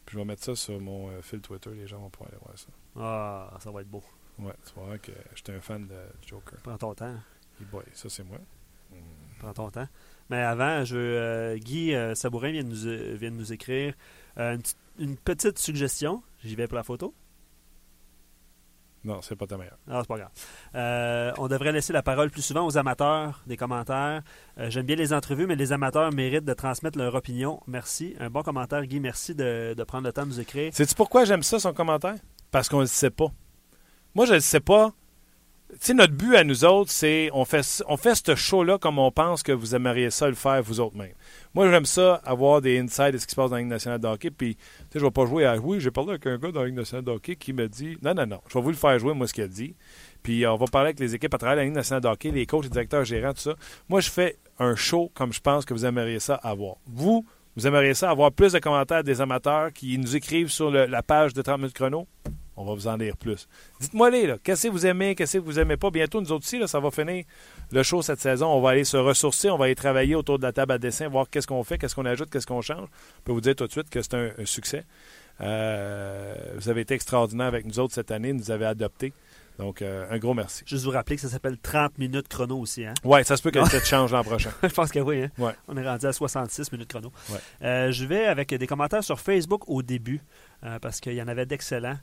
Puis 0.05 0.14
je 0.14 0.18
vais 0.20 0.26
mettre 0.26 0.43
ça 0.43 0.55
sur 0.55 0.80
mon 0.80 1.09
euh, 1.09 1.22
fil 1.22 1.41
Twitter. 1.41 1.72
Les 1.74 1.88
gens 1.88 1.99
vont 1.99 2.09
pouvoir 2.09 2.30
aller 2.32 2.39
voir 2.43 2.57
ça. 2.57 2.68
Ah, 2.99 3.57
ça 3.59 3.72
va 3.72 3.82
être 3.82 3.89
beau. 3.89 4.03
Ouais, 4.39 4.53
tu 4.66 4.74
vois 4.80 4.97
que 4.97 5.12
j'étais 5.36 5.53
un 5.53 5.59
fan 5.62 5.88
de 5.88 5.95
Joker. 6.28 6.59
Prends 6.64 6.78
ton 6.78 6.93
temps. 6.93 7.16
Et 7.62 7.66
boy, 7.66 7.84
ça 7.93 8.09
c'est 8.09 8.24
moi. 8.24 8.38
Prends 9.39 9.53
ton 9.53 9.70
temps. 9.72 9.88
Mais 10.30 10.41
avant, 10.41 10.86
je 10.86 10.95
veux, 10.95 11.18
euh, 11.18 11.57
Guy 11.57 11.93
Sabourin 12.16 12.51
vient 12.51 12.64
de 12.64 12.70
nous, 12.70 13.18
vient 13.18 13.32
de 13.32 13.36
nous 13.36 13.51
écrire 13.53 13.93
une, 14.38 14.59
petite- 14.62 14.78
une 14.99 15.17
petite 15.17 15.57
suggestion. 15.59 16.23
J'y 16.43 16.55
vais 16.55 16.67
pour 16.67 16.77
la 16.77 16.83
photo. 16.83 17.13
Non, 19.03 19.19
c'est 19.21 19.35
pas 19.35 19.47
ta 19.47 19.57
meilleure. 19.57 19.79
Ah, 19.89 20.01
c'est 20.01 20.07
pas 20.07 20.17
grave. 20.17 20.29
Euh, 20.75 21.31
on 21.39 21.47
devrait 21.47 21.71
laisser 21.71 21.91
la 21.91 22.03
parole 22.03 22.29
plus 22.29 22.43
souvent 22.43 22.67
aux 22.67 22.77
amateurs 22.77 23.41
des 23.47 23.57
commentaires. 23.57 24.21
Euh, 24.59 24.69
J'aime 24.69 24.85
bien 24.85 24.95
les 24.95 25.11
entrevues, 25.11 25.47
mais 25.47 25.55
les 25.55 25.73
amateurs 25.73 26.13
méritent 26.13 26.45
de 26.45 26.53
transmettre 26.53 26.99
leur 26.99 27.15
opinion. 27.15 27.61
Merci. 27.65 28.15
Un 28.19 28.29
bon 28.29 28.43
commentaire, 28.43 28.85
Guy. 28.85 28.99
Merci 28.99 29.33
de, 29.33 29.73
de 29.75 29.83
prendre 29.83 30.05
le 30.05 30.13
temps 30.13 30.21
de 30.23 30.27
nous 30.27 30.39
écrire. 30.39 30.71
Sais-tu 30.71 30.93
pourquoi 30.93 31.25
j'aime 31.25 31.41
ça, 31.41 31.59
son 31.59 31.73
commentaire? 31.73 32.15
Parce 32.51 32.69
qu'on 32.69 32.77
ne 32.77 32.81
le 32.83 32.87
sait 32.87 33.09
pas. 33.09 33.31
Moi, 34.13 34.25
je 34.25 34.31
ne 34.31 34.35
le 34.35 34.41
sais 34.41 34.59
pas. 34.59 34.93
Sais, 35.80 35.93
notre 35.93 36.13
but 36.13 36.36
à 36.36 36.43
nous 36.43 36.65
autres, 36.65 36.91
c'est 36.91 37.30
on 37.34 37.45
fait, 37.45 37.63
ce 37.63 38.36
show-là 38.36 38.78
comme 38.78 38.99
on 38.99 39.09
pense 39.11 39.41
que 39.41 39.51
vous 39.51 39.74
aimeriez 39.74 40.11
ça 40.11 40.28
le 40.28 40.36
faire 40.36 40.61
vous 40.61 40.80
autres 40.80 40.97
même. 40.97 41.13
Moi, 41.53 41.69
j'aime 41.72 41.86
ça, 41.86 42.15
avoir 42.26 42.61
des 42.61 42.78
insights 42.80 43.13
de 43.13 43.17
ce 43.17 43.26
qui 43.26 43.32
se 43.32 43.36
passe 43.36 43.49
dans 43.49 43.55
la 43.55 43.61
Ligue 43.61 43.72
nationale 43.72 43.99
de 43.99 44.07
hockey. 44.07 44.32
Puis, 44.32 44.57
je 44.93 44.99
vais 44.99 45.11
pas 45.11 45.26
jouer 45.26 45.45
à. 45.45 45.57
Oui, 45.57 45.80
j'ai 45.80 45.91
parlé 45.91 46.11
avec 46.11 46.28
un 46.28 46.38
gars 46.38 46.51
dans 46.51 46.61
la 46.61 46.67
Ligue 46.67 46.76
nationale 46.76 47.05
de 47.05 47.34
qui 47.34 47.53
me 47.53 47.67
dit 47.67 47.97
Non, 48.01 48.13
non, 48.13 48.26
non, 48.26 48.41
je 48.47 48.53
vais 48.53 48.61
vous 48.61 48.69
le 48.69 48.76
faire 48.76 48.99
jouer, 48.99 49.13
moi, 49.13 49.28
ce 49.28 49.34
qu'il 49.34 49.43
a 49.43 49.47
dit. 49.47 49.76
Puis, 50.24 50.45
on 50.45 50.57
va 50.57 50.65
parler 50.67 50.88
avec 50.88 50.99
les 50.99 51.15
équipes 51.15 51.34
à 51.34 51.38
travers 51.38 51.55
la 51.55 51.63
Ligue 51.63 51.74
nationale 51.74 52.01
de 52.01 52.07
hockey, 52.09 52.32
les 52.32 52.45
coachs, 52.45 52.63
les 52.63 52.69
directeurs 52.69 53.05
gérants, 53.05 53.34
tout 53.34 53.41
ça. 53.41 53.55
Moi, 53.88 54.01
je 54.01 54.09
fais 54.09 54.38
un 54.59 54.76
show 54.76 55.09
comme 55.13 55.32
je 55.32 55.39
pense 55.39 55.65
que 55.65 55.74
vous 55.74 55.86
aimeriez 55.86 56.19
ça 56.19 56.36
avoir. 56.36 56.76
Vous, 56.86 57.26
vous 57.55 57.67
aimeriez 57.67 57.93
ça 57.93 58.09
avoir 58.09 58.32
plus 58.32 58.51
de 58.53 58.59
commentaires 58.59 59.03
des 59.03 59.22
amateurs 59.22 59.72
qui 59.74 59.97
nous 59.97 60.15
écrivent 60.15 60.49
sur 60.49 60.69
la 60.69 61.01
page 61.01 61.34
de 61.34 61.41
30 61.41 61.57
minutes 61.59 61.74
chrono? 61.76 62.07
On 62.62 62.66
va 62.66 62.76
vous 62.76 62.88
en 62.88 62.95
lire 62.95 63.18
plus. 63.18 63.47
Dites-moi 63.80 64.12
les, 64.12 64.28
là, 64.28 64.38
qu'est-ce 64.43 64.68
que 64.68 64.72
vous 64.72 64.86
aimez, 64.86 65.16
qu'est-ce 65.16 65.39
que 65.39 65.43
vous 65.43 65.57
aimez 65.57 65.78
pas? 65.78 65.89
Bientôt, 65.89 66.22
nous 66.22 66.32
autres 66.32 66.45
aussi, 66.45 66.59
là, 66.59 66.68
ça 66.68 66.80
va 66.80 66.91
finir 66.91 67.26
le 67.72 67.82
show 67.82 68.03
cette 68.03 68.20
saison. 68.20 68.47
On 68.49 68.62
va 68.62 68.70
aller 68.70 68.84
se 68.84 68.97
ressourcer, 68.97 69.49
on 69.49 69.57
va 69.57 69.66
aller 69.66 69.76
travailler 69.76 70.14
autour 70.14 70.38
de 70.38 70.43
la 70.43 70.51
table 70.53 70.74
à 70.74 70.78
dessin, 70.78 71.07
voir 71.07 71.28
qu'est-ce 71.28 71.47
qu'on 71.47 71.64
fait, 71.64 71.80
qu'est-ce 71.80 71.95
qu'on 71.95 72.05
ajoute, 72.05 72.30
qu'est-ce 72.30 72.45
qu'on 72.45 72.62
change. 72.62 72.88
Je 73.18 73.24
peux 73.24 73.32
vous 73.32 73.41
dire 73.41 73.55
tout 73.55 73.66
de 73.66 73.72
suite 73.72 73.89
que 73.89 74.01
c'est 74.03 74.14
un, 74.14 74.30
un 74.38 74.45
succès. 74.45 74.86
Euh, 75.41 76.36
vous 76.55 76.70
avez 76.70 76.82
été 76.82 76.93
extraordinaire 76.93 77.47
avec 77.47 77.66
nous 77.66 77.80
autres 77.80 77.95
cette 77.95 78.12
année, 78.12 78.32
nous 78.32 78.51
avez 78.51 78.66
adoptés. 78.66 79.12
Donc, 79.57 79.82
euh, 79.82 80.05
un 80.09 80.18
gros 80.18 80.34
merci. 80.34 80.64
Juste 80.66 80.86
vous 80.86 80.91
rappeler 80.91 81.16
que 81.16 81.22
ça 81.22 81.30
s'appelle 81.30 81.57
30 81.57 81.97
minutes 81.97 82.28
chrono 82.28 82.59
aussi. 82.59 82.86
Hein? 82.86 82.93
Ouais, 83.03 83.24
ça 83.24 83.38
se 83.38 83.41
peut 83.41 83.51
que 83.51 83.59
peut-être 83.59 83.86
change 83.86 84.12
l'an 84.12 84.24
prochain. 84.24 84.51
Je 84.64 84.70
pense 84.70 84.91
que 84.91 84.99
oui. 84.99 85.24
Hein? 85.24 85.30
Ouais. 85.38 85.53
On 85.68 85.76
est 85.78 85.88
rendu 85.88 86.05
à 86.05 86.14
66 86.14 86.72
minutes 86.72 86.89
chrono. 86.89 87.12
Ouais. 87.30 87.39
Euh, 87.64 87.91
je 87.91 88.05
vais 88.05 88.26
avec 88.26 88.53
des 88.53 88.68
commentaires 88.68 89.03
sur 89.03 89.20
Facebook 89.20 89.64
au 89.68 89.82
début, 89.82 90.22
parce 90.82 90.99
qu'il 90.99 91.14
y 91.14 91.22
en 91.22 91.28
avait 91.28 91.45
d'excellents. 91.45 91.97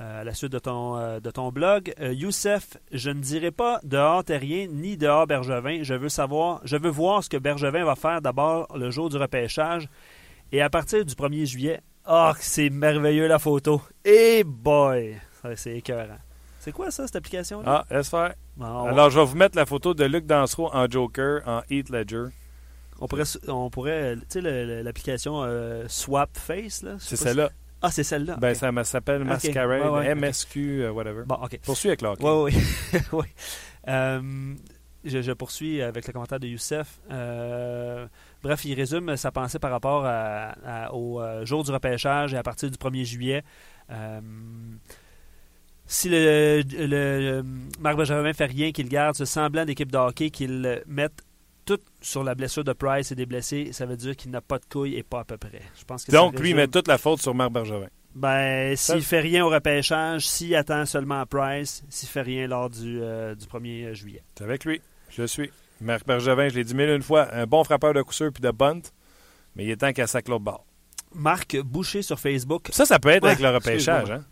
Euh, 0.00 0.22
à 0.22 0.24
la 0.24 0.32
suite 0.32 0.52
de 0.52 0.58
ton, 0.58 0.96
euh, 0.96 1.20
de 1.20 1.30
ton 1.30 1.52
blog, 1.52 1.92
Euh, 2.00 2.14
Youssef, 2.14 2.78
je 2.92 3.10
ne 3.10 3.20
dirai 3.20 3.50
pas 3.50 3.78
dehors 3.82 4.24
Terrien 4.24 4.66
ni 4.66 4.96
dehors 4.96 5.26
Bergevin. 5.26 5.82
Je 5.82 5.92
veux 5.92 6.08
savoir, 6.08 6.60
je 6.64 6.78
veux 6.78 6.88
voir 6.88 7.22
ce 7.22 7.28
que 7.28 7.36
Bergevin 7.36 7.84
va 7.84 7.94
faire 7.94 8.22
d'abord 8.22 8.66
le 8.74 8.90
jour 8.90 9.10
du 9.10 9.18
repêchage. 9.18 9.88
Et 10.50 10.62
à 10.62 10.70
partir 10.70 11.04
du 11.04 11.14
1er 11.14 11.44
juillet, 11.44 11.80
oh, 12.08 12.32
c'est 12.40 12.70
merveilleux 12.70 13.26
la 13.26 13.38
photo. 13.38 13.82
Et 14.04 14.44
boy, 14.44 15.16
Ça, 15.42 15.54
c'est 15.56 15.76
écœurant. 15.76 16.18
C'est 16.58 16.72
quoi 16.72 16.90
ça, 16.90 17.06
cette 17.06 17.16
application? 17.16 17.62
Ah, 17.66 17.84
laisse 17.90 18.08
faire. 18.08 18.34
Bon, 18.56 18.84
Alors, 18.86 19.10
je 19.10 19.18
vais 19.18 19.26
vous 19.26 19.36
mettre 19.36 19.56
la 19.58 19.66
photo 19.66 19.92
de 19.94 20.04
Luc 20.04 20.24
Dansereau 20.26 20.70
en 20.72 20.88
Joker, 20.88 21.42
en 21.46 21.60
Heath 21.68 21.90
Ledger. 21.90 22.26
On 23.00 23.08
pourrait, 23.08 23.24
on 23.48 23.68
pourrait 23.68 24.14
tu 24.30 24.40
sais, 24.40 24.82
l'application 24.82 25.42
euh, 25.42 25.84
Swap 25.88 26.30
Face, 26.38 26.82
là. 26.82 26.92
C'est 26.98 27.16
celle-là. 27.16 27.50
Ah, 27.82 27.90
c'est 27.90 28.04
celle-là. 28.04 28.36
Ben, 28.36 28.54
ça 28.54 28.70
s'appelle. 28.84 29.24
Masquerade, 29.24 29.82
Ouais, 29.82 29.88
ouais, 29.88 30.12
ok. 30.12 30.18
MSQ, 30.20 30.82
euh, 30.82 30.90
whatever. 30.92 31.24
Bon, 31.26 31.34
ok. 31.42 31.58
Poursuis 31.64 31.88
avec 31.88 32.02
l'hockey. 32.02 32.24
Oui, 32.24 32.52
oui. 32.54 33.00
oui. 33.12 33.26
Euh, 33.88 34.54
je, 35.04 35.20
je 35.20 35.32
poursuis 35.32 35.82
avec 35.82 36.06
le 36.06 36.12
commentaire 36.12 36.38
de 36.38 36.46
Youssef. 36.46 37.00
Euh, 37.10 38.06
bref, 38.42 38.64
il 38.64 38.74
résume 38.74 39.16
sa 39.16 39.32
pensée 39.32 39.58
par 39.58 39.72
rapport 39.72 40.04
à- 40.06 40.54
à- 40.64 40.92
au 40.94 41.20
jour 41.44 41.64
du 41.64 41.72
repêchage 41.72 42.32
et 42.34 42.36
à 42.36 42.42
partir 42.44 42.70
du 42.70 42.76
1er 42.78 43.04
juillet. 43.04 43.42
Euh, 43.90 44.20
si 45.86 46.08
le, 46.08 46.62
le- 46.70 46.86
le- 46.86 47.44
Marc 47.80 47.96
Benjamin 47.96 48.32
fait 48.32 48.46
rien, 48.46 48.70
qu'il 48.72 48.88
garde 48.88 49.16
ce 49.16 49.24
semblant 49.24 49.64
d'équipe 49.64 49.90
de 49.90 49.98
hockey, 49.98 50.30
qu'il 50.30 50.82
mette 50.86 51.22
tout 51.64 51.78
sur 52.00 52.24
la 52.24 52.34
blessure 52.34 52.64
de 52.64 52.72
Price 52.72 53.12
et 53.12 53.14
des 53.14 53.26
blessés, 53.26 53.72
ça 53.72 53.86
veut 53.86 53.96
dire 53.96 54.16
qu'il 54.16 54.30
n'a 54.30 54.40
pas 54.40 54.58
de 54.58 54.64
couilles 54.64 54.96
et 54.96 55.02
pas 55.02 55.20
à 55.20 55.24
peu 55.24 55.36
près. 55.36 55.62
Je 55.78 55.84
pense 55.84 56.04
que 56.04 56.12
Donc, 56.12 56.38
lui, 56.40 56.54
met 56.54 56.68
toute 56.68 56.88
la 56.88 56.98
faute 56.98 57.20
sur 57.22 57.34
Marc 57.34 57.52
Bergevin. 57.52 57.88
ben, 58.14 58.76
s'il 58.76 59.02
fait 59.02 59.20
rien 59.20 59.44
au 59.44 59.48
repêchage, 59.48 60.26
s'il 60.28 60.54
attend 60.56 60.84
seulement 60.86 61.24
Price, 61.26 61.82
s'il 61.88 62.08
fait 62.08 62.22
rien 62.22 62.46
lors 62.46 62.68
du, 62.70 63.00
euh, 63.00 63.34
du 63.34 63.46
1er 63.46 63.94
juillet. 63.94 64.22
C'est 64.36 64.44
avec 64.44 64.64
lui. 64.64 64.80
Je 65.10 65.22
le 65.22 65.28
suis. 65.28 65.50
Marc 65.80 66.06
Bergevin, 66.06 66.48
je 66.48 66.54
l'ai 66.56 66.64
dit 66.64 66.74
mille 66.74 66.88
une 66.90 67.02
fois, 67.02 67.32
un 67.34 67.46
bon 67.46 67.64
frappeur 67.64 67.92
de 67.94 68.02
coup 68.02 68.12
sûr 68.12 68.30
puis 68.32 68.40
de 68.42 68.50
bunt, 68.50 68.80
mais 69.56 69.64
il 69.64 69.70
est 69.70 69.76
temps 69.76 69.92
qu'elle 69.92 70.08
sac 70.08 70.28
l'autre 70.28 70.44
bord. 70.44 70.64
Marc 71.14 71.56
Boucher 71.60 72.02
sur 72.02 72.18
Facebook. 72.18 72.68
Ça, 72.72 72.86
ça 72.86 72.98
peut 72.98 73.10
être 73.10 73.22
Ouais, 73.24 73.30
avec 73.30 73.42
le 73.42 73.50
repêchage. 73.50 74.10
Hein? 74.10 74.24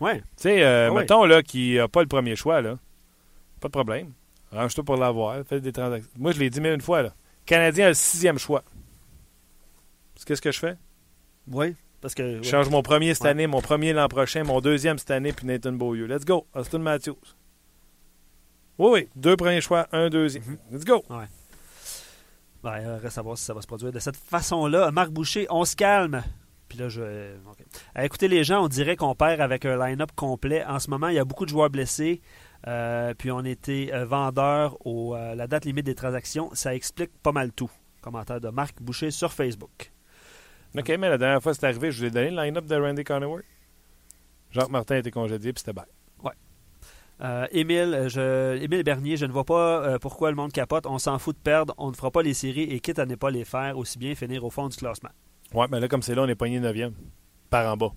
Ouais. 0.00 0.18
Tu 0.18 0.24
sais, 0.36 0.62
euh, 0.62 0.90
Ah 0.90 0.94
mettons 0.94 1.24
là, 1.24 1.42
qui 1.42 1.74
n'a 1.76 1.88
pas 1.88 2.00
le 2.02 2.06
premier 2.08 2.36
choix, 2.36 2.60
là. 2.62 2.78
pas 3.60 3.68
de 3.68 3.72
problème. 3.72 4.12
Range-toi 4.52 4.84
pour 4.84 4.96
l'avoir. 4.96 5.44
Fais 5.46 5.60
des 5.60 5.72
transactions. 5.72 6.10
Moi, 6.18 6.32
je 6.32 6.38
l'ai 6.38 6.50
dit 6.50 6.60
mille 6.60 6.72
une 6.72 6.80
fois. 6.80 7.02
Là. 7.02 7.14
Canadien 7.44 7.86
a 7.86 7.88
le 7.88 7.94
sixième 7.94 8.38
choix. 8.38 8.62
Qu'est-ce 10.24 10.42
que 10.42 10.50
je 10.52 10.58
fais? 10.58 10.76
Oui. 11.50 11.74
Parce 12.00 12.14
que. 12.14 12.38
Je 12.42 12.48
change 12.48 12.68
mon 12.70 12.82
premier 12.82 13.14
cette 13.14 13.24
Ouais. 13.24 13.30
année, 13.30 13.46
mon 13.46 13.60
premier 13.60 13.92
l'an 13.92 14.08
prochain, 14.08 14.44
mon 14.44 14.60
deuxième 14.60 14.98
cette 14.98 15.10
année, 15.10 15.32
puis 15.32 15.46
Nathan 15.46 15.72
Beaulieu. 15.72 16.06
Let's 16.06 16.24
go. 16.24 16.46
Austin 16.54 16.78
Matthews. 16.78 17.16
Oui, 18.78 18.90
oui. 18.92 19.08
Deux 19.16 19.36
premiers 19.36 19.60
choix, 19.60 19.86
un 19.92 20.08
deuxième. 20.10 20.44
Mhm. 20.44 20.58
Let's 20.72 20.84
go. 20.84 21.04
Ben, 22.62 22.80
il 22.80 22.86
reste 23.02 23.18
à 23.18 23.22
voir 23.22 23.38
si 23.38 23.44
ça 23.44 23.54
va 23.54 23.62
se 23.62 23.66
produire 23.66 23.92
de 23.92 23.98
cette 23.98 24.16
façon-là. 24.16 24.90
Marc 24.90 25.10
Boucher, 25.10 25.46
on 25.50 25.64
se 25.64 25.76
calme. 25.76 26.22
Puis 26.68 26.78
là, 26.78 26.88
je. 26.88 27.00
Euh, 27.00 27.36
écoutez, 28.02 28.26
les 28.26 28.42
gens, 28.42 28.64
on 28.64 28.68
dirait 28.68 28.96
qu'on 28.96 29.14
perd 29.14 29.40
avec 29.40 29.64
un 29.64 29.76
line-up 29.78 30.10
complet. 30.16 30.64
En 30.64 30.80
ce 30.80 30.90
moment, 30.90 31.08
il 31.08 31.14
y 31.14 31.18
a 31.18 31.24
beaucoup 31.24 31.44
de 31.44 31.50
joueurs 31.50 31.70
blessés. 31.70 32.20
Euh, 32.66 33.14
puis 33.14 33.30
on 33.30 33.44
était 33.44 33.90
euh, 33.92 34.04
vendeurs 34.04 34.76
au 34.84 35.14
euh, 35.14 35.34
la 35.34 35.46
date 35.46 35.64
limite 35.64 35.86
des 35.86 35.94
transactions. 35.94 36.50
Ça 36.52 36.74
explique 36.74 37.10
pas 37.22 37.32
mal 37.32 37.52
tout. 37.52 37.70
Commentaire 38.00 38.40
de 38.40 38.48
Marc 38.48 38.82
Boucher 38.82 39.10
sur 39.10 39.32
Facebook. 39.32 39.92
OK, 40.76 40.88
mais 40.88 41.08
la 41.08 41.18
dernière 41.18 41.42
fois 41.42 41.54
c'est 41.54 41.64
arrivé, 41.64 41.90
je 41.90 41.98
vous 41.98 42.04
ai 42.04 42.10
donné 42.10 42.30
le 42.30 42.36
line-up 42.36 42.66
de 42.66 42.76
Randy 42.76 43.04
Connerworth. 43.04 43.44
Jacques 44.50 44.68
Martin 44.68 44.96
a 44.96 44.98
été 44.98 45.10
congédié, 45.10 45.52
puis 45.52 45.62
c'était. 45.64 45.80
Euh, 47.22 47.46
Émile, 47.50 47.94
euh, 47.94 48.08
je, 48.08 48.62
Émile 48.62 48.82
Bernier, 48.82 49.16
je 49.16 49.24
ne 49.24 49.32
vois 49.32 49.44
pas 49.44 49.82
euh, 49.82 49.98
pourquoi 49.98 50.30
le 50.30 50.36
monde 50.36 50.52
capote. 50.52 50.86
On 50.86 50.98
s'en 50.98 51.18
fout 51.18 51.34
de 51.34 51.40
perdre. 51.40 51.74
On 51.78 51.90
ne 51.90 51.96
fera 51.96 52.10
pas 52.10 52.22
les 52.22 52.34
séries 52.34 52.64
et 52.64 52.80
quitte 52.80 52.98
à 52.98 53.06
ne 53.06 53.14
pas 53.14 53.30
les 53.30 53.44
faire, 53.44 53.78
aussi 53.78 53.98
bien 53.98 54.14
finir 54.14 54.44
au 54.44 54.50
fond 54.50 54.68
du 54.68 54.76
classement. 54.76 55.10
Ouais, 55.54 55.66
mais 55.70 55.80
là, 55.80 55.88
comme 55.88 56.02
c'est 56.02 56.14
là, 56.14 56.22
on 56.22 56.28
est 56.28 56.34
pogné 56.34 56.60
9e. 56.60 56.92
Par 57.48 57.72
en 57.72 57.76
bas. 57.76 57.92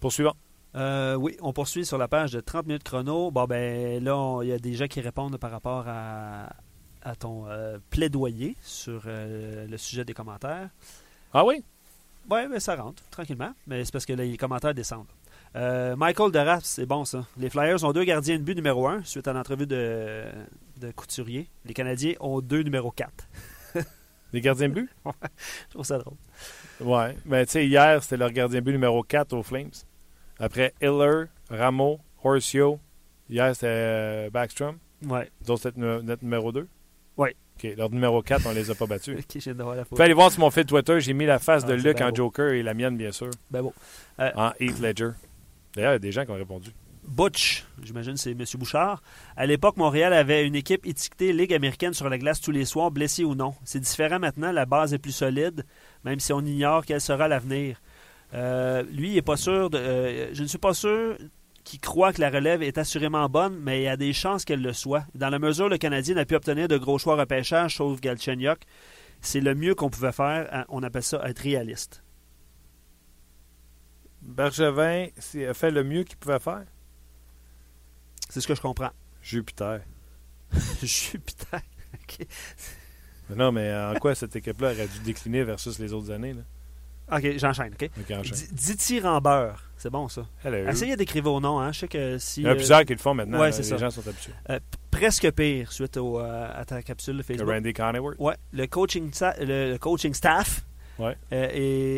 Poursuivant. 0.00 0.34
Euh, 0.74 1.14
oui, 1.14 1.36
on 1.40 1.52
poursuit 1.52 1.86
sur 1.86 1.98
la 1.98 2.08
page 2.08 2.32
de 2.32 2.40
30 2.40 2.66
minutes 2.66 2.84
chrono. 2.84 3.30
Bon, 3.30 3.44
ben 3.46 4.02
là, 4.02 4.40
il 4.42 4.48
y 4.48 4.52
a 4.52 4.58
des 4.58 4.74
gens 4.74 4.86
qui 4.86 5.00
répondent 5.00 5.36
par 5.38 5.50
rapport 5.50 5.84
à, 5.88 6.50
à 7.02 7.16
ton 7.16 7.46
euh, 7.48 7.78
plaidoyer 7.90 8.56
sur 8.62 9.02
euh, 9.06 9.66
le 9.66 9.76
sujet 9.76 10.04
des 10.04 10.14
commentaires. 10.14 10.68
Ah 11.32 11.44
oui? 11.44 11.64
Oui, 12.30 12.40
mais 12.50 12.60
ça 12.60 12.76
rentre, 12.76 13.02
tranquillement. 13.10 13.52
Mais 13.66 13.84
c'est 13.84 13.92
parce 13.92 14.04
que 14.04 14.12
les 14.12 14.36
commentaires 14.36 14.74
descendent. 14.74 15.06
Euh, 15.56 15.96
Michael 15.96 16.30
Deras, 16.30 16.60
c'est 16.62 16.84
bon 16.84 17.04
ça. 17.06 17.26
Les 17.38 17.48
Flyers 17.48 17.82
ont 17.84 17.92
deux 17.92 18.04
gardiens 18.04 18.36
de 18.36 18.42
but 18.42 18.54
numéro 18.54 18.86
1 18.86 19.04
suite 19.04 19.26
à 19.28 19.32
l'entrevue 19.32 19.66
de, 19.66 20.24
de 20.78 20.90
Couturier. 20.90 21.48
Les 21.64 21.72
Canadiens 21.72 22.14
ont 22.20 22.40
deux 22.40 22.60
numéro 22.60 22.90
4. 22.90 23.10
Les 24.32 24.40
gardiens 24.42 24.68
de 24.68 24.74
but? 24.74 24.90
Je 25.06 25.70
trouve 25.70 25.86
ça 25.86 25.98
drôle. 25.98 26.16
Ouais. 26.80 27.16
Mais 27.24 27.46
tu 27.46 27.52
sais, 27.52 27.66
hier, 27.66 28.02
c'était 28.02 28.18
leur 28.18 28.30
gardien 28.30 28.60
de 28.60 28.64
but 28.64 28.72
numéro 28.72 29.02
4 29.02 29.32
aux 29.32 29.42
Flames. 29.42 29.70
Après 30.38 30.74
Hiller, 30.80 31.24
Rameau, 31.50 31.98
Horsio. 32.22 32.78
Hier, 33.28 33.54
c'était 33.54 33.66
euh, 33.68 34.30
Backstrom. 34.30 34.78
Ouais. 35.06 35.30
D'autres, 35.46 35.62
c'était 35.64 35.80
nu- 35.80 36.02
notre 36.02 36.22
numéro 36.24 36.50
2. 36.52 36.66
Ouais. 37.16 37.34
OK. 37.56 37.68
Leur 37.76 37.90
numéro 37.90 38.22
4, 38.22 38.46
on 38.46 38.52
les 38.52 38.70
a 38.70 38.74
pas 38.74 38.86
battus. 38.86 39.18
Ok, 39.36 39.42
voir 39.56 39.74
la 39.76 39.82
photo. 39.84 39.96
pouvez 39.96 40.04
aller 40.04 40.14
voir 40.14 40.30
sur 40.30 40.40
mon 40.40 40.50
fil 40.50 40.64
Twitter, 40.64 41.00
j'ai 41.00 41.12
mis 41.12 41.26
la 41.26 41.38
face 41.38 41.64
Ah, 41.64 41.68
de 41.68 41.74
Luc 41.74 42.00
en 42.00 42.08
beau. 42.10 42.14
Joker 42.16 42.52
et 42.52 42.62
la 42.62 42.74
mienne, 42.74 42.96
bien 42.96 43.12
sûr, 43.12 43.30
Ben 43.50 43.62
bon. 43.62 43.72
en 44.18 44.52
Heath 44.60 44.80
Ledger. 44.80 45.10
D'ailleurs, 45.74 45.92
il 45.92 45.94
y 45.94 45.96
a 45.96 45.98
des 45.98 46.12
gens 46.12 46.24
qui 46.24 46.30
ont 46.30 46.34
répondu. 46.36 46.70
Butch, 47.06 47.64
j'imagine 47.82 48.14
que 48.14 48.18
c'est 48.20 48.32
M. 48.32 48.44
Bouchard. 48.58 49.02
À 49.34 49.46
l'époque, 49.46 49.76
Montréal 49.78 50.12
avait 50.12 50.46
une 50.46 50.54
équipe 50.54 50.86
étiquetée 50.86 51.32
Ligue 51.32 51.54
américaine 51.54 51.94
sur 51.94 52.08
la 52.08 52.18
glace 52.18 52.40
tous 52.40 52.50
les 52.50 52.64
soirs, 52.66 52.90
blessée 52.90 53.24
ou 53.24 53.34
non. 53.34 53.54
C'est 53.64 53.80
différent 53.80 54.18
maintenant, 54.18 54.52
la 54.52 54.66
base 54.66 54.92
est 54.92 54.98
plus 54.98 55.12
solide, 55.12 55.64
même 56.04 56.20
si 56.20 56.32
on 56.34 56.40
ignore 56.40 56.84
quel 56.84 57.00
sera 57.00 57.26
l'avenir. 57.26 57.80
Euh, 58.34 58.82
lui, 58.82 59.12
il 59.12 59.16
est 59.16 59.22
pas 59.22 59.36
sûr. 59.36 59.70
De, 59.70 59.78
euh, 59.78 60.34
je 60.34 60.42
ne 60.42 60.48
suis 60.48 60.58
pas 60.58 60.74
sûr 60.74 61.16
qu'il 61.64 61.80
croit 61.80 62.12
que 62.12 62.20
la 62.20 62.30
relève 62.30 62.62
est 62.62 62.78
assurément 62.78 63.28
bonne, 63.28 63.58
mais 63.60 63.80
il 63.80 63.84
y 63.84 63.88
a 63.88 63.96
des 63.96 64.12
chances 64.12 64.44
qu'elle 64.44 64.62
le 64.62 64.72
soit. 64.72 65.04
Dans 65.14 65.28
la 65.28 65.38
mesure 65.38 65.66
où 65.66 65.68
le 65.68 65.78
Canadien 65.78 66.14
n'a 66.14 66.24
pu 66.24 66.34
obtenir 66.34 66.68
de 66.68 66.76
gros 66.78 66.98
choix 66.98 67.16
repêchage, 67.16 67.76
sauf 67.76 68.00
Galchenyuk, 68.00 68.60
c'est 69.20 69.40
le 69.40 69.54
mieux 69.54 69.74
qu'on 69.74 69.90
pouvait 69.90 70.12
faire. 70.12 70.64
On 70.68 70.82
appelle 70.82 71.02
ça 71.02 71.20
être 71.28 71.40
réaliste. 71.40 72.02
Bergevin 74.22 75.06
a 75.48 75.54
fait 75.54 75.70
le 75.70 75.84
mieux 75.84 76.04
qu'il 76.04 76.16
pouvait 76.16 76.38
faire? 76.38 76.64
C'est 78.28 78.40
ce 78.40 78.48
que 78.48 78.54
je 78.54 78.60
comprends. 78.60 78.90
Jupiter. 79.22 79.80
Jupiter. 80.82 81.60
Non, 83.36 83.52
mais 83.52 83.74
en 83.74 83.92
quoi 83.96 84.14
cette 84.14 84.34
équipe-là 84.36 84.72
aurait 84.72 84.88
dû 84.88 85.00
décliner 85.00 85.44
versus 85.44 85.78
les 85.78 85.92
autres 85.92 86.10
années? 86.10 86.32
Là? 86.32 86.42
OK, 87.10 87.38
j'enchaîne. 87.38 87.72
OK? 87.80 87.90
Ok, 88.00 88.10
enchaîne. 88.18 88.38
D- 88.38 88.46
Dithyramber. 88.52 89.52
C'est 89.76 89.90
bon, 89.90 90.08
ça. 90.08 90.26
Hello. 90.44 90.68
Essayez 90.68 90.96
d'écrire 90.96 91.22
vos 91.22 91.40
noms. 91.40 91.58
Hein. 91.60 91.72
Je 91.72 91.80
sais 91.80 91.88
que 91.88 92.18
si. 92.18 92.40
Il 92.40 92.44
y 92.44 92.46
en 92.46 92.50
a 92.50 92.52
euh, 92.52 92.56
plusieurs 92.56 92.84
qui 92.84 92.92
le 92.92 92.98
font 92.98 93.14
maintenant. 93.14 93.38
ouais, 93.38 93.46
là, 93.46 93.52
c'est 93.52 93.62
les 93.62 93.68
ça. 93.68 93.76
gens 93.76 93.90
sont 93.90 94.06
habitués. 94.06 94.32
euh, 94.50 94.58
presque 94.90 95.30
pire 95.32 95.70
suite 95.72 95.96
au, 95.96 96.18
euh, 96.20 96.50
à 96.54 96.64
ta 96.64 96.82
capsule 96.82 97.16
de 97.16 97.22
Que 97.22 97.26
Facebook. 97.28 97.48
Randy. 97.48 97.72
Ouais, 98.18 98.34
le 98.52 98.66
coaching, 98.66 99.10
le, 99.40 99.72
le 99.72 99.78
coaching 99.78 100.12
staff 100.14 100.64
Ouais. 100.98 101.16
euh, 101.32 101.48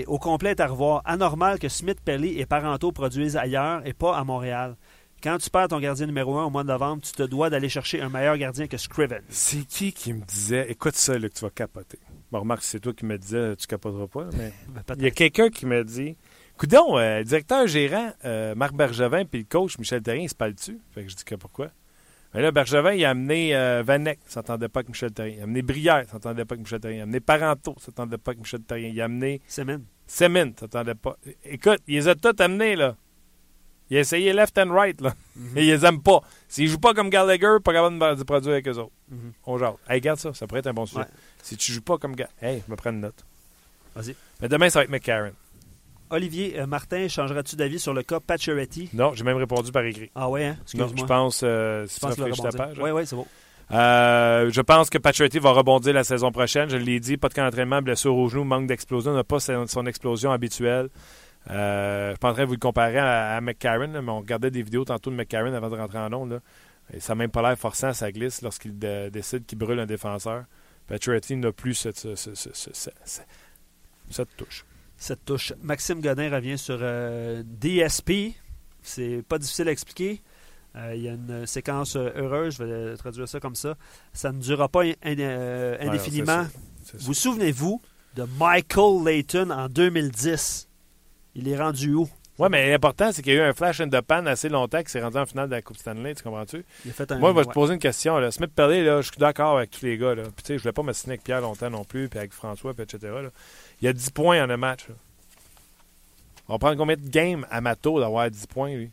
est 0.01 0.05
au 0.07 0.19
complet 0.19 0.51
est 0.51 0.61
à 0.61 0.67
revoir. 0.67 1.01
Anormal 1.07 1.59
que 1.59 1.71
Smith, 1.71 1.99
Pelly 2.05 2.39
et 2.39 2.45
Parento 2.45 2.93
produisent 2.93 3.37
ailleurs 3.37 3.81
et 3.87 3.95
pas 3.95 4.15
à 4.17 4.25
Montréal. 4.25 4.77
Quand 5.23 5.39
tu 5.39 5.49
perds 5.51 5.69
ton 5.69 5.81
gardien 5.81 6.07
numéro 6.07 6.39
un 6.39 6.45
au 6.45 6.51
mois 6.51 6.63
de 6.63 6.69
novembre, 6.69 7.03
tu 7.03 7.13
te 7.13 7.23
dois 7.23 7.49
d'aller 7.51 7.69
chercher 7.71 8.01
un 8.03 8.09
meilleur 8.11 8.37
gardien 8.37 8.67
que 8.67 8.77
Scriven. 8.77 9.23
C'est 9.31 9.67
qui 9.67 9.93
qui 9.93 10.13
me 10.13 10.21
disait, 10.25 10.71
écoute 10.71 10.97
ça, 10.97 11.19
là, 11.19 11.29
que 11.29 11.35
tu 11.35 11.41
vas 11.45 11.51
capoter. 11.51 11.99
Bon, 12.33 12.41
remarque, 12.41 12.63
c'est 12.63 12.79
toi 12.81 12.93
qui 12.93 13.05
me 13.05 13.19
disais, 13.19 13.57
tu 13.57 13.67
capoteras 13.67 14.07
pas, 14.07 14.29
mais 14.37 14.53
Ben, 14.87 14.95
il 14.97 15.03
y 15.03 15.07
a 15.07 15.11
quelqu'un 15.11 15.49
qui 15.49 15.67
m'a 15.67 15.83
dit, 15.83 16.17
coudon, 16.57 16.97
euh, 16.97 17.19
le 17.19 17.25
directeur 17.25 17.67
gérant, 17.67 18.13
euh, 18.25 18.55
Marc 18.55 18.75
Bergevin, 18.75 19.25
puis 19.25 19.41
le 19.41 19.47
coach 19.47 19.79
Michel 19.79 20.03
Terrien, 20.03 20.23
ils 20.23 20.29
se 20.29 20.35
parlent 20.35 20.55
dessus? 20.55 20.79
Fait 20.93 21.03
que 21.03 21.09
je 21.09 21.17
dis 21.17 21.25
que 21.25 21.35
pourquoi? 21.35 21.71
Mais 22.33 22.43
là, 22.43 22.53
Bergevin, 22.53 22.93
il 22.93 23.05
a 23.05 23.11
amené 23.11 23.57
euh, 23.57 23.83
Vanek, 23.85 24.21
il 24.25 24.31
s'entendait 24.31 24.69
pas 24.69 24.81
avec 24.81 24.91
Michel 24.91 25.11
Terrien. 25.13 25.35
Il 25.35 25.41
a 25.41 25.43
amené 25.45 25.63
Brière, 25.63 26.03
il 26.07 26.09
s'entendait 26.09 26.45
pas 26.45 26.55
avec 26.55 26.65
Michel 26.65 26.81
Terrien. 26.81 26.99
Il 26.99 27.01
a 27.01 27.03
amené 27.03 27.21
Parento, 27.21 27.75
il 27.77 27.83
s'entendait 27.83 28.19
pas 28.19 28.31
avec 28.31 28.39
Michel 28.41 28.63
Terrien. 28.63 28.89
Il 28.89 29.01
a 29.01 29.05
amené 29.07 29.41
Semen. 29.49 29.85
Semin, 30.07 30.47
il 30.47 30.55
s'entendait 30.59 30.95
pas. 30.95 31.17
Écoute, 31.45 31.81
il 31.89 31.97
les 31.97 32.09
a 32.09 32.15
tous 32.15 32.41
amenés, 32.41 32.77
là. 32.77 32.97
Il 33.91 33.97
a 33.97 34.01
essayé 34.01 34.33
left 34.33 34.57
and 34.57 34.73
right, 34.73 35.01
là. 35.01 35.15
Mais 35.37 35.67
ils 35.67 35.71
les 35.71 35.85
aiment 35.85 36.03
pas. 36.03 36.21
S'ils 36.49 36.69
jouent 36.69 36.79
pas 36.79 36.95
comme 36.95 37.11
Gallagher, 37.11 37.57
pas 37.63 37.73
capable 37.73 38.17
de 38.17 38.23
produire 38.23 38.53
avec 38.53 38.69
eux 38.69 38.79
autres. 38.79 38.93
Mhm. 39.11 39.33
On 39.47 39.59
jase. 39.59 39.75
Hey, 39.89 39.97
regarde 39.97 40.21
ça, 40.21 40.33
ça 40.33 40.47
pourrait 40.47 40.61
être 40.61 40.69
un 40.69 40.73
bon 40.73 40.87
sujet. 40.87 41.01
Ouais. 41.01 41.07
Si 41.43 41.57
tu 41.57 41.73
joues 41.73 41.83
pas 41.83 41.99
comme 41.99 42.15
gars, 42.15 42.29
hey, 42.41 42.63
je 42.65 42.71
me 42.71 42.77
prends 42.77 42.91
une 42.91 43.01
note. 43.01 43.25
Vas-y. 43.97 44.15
Mais 44.41 44.49
demain, 44.49 44.71
ça 44.71 44.79
va 44.79 44.85
être 44.85 44.91
McCarron. 44.91 45.33
Olivier 46.11 46.59
euh, 46.59 46.67
Martin, 46.67 47.09
changeras-tu 47.09 47.57
d'avis 47.57 47.79
sur 47.79 47.95
le 47.95 48.03
cas 48.03 48.21
Pacioretty? 48.21 48.91
Non, 48.93 49.13
j'ai 49.15 49.25
même 49.25 49.37
répondu 49.37 49.71
par 49.73 49.85
écrit. 49.85 50.11
Ah 50.15 50.29
ouais, 50.29 50.45
hein? 50.45 50.57
Excuse-moi. 50.63 50.91
je 50.97 51.05
pense, 51.05 51.41
euh, 51.45 51.87
si 51.87 52.01
Je 52.01 52.15
tu 52.15 52.33
qu'il 52.33 52.43
va 52.43 52.51
page. 52.51 52.79
Oui, 52.81 52.91
oui, 52.91 53.07
c'est 53.07 53.17
bon. 53.17 53.27
Euh, 53.73 54.51
je 54.51 54.61
pense 54.61 54.91
que 54.91 54.99
Patrick 54.99 55.37
va 55.41 55.53
rebondir 55.53 55.95
la 55.95 56.03
saison 56.03 56.33
prochaine. 56.33 56.69
Je 56.69 56.77
l'ai 56.77 56.99
dit, 56.99 57.17
pas 57.17 57.29
de 57.29 57.35
camp 57.35 57.45
d'entraînement, 57.45 57.81
blessure 57.81 58.17
au 58.17 58.29
genou, 58.29 58.43
manque 58.43 58.67
d'explosion. 58.67 59.13
On 59.13 59.15
n'a 59.15 59.25
pas 59.25 59.39
son 59.39 59.87
explosion 59.87 60.33
habituelle. 60.33 60.89
Euh, 61.49 62.13
je 62.13 62.17
de 62.43 62.47
vous 62.47 62.53
le 62.55 62.59
comparer 62.59 62.99
à, 62.99 63.37
à 63.37 63.41
McCarron, 63.41 63.91
là, 63.93 64.03
mais 64.03 64.11
on 64.11 64.19
regardait 64.19 64.51
des 64.51 64.63
vidéos 64.63 64.85
tantôt 64.85 65.11
de 65.11 65.17
McCarron 65.17 65.55
avant 65.55 65.71
de 65.71 65.77
rentrer 65.77 65.99
en 65.99 66.13
onde. 66.13 66.41
Et 66.93 67.01
ça 67.01 67.13
n'a 67.15 67.19
même 67.19 67.31
pas 67.31 67.41
l'air 67.43 67.57
forçant, 67.59 67.93
ça 67.93 68.11
glisse 68.13 68.43
lorsqu'il 68.43 68.79
de- 68.79 69.09
décide 69.09 69.47
qu'il 69.47 69.59
brûle 69.59 69.79
un 69.79 69.87
défenseur. 69.87 70.45
Patrick 70.87 71.31
n'a 71.31 71.53
plus 71.53 71.75
cette, 71.75 71.99
ce- 71.99 72.15
ce- 72.17 72.35
ce- 72.35 72.51
ce- 72.53 72.71
ce- 72.73 72.91
ce- 73.05 73.21
cette 74.11 74.37
touche. 74.37 74.65
Cette 74.97 75.25
touche. 75.25 75.53
Maxime 75.63 76.01
Godin 76.01 76.31
revient 76.31 76.59
sur 76.59 76.79
euh, 76.81 77.43
DSP. 77.47 78.35
C'est 78.83 79.23
pas 79.29 79.39
difficile 79.39 79.69
à 79.69 79.71
expliquer. 79.71 80.21
Euh, 80.77 80.93
Il 80.95 81.03
y 81.03 81.09
a 81.09 81.13
une 81.13 81.47
séquence 81.47 81.97
euh, 81.97 82.11
heureuse, 82.17 82.57
je 82.59 82.65
vais 82.65 82.97
traduire 82.97 83.29
ça 83.29 83.41
comme 83.41 83.55
ça. 83.55 83.77
Ça 84.13 84.31
ne 84.33 84.41
durera 84.41 84.69
pas 84.69 84.83
in- 84.85 84.93
in- 85.03 85.17
Ouais, 85.17 85.79
indéfiniment. 85.81 86.45
ça. 86.85 86.99
Vous 86.99 87.15
souvenez-vous 87.15 87.81
de 88.17 88.25
Michael 88.39 89.05
Layton 89.05 89.51
en 89.51 89.69
2010? 89.69 90.69
Il 91.41 91.49
est 91.49 91.59
rendu 91.59 91.95
où? 91.95 92.07
Ouais, 92.39 92.51
mais 92.51 92.71
l'important, 92.71 93.13
c'est 93.13 93.23
qu'il 93.23 93.33
y 93.33 93.39
a 93.39 93.47
eu 93.47 93.49
un 93.49 93.55
flash 93.55 93.81
in 93.81 93.89
the 93.89 94.03
pan 94.03 94.27
assez 94.27 94.51
longtemps 94.51 94.83
qui 94.83 94.91
s'est 94.91 95.03
rendu 95.03 95.17
en 95.17 95.25
finale 95.25 95.49
de 95.49 95.55
la 95.55 95.63
Coupe 95.63 95.79
Stanley, 95.79 96.15
tu 96.15 96.23
comprends-tu? 96.23 96.65
Il 96.85 96.91
a 96.91 96.95
fait 96.95 97.11
un. 97.13 97.19
Moi, 97.19 97.31
je 97.33 97.37
vais 97.37 97.45
te 97.47 97.53
poser 97.53 97.75
une 97.75 97.81
question. 97.81 98.19
Là. 98.19 98.31
Smith 98.31 98.53
Pellet, 98.55 98.83
là, 98.83 99.01
je 99.01 99.09
suis 99.09 99.17
d'accord 99.19 99.57
avec 99.57 99.71
tous 99.71 99.85
les 99.87 99.97
gars. 99.97 100.15
Là. 100.15 100.25
Puis, 100.37 100.57
je 100.57 100.63
voulais 100.63 100.73
pas 100.73 100.83
m'assiner 100.83 101.13
avec 101.13 101.25
Pierre 101.25 101.41
longtemps 101.41 101.71
non 101.71 101.85
plus, 101.85 102.09
puis 102.11 102.19
avec 102.19 102.33
François, 102.33 102.75
puis 102.75 102.83
etc. 102.83 102.99
là. 103.23 103.31
Il 103.81 103.87
y 103.87 103.89
a 103.89 103.93
10 103.95 104.11
points 104.11 104.45
en 104.45 104.51
un 104.51 104.57
match. 104.59 104.87
là. 104.89 104.95
On 106.49 106.55
va 106.55 106.59
prendre 106.59 106.77
combien 106.77 106.97
de 106.97 107.09
games 107.09 107.47
à 107.51 107.63
Mato 107.63 108.01
d'avoir 108.01 108.31
10 108.31 108.47
points, 108.49 108.75
lui? 108.75 108.91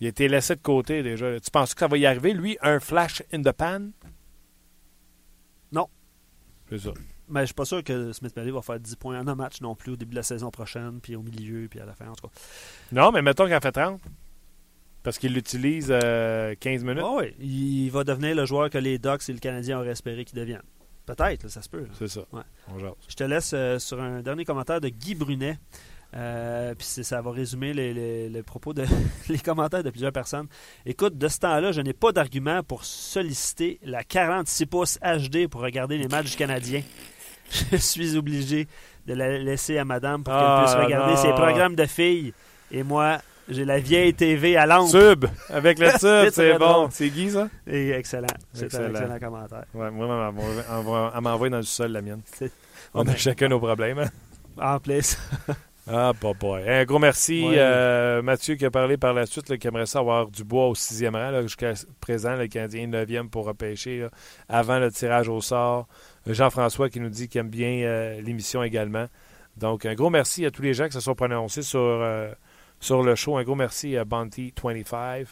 Il 0.00 0.06
a 0.06 0.10
été 0.10 0.26
laissé 0.28 0.54
de 0.54 0.62
côté 0.62 1.02
déjà. 1.02 1.30
là. 1.30 1.38
Tu 1.40 1.50
penses 1.50 1.74
que 1.74 1.80
ça 1.80 1.86
va 1.86 1.98
y 1.98 2.06
arriver, 2.06 2.32
lui, 2.32 2.56
un 2.62 2.80
flash 2.80 3.22
in 3.32 3.42
the 3.42 3.52
pan? 3.52 3.80
Non. 5.72 5.86
C'est 6.70 6.78
ça. 6.78 6.92
Mais 7.30 7.40
je 7.42 7.46
suis 7.46 7.54
pas 7.54 7.64
sûr 7.64 7.82
que 7.84 8.12
Smith 8.12 8.34
Pelly 8.34 8.50
va 8.50 8.60
faire 8.62 8.78
10 8.80 8.96
points 8.96 9.18
en 9.20 9.26
un 9.28 9.34
match 9.34 9.60
non 9.60 9.74
plus 9.74 9.92
au 9.92 9.96
début 9.96 10.10
de 10.12 10.16
la 10.16 10.22
saison 10.22 10.50
prochaine, 10.50 11.00
puis 11.02 11.16
au 11.16 11.22
milieu, 11.22 11.68
puis 11.68 11.80
à 11.80 11.84
la 11.86 11.94
fin, 11.94 12.08
en 12.08 12.14
tout 12.14 12.26
cas. 12.26 12.32
Non, 12.92 13.12
mais 13.12 13.22
mettons 13.22 13.44
qu'il 13.46 13.54
en 13.54 13.60
fait 13.60 13.72
30. 13.72 14.00
Parce 15.02 15.16
qu'il 15.18 15.32
l'utilise 15.32 15.88
euh, 15.90 16.54
15 16.60 16.84
minutes. 16.84 17.02
Ah 17.02 17.14
oui, 17.18 17.34
il 17.40 17.88
va 17.90 18.04
devenir 18.04 18.34
le 18.36 18.44
joueur 18.44 18.68
que 18.68 18.76
les 18.76 18.98
Ducks 18.98 19.28
et 19.28 19.32
le 19.32 19.38
Canadien 19.38 19.78
auraient 19.78 19.90
espéré 19.92 20.24
qu'il 20.26 20.38
devienne. 20.38 20.60
Peut-être, 21.06 21.48
ça 21.48 21.62
se 21.62 21.68
peut. 21.70 21.86
C'est 21.98 22.08
ça. 22.08 22.20
Ouais. 22.32 22.42
On. 22.68 22.78
Je 23.08 23.14
te 23.16 23.24
laisse 23.24 23.52
euh, 23.54 23.78
sur 23.78 24.00
un 24.00 24.20
dernier 24.20 24.44
commentaire 24.44 24.80
de 24.80 24.88
Guy 24.90 25.14
Brunet. 25.14 25.58
Euh, 26.12 26.74
puis 26.74 26.86
ça 26.86 27.22
va 27.22 27.30
résumer 27.30 27.72
les, 27.72 27.94
les- 27.94 28.28
les 28.28 28.42
propos 28.42 28.74
de 28.74 28.84
les 29.28 29.38
commentaires 29.38 29.82
de 29.84 29.90
plusieurs 29.90 30.12
personnes. 30.12 30.48
Écoute, 30.84 31.16
de 31.16 31.28
ce 31.28 31.38
temps-là, 31.38 31.70
je 31.72 31.80
n'ai 31.80 31.92
pas 31.92 32.10
d'argument 32.12 32.62
pour 32.64 32.84
solliciter 32.84 33.78
la 33.84 34.02
46 34.04 34.66
pouces 34.66 34.98
HD 35.02 35.46
pour 35.48 35.60
regarder 35.62 35.96
les 35.98 36.08
matchs 36.08 36.32
du 36.32 36.36
Canadien. 36.36 36.82
Je 37.72 37.76
suis 37.76 38.16
obligé 38.16 38.68
de 39.06 39.14
la 39.14 39.38
laisser 39.38 39.78
à 39.78 39.84
madame 39.84 40.22
pour 40.22 40.32
qu'elle 40.32 40.42
Ah, 40.44 40.62
puisse 40.64 40.74
regarder 40.84 41.14
non. 41.14 41.20
ses 41.22 41.30
programmes 41.32 41.74
de 41.74 41.86
filles. 41.86 42.32
Et 42.70 42.82
moi, 42.82 43.18
j'ai 43.48 43.64
la 43.64 43.78
vieille 43.80 44.14
TV 44.14 44.56
à 44.56 44.66
lampe. 44.66 44.90
Tube! 44.90 45.24
Avec 45.48 45.78
le 45.78 45.88
tube, 45.98 46.32
C'est 46.32 46.58
bon. 46.58 46.88
C'est 46.92 47.08
Guy, 47.08 47.30
ça? 47.30 47.48
Et 47.66 47.90
excellent. 47.90 48.26
C'est 48.52 48.72
un 48.74 48.88
Excellent. 48.90 49.18
commentaire. 49.18 49.64
Ouais, 49.74 49.90
moi, 49.90 50.06
elle 50.06 51.22
m'envoie- 51.22 51.50
dans 51.50 51.56
le 51.56 51.62
sol, 51.64 51.92
la 51.92 52.02
mienne. 52.02 52.20
On 52.94 53.06
a 53.06 53.16
chacun 53.16 53.48
nos 53.48 53.58
problèmes. 53.58 53.98
hein. 53.98 54.08
En 54.60 54.78
place. 54.78 55.18
Ah, 55.92 56.12
pas 56.20 56.34
boy. 56.34 56.62
Un 56.68 56.84
gros 56.84 57.00
merci. 57.00 57.42
Ouais. 57.48 57.54
euh, 57.58 58.22
Mathieu 58.22 58.54
qui 58.54 58.64
a 58.64 58.70
parlé 58.70 58.96
par 58.96 59.12
la 59.12 59.26
suite, 59.26 59.48
là, 59.48 59.56
qui 59.56 59.66
aimerait 59.66 59.86
ça 59.86 59.98
avoir 59.98 60.28
du 60.28 60.44
bois 60.44 60.68
au 60.68 60.74
sixième 60.76 61.16
rang. 61.16 61.42
Jusqu'à 61.42 61.72
présent, 62.00 62.36
le 62.36 62.46
Canadien 62.46 62.82
est 62.82 62.86
neuvième 62.86 63.28
pour 63.28 63.46
repêcher 63.46 64.00
là, 64.00 64.10
avant 64.48 64.78
le 64.78 64.92
tirage 64.92 65.28
au 65.28 65.40
sort. 65.40 65.88
Jean-François 66.26 66.90
qui 66.90 67.00
nous 67.00 67.08
dit 67.08 67.28
qu'il 67.28 67.40
aime 67.40 67.48
bien 67.48 67.82
euh, 67.82 68.20
l'émission 68.20 68.62
également. 68.62 69.06
Donc, 69.56 69.84
un 69.86 69.94
gros 69.94 70.10
merci 70.10 70.46
à 70.46 70.50
tous 70.50 70.62
les 70.62 70.74
gens 70.74 70.86
qui 70.86 70.92
se 70.92 71.00
sont 71.00 71.14
prononcés 71.14 71.62
sur, 71.62 71.80
euh, 71.80 72.30
sur 72.78 73.02
le 73.02 73.14
show. 73.14 73.36
Un 73.36 73.44
gros 73.44 73.54
merci 73.54 73.96
à 73.96 74.04
Bounty25. 74.04 75.26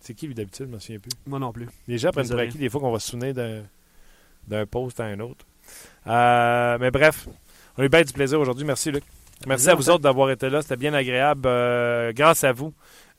C'est 0.00 0.14
qui, 0.14 0.26
lui, 0.26 0.34
d'habitude? 0.34 0.66
Je 0.66 0.70
ne 0.70 0.74
me 0.74 0.80
souviens 0.80 0.98
plus. 0.98 1.12
Moi 1.26 1.38
non 1.38 1.52
plus. 1.52 1.66
Les 1.88 1.98
gens 1.98 2.10
prennent 2.10 2.28
pour 2.28 2.38
acquis 2.38 2.58
des 2.58 2.68
fois 2.68 2.80
qu'on 2.80 2.92
va 2.92 2.98
se 2.98 3.10
souvenir 3.10 3.34
d'un, 3.34 4.66
post 4.66 5.00
à 5.00 5.04
un 5.04 5.18
autre. 5.20 5.46
Euh, 6.06 6.76
mais 6.78 6.90
bref, 6.90 7.26
on 7.76 7.82
a 7.82 7.86
eu 7.86 7.88
bien 7.88 8.02
du 8.02 8.12
plaisir 8.12 8.38
aujourd'hui. 8.38 8.64
Merci, 8.64 8.90
Luc. 8.90 9.02
Merci 9.46 9.70
à 9.70 9.74
vous 9.74 9.90
autres 9.90 10.02
d'avoir 10.02 10.30
été 10.30 10.50
là. 10.50 10.62
C'était 10.62 10.76
bien 10.76 10.94
agréable. 10.94 11.42
Euh, 11.46 12.12
grâce 12.12 12.44
à 12.44 12.52
vous, 12.52 12.72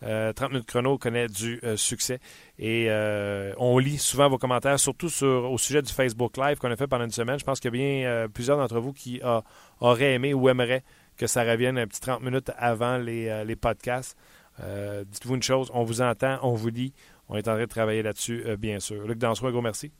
euh, 0.03 0.33
30 0.33 0.51
minutes 0.51 0.67
chrono 0.67 0.97
connaît 0.97 1.27
du 1.27 1.59
euh, 1.63 1.77
succès. 1.77 2.19
Et 2.59 2.87
euh, 2.89 3.53
on 3.57 3.77
lit 3.77 3.97
souvent 3.97 4.29
vos 4.29 4.37
commentaires, 4.37 4.79
surtout 4.79 5.09
sur, 5.09 5.51
au 5.51 5.57
sujet 5.57 5.81
du 5.81 5.91
Facebook 5.91 6.37
Live 6.37 6.57
qu'on 6.57 6.69
a 6.71 6.75
fait 6.75 6.87
pendant 6.87 7.05
une 7.05 7.11
semaine. 7.11 7.39
Je 7.39 7.45
pense 7.45 7.59
qu'il 7.59 7.69
y 7.69 7.73
a 7.75 7.77
bien 7.77 8.07
euh, 8.07 8.27
plusieurs 8.27 8.57
d'entre 8.57 8.79
vous 8.79 8.93
qui 8.93 9.21
a- 9.23 9.43
auraient 9.79 10.13
aimé 10.13 10.33
ou 10.33 10.49
aimeraient 10.49 10.83
que 11.17 11.27
ça 11.27 11.43
revienne 11.43 11.77
un 11.77 11.87
petit 11.87 12.01
30 12.01 12.21
minutes 12.21 12.51
avant 12.57 12.97
les, 12.97 13.29
euh, 13.29 13.43
les 13.45 13.55
podcasts. 13.55 14.17
Euh, 14.61 15.03
dites-vous 15.07 15.35
une 15.35 15.43
chose, 15.43 15.71
on 15.73 15.83
vous 15.83 16.01
entend, 16.01 16.39
on 16.43 16.53
vous 16.53 16.69
lit. 16.69 16.93
On 17.27 17.35
est 17.35 17.47
en 17.47 17.53
train 17.53 17.61
de 17.61 17.65
travailler 17.65 18.03
là-dessus, 18.03 18.43
euh, 18.45 18.55
bien 18.57 18.79
sûr. 18.79 19.07
Luc 19.07 19.23
un 19.23 19.31
gros 19.33 19.61
merci. 19.61 19.91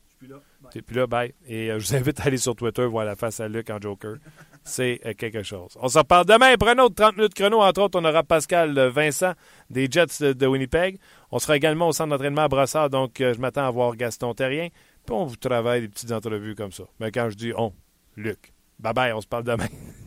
Et 0.74 0.82
puis 0.82 0.96
là, 0.96 1.06
bye. 1.06 1.34
Et 1.46 1.70
euh, 1.70 1.78
je 1.78 1.88
vous 1.88 1.94
invite 1.96 2.20
à 2.20 2.24
aller 2.24 2.38
sur 2.38 2.54
Twitter 2.54 2.84
voir 2.86 3.04
la 3.04 3.16
face 3.16 3.40
à 3.40 3.48
Luc 3.48 3.68
en 3.70 3.80
Joker. 3.80 4.16
C'est 4.66 5.00
euh, 5.06 5.14
quelque 5.14 5.44
chose. 5.44 5.78
On 5.80 5.88
se 5.88 5.98
reparle 5.98 6.26
demain 6.26 6.56
pour 6.56 6.68
un 6.68 6.78
autre 6.78 6.96
30 6.96 7.16
minutes 7.16 7.34
chrono. 7.34 7.62
Entre 7.62 7.80
autres, 7.80 8.00
on 8.00 8.04
aura 8.04 8.24
Pascal 8.24 8.76
Vincent 8.88 9.32
des 9.70 9.88
Jets 9.88 10.34
de, 10.34 10.46
Winnipeg. 10.46 10.98
On 11.30 11.38
sera 11.38 11.56
également 11.56 11.88
au 11.88 11.92
centre 11.92 12.10
d'entraînement 12.10 12.42
à 12.42 12.48
Brossard, 12.48 12.90
donc 12.90 13.20
euh, 13.20 13.32
je 13.32 13.40
m'attends 13.40 13.66
à 13.66 13.70
voir 13.70 13.94
Gaston 13.96 14.34
Terrien. 14.34 14.68
Puis 15.06 15.14
on 15.14 15.24
vous 15.24 15.36
travaille 15.36 15.82
des 15.82 15.88
petites 15.88 16.10
entrevues 16.10 16.56
comme 16.56 16.72
ça. 16.72 16.82
Mais 16.98 17.12
quand 17.12 17.30
je 17.30 17.36
dis 17.36 17.52
on, 17.56 17.72
Luc. 18.16 18.52
Bye 18.80 18.92
bye, 18.92 19.12
on 19.12 19.20
se 19.20 19.26
parle 19.28 19.44
demain. 19.44 19.68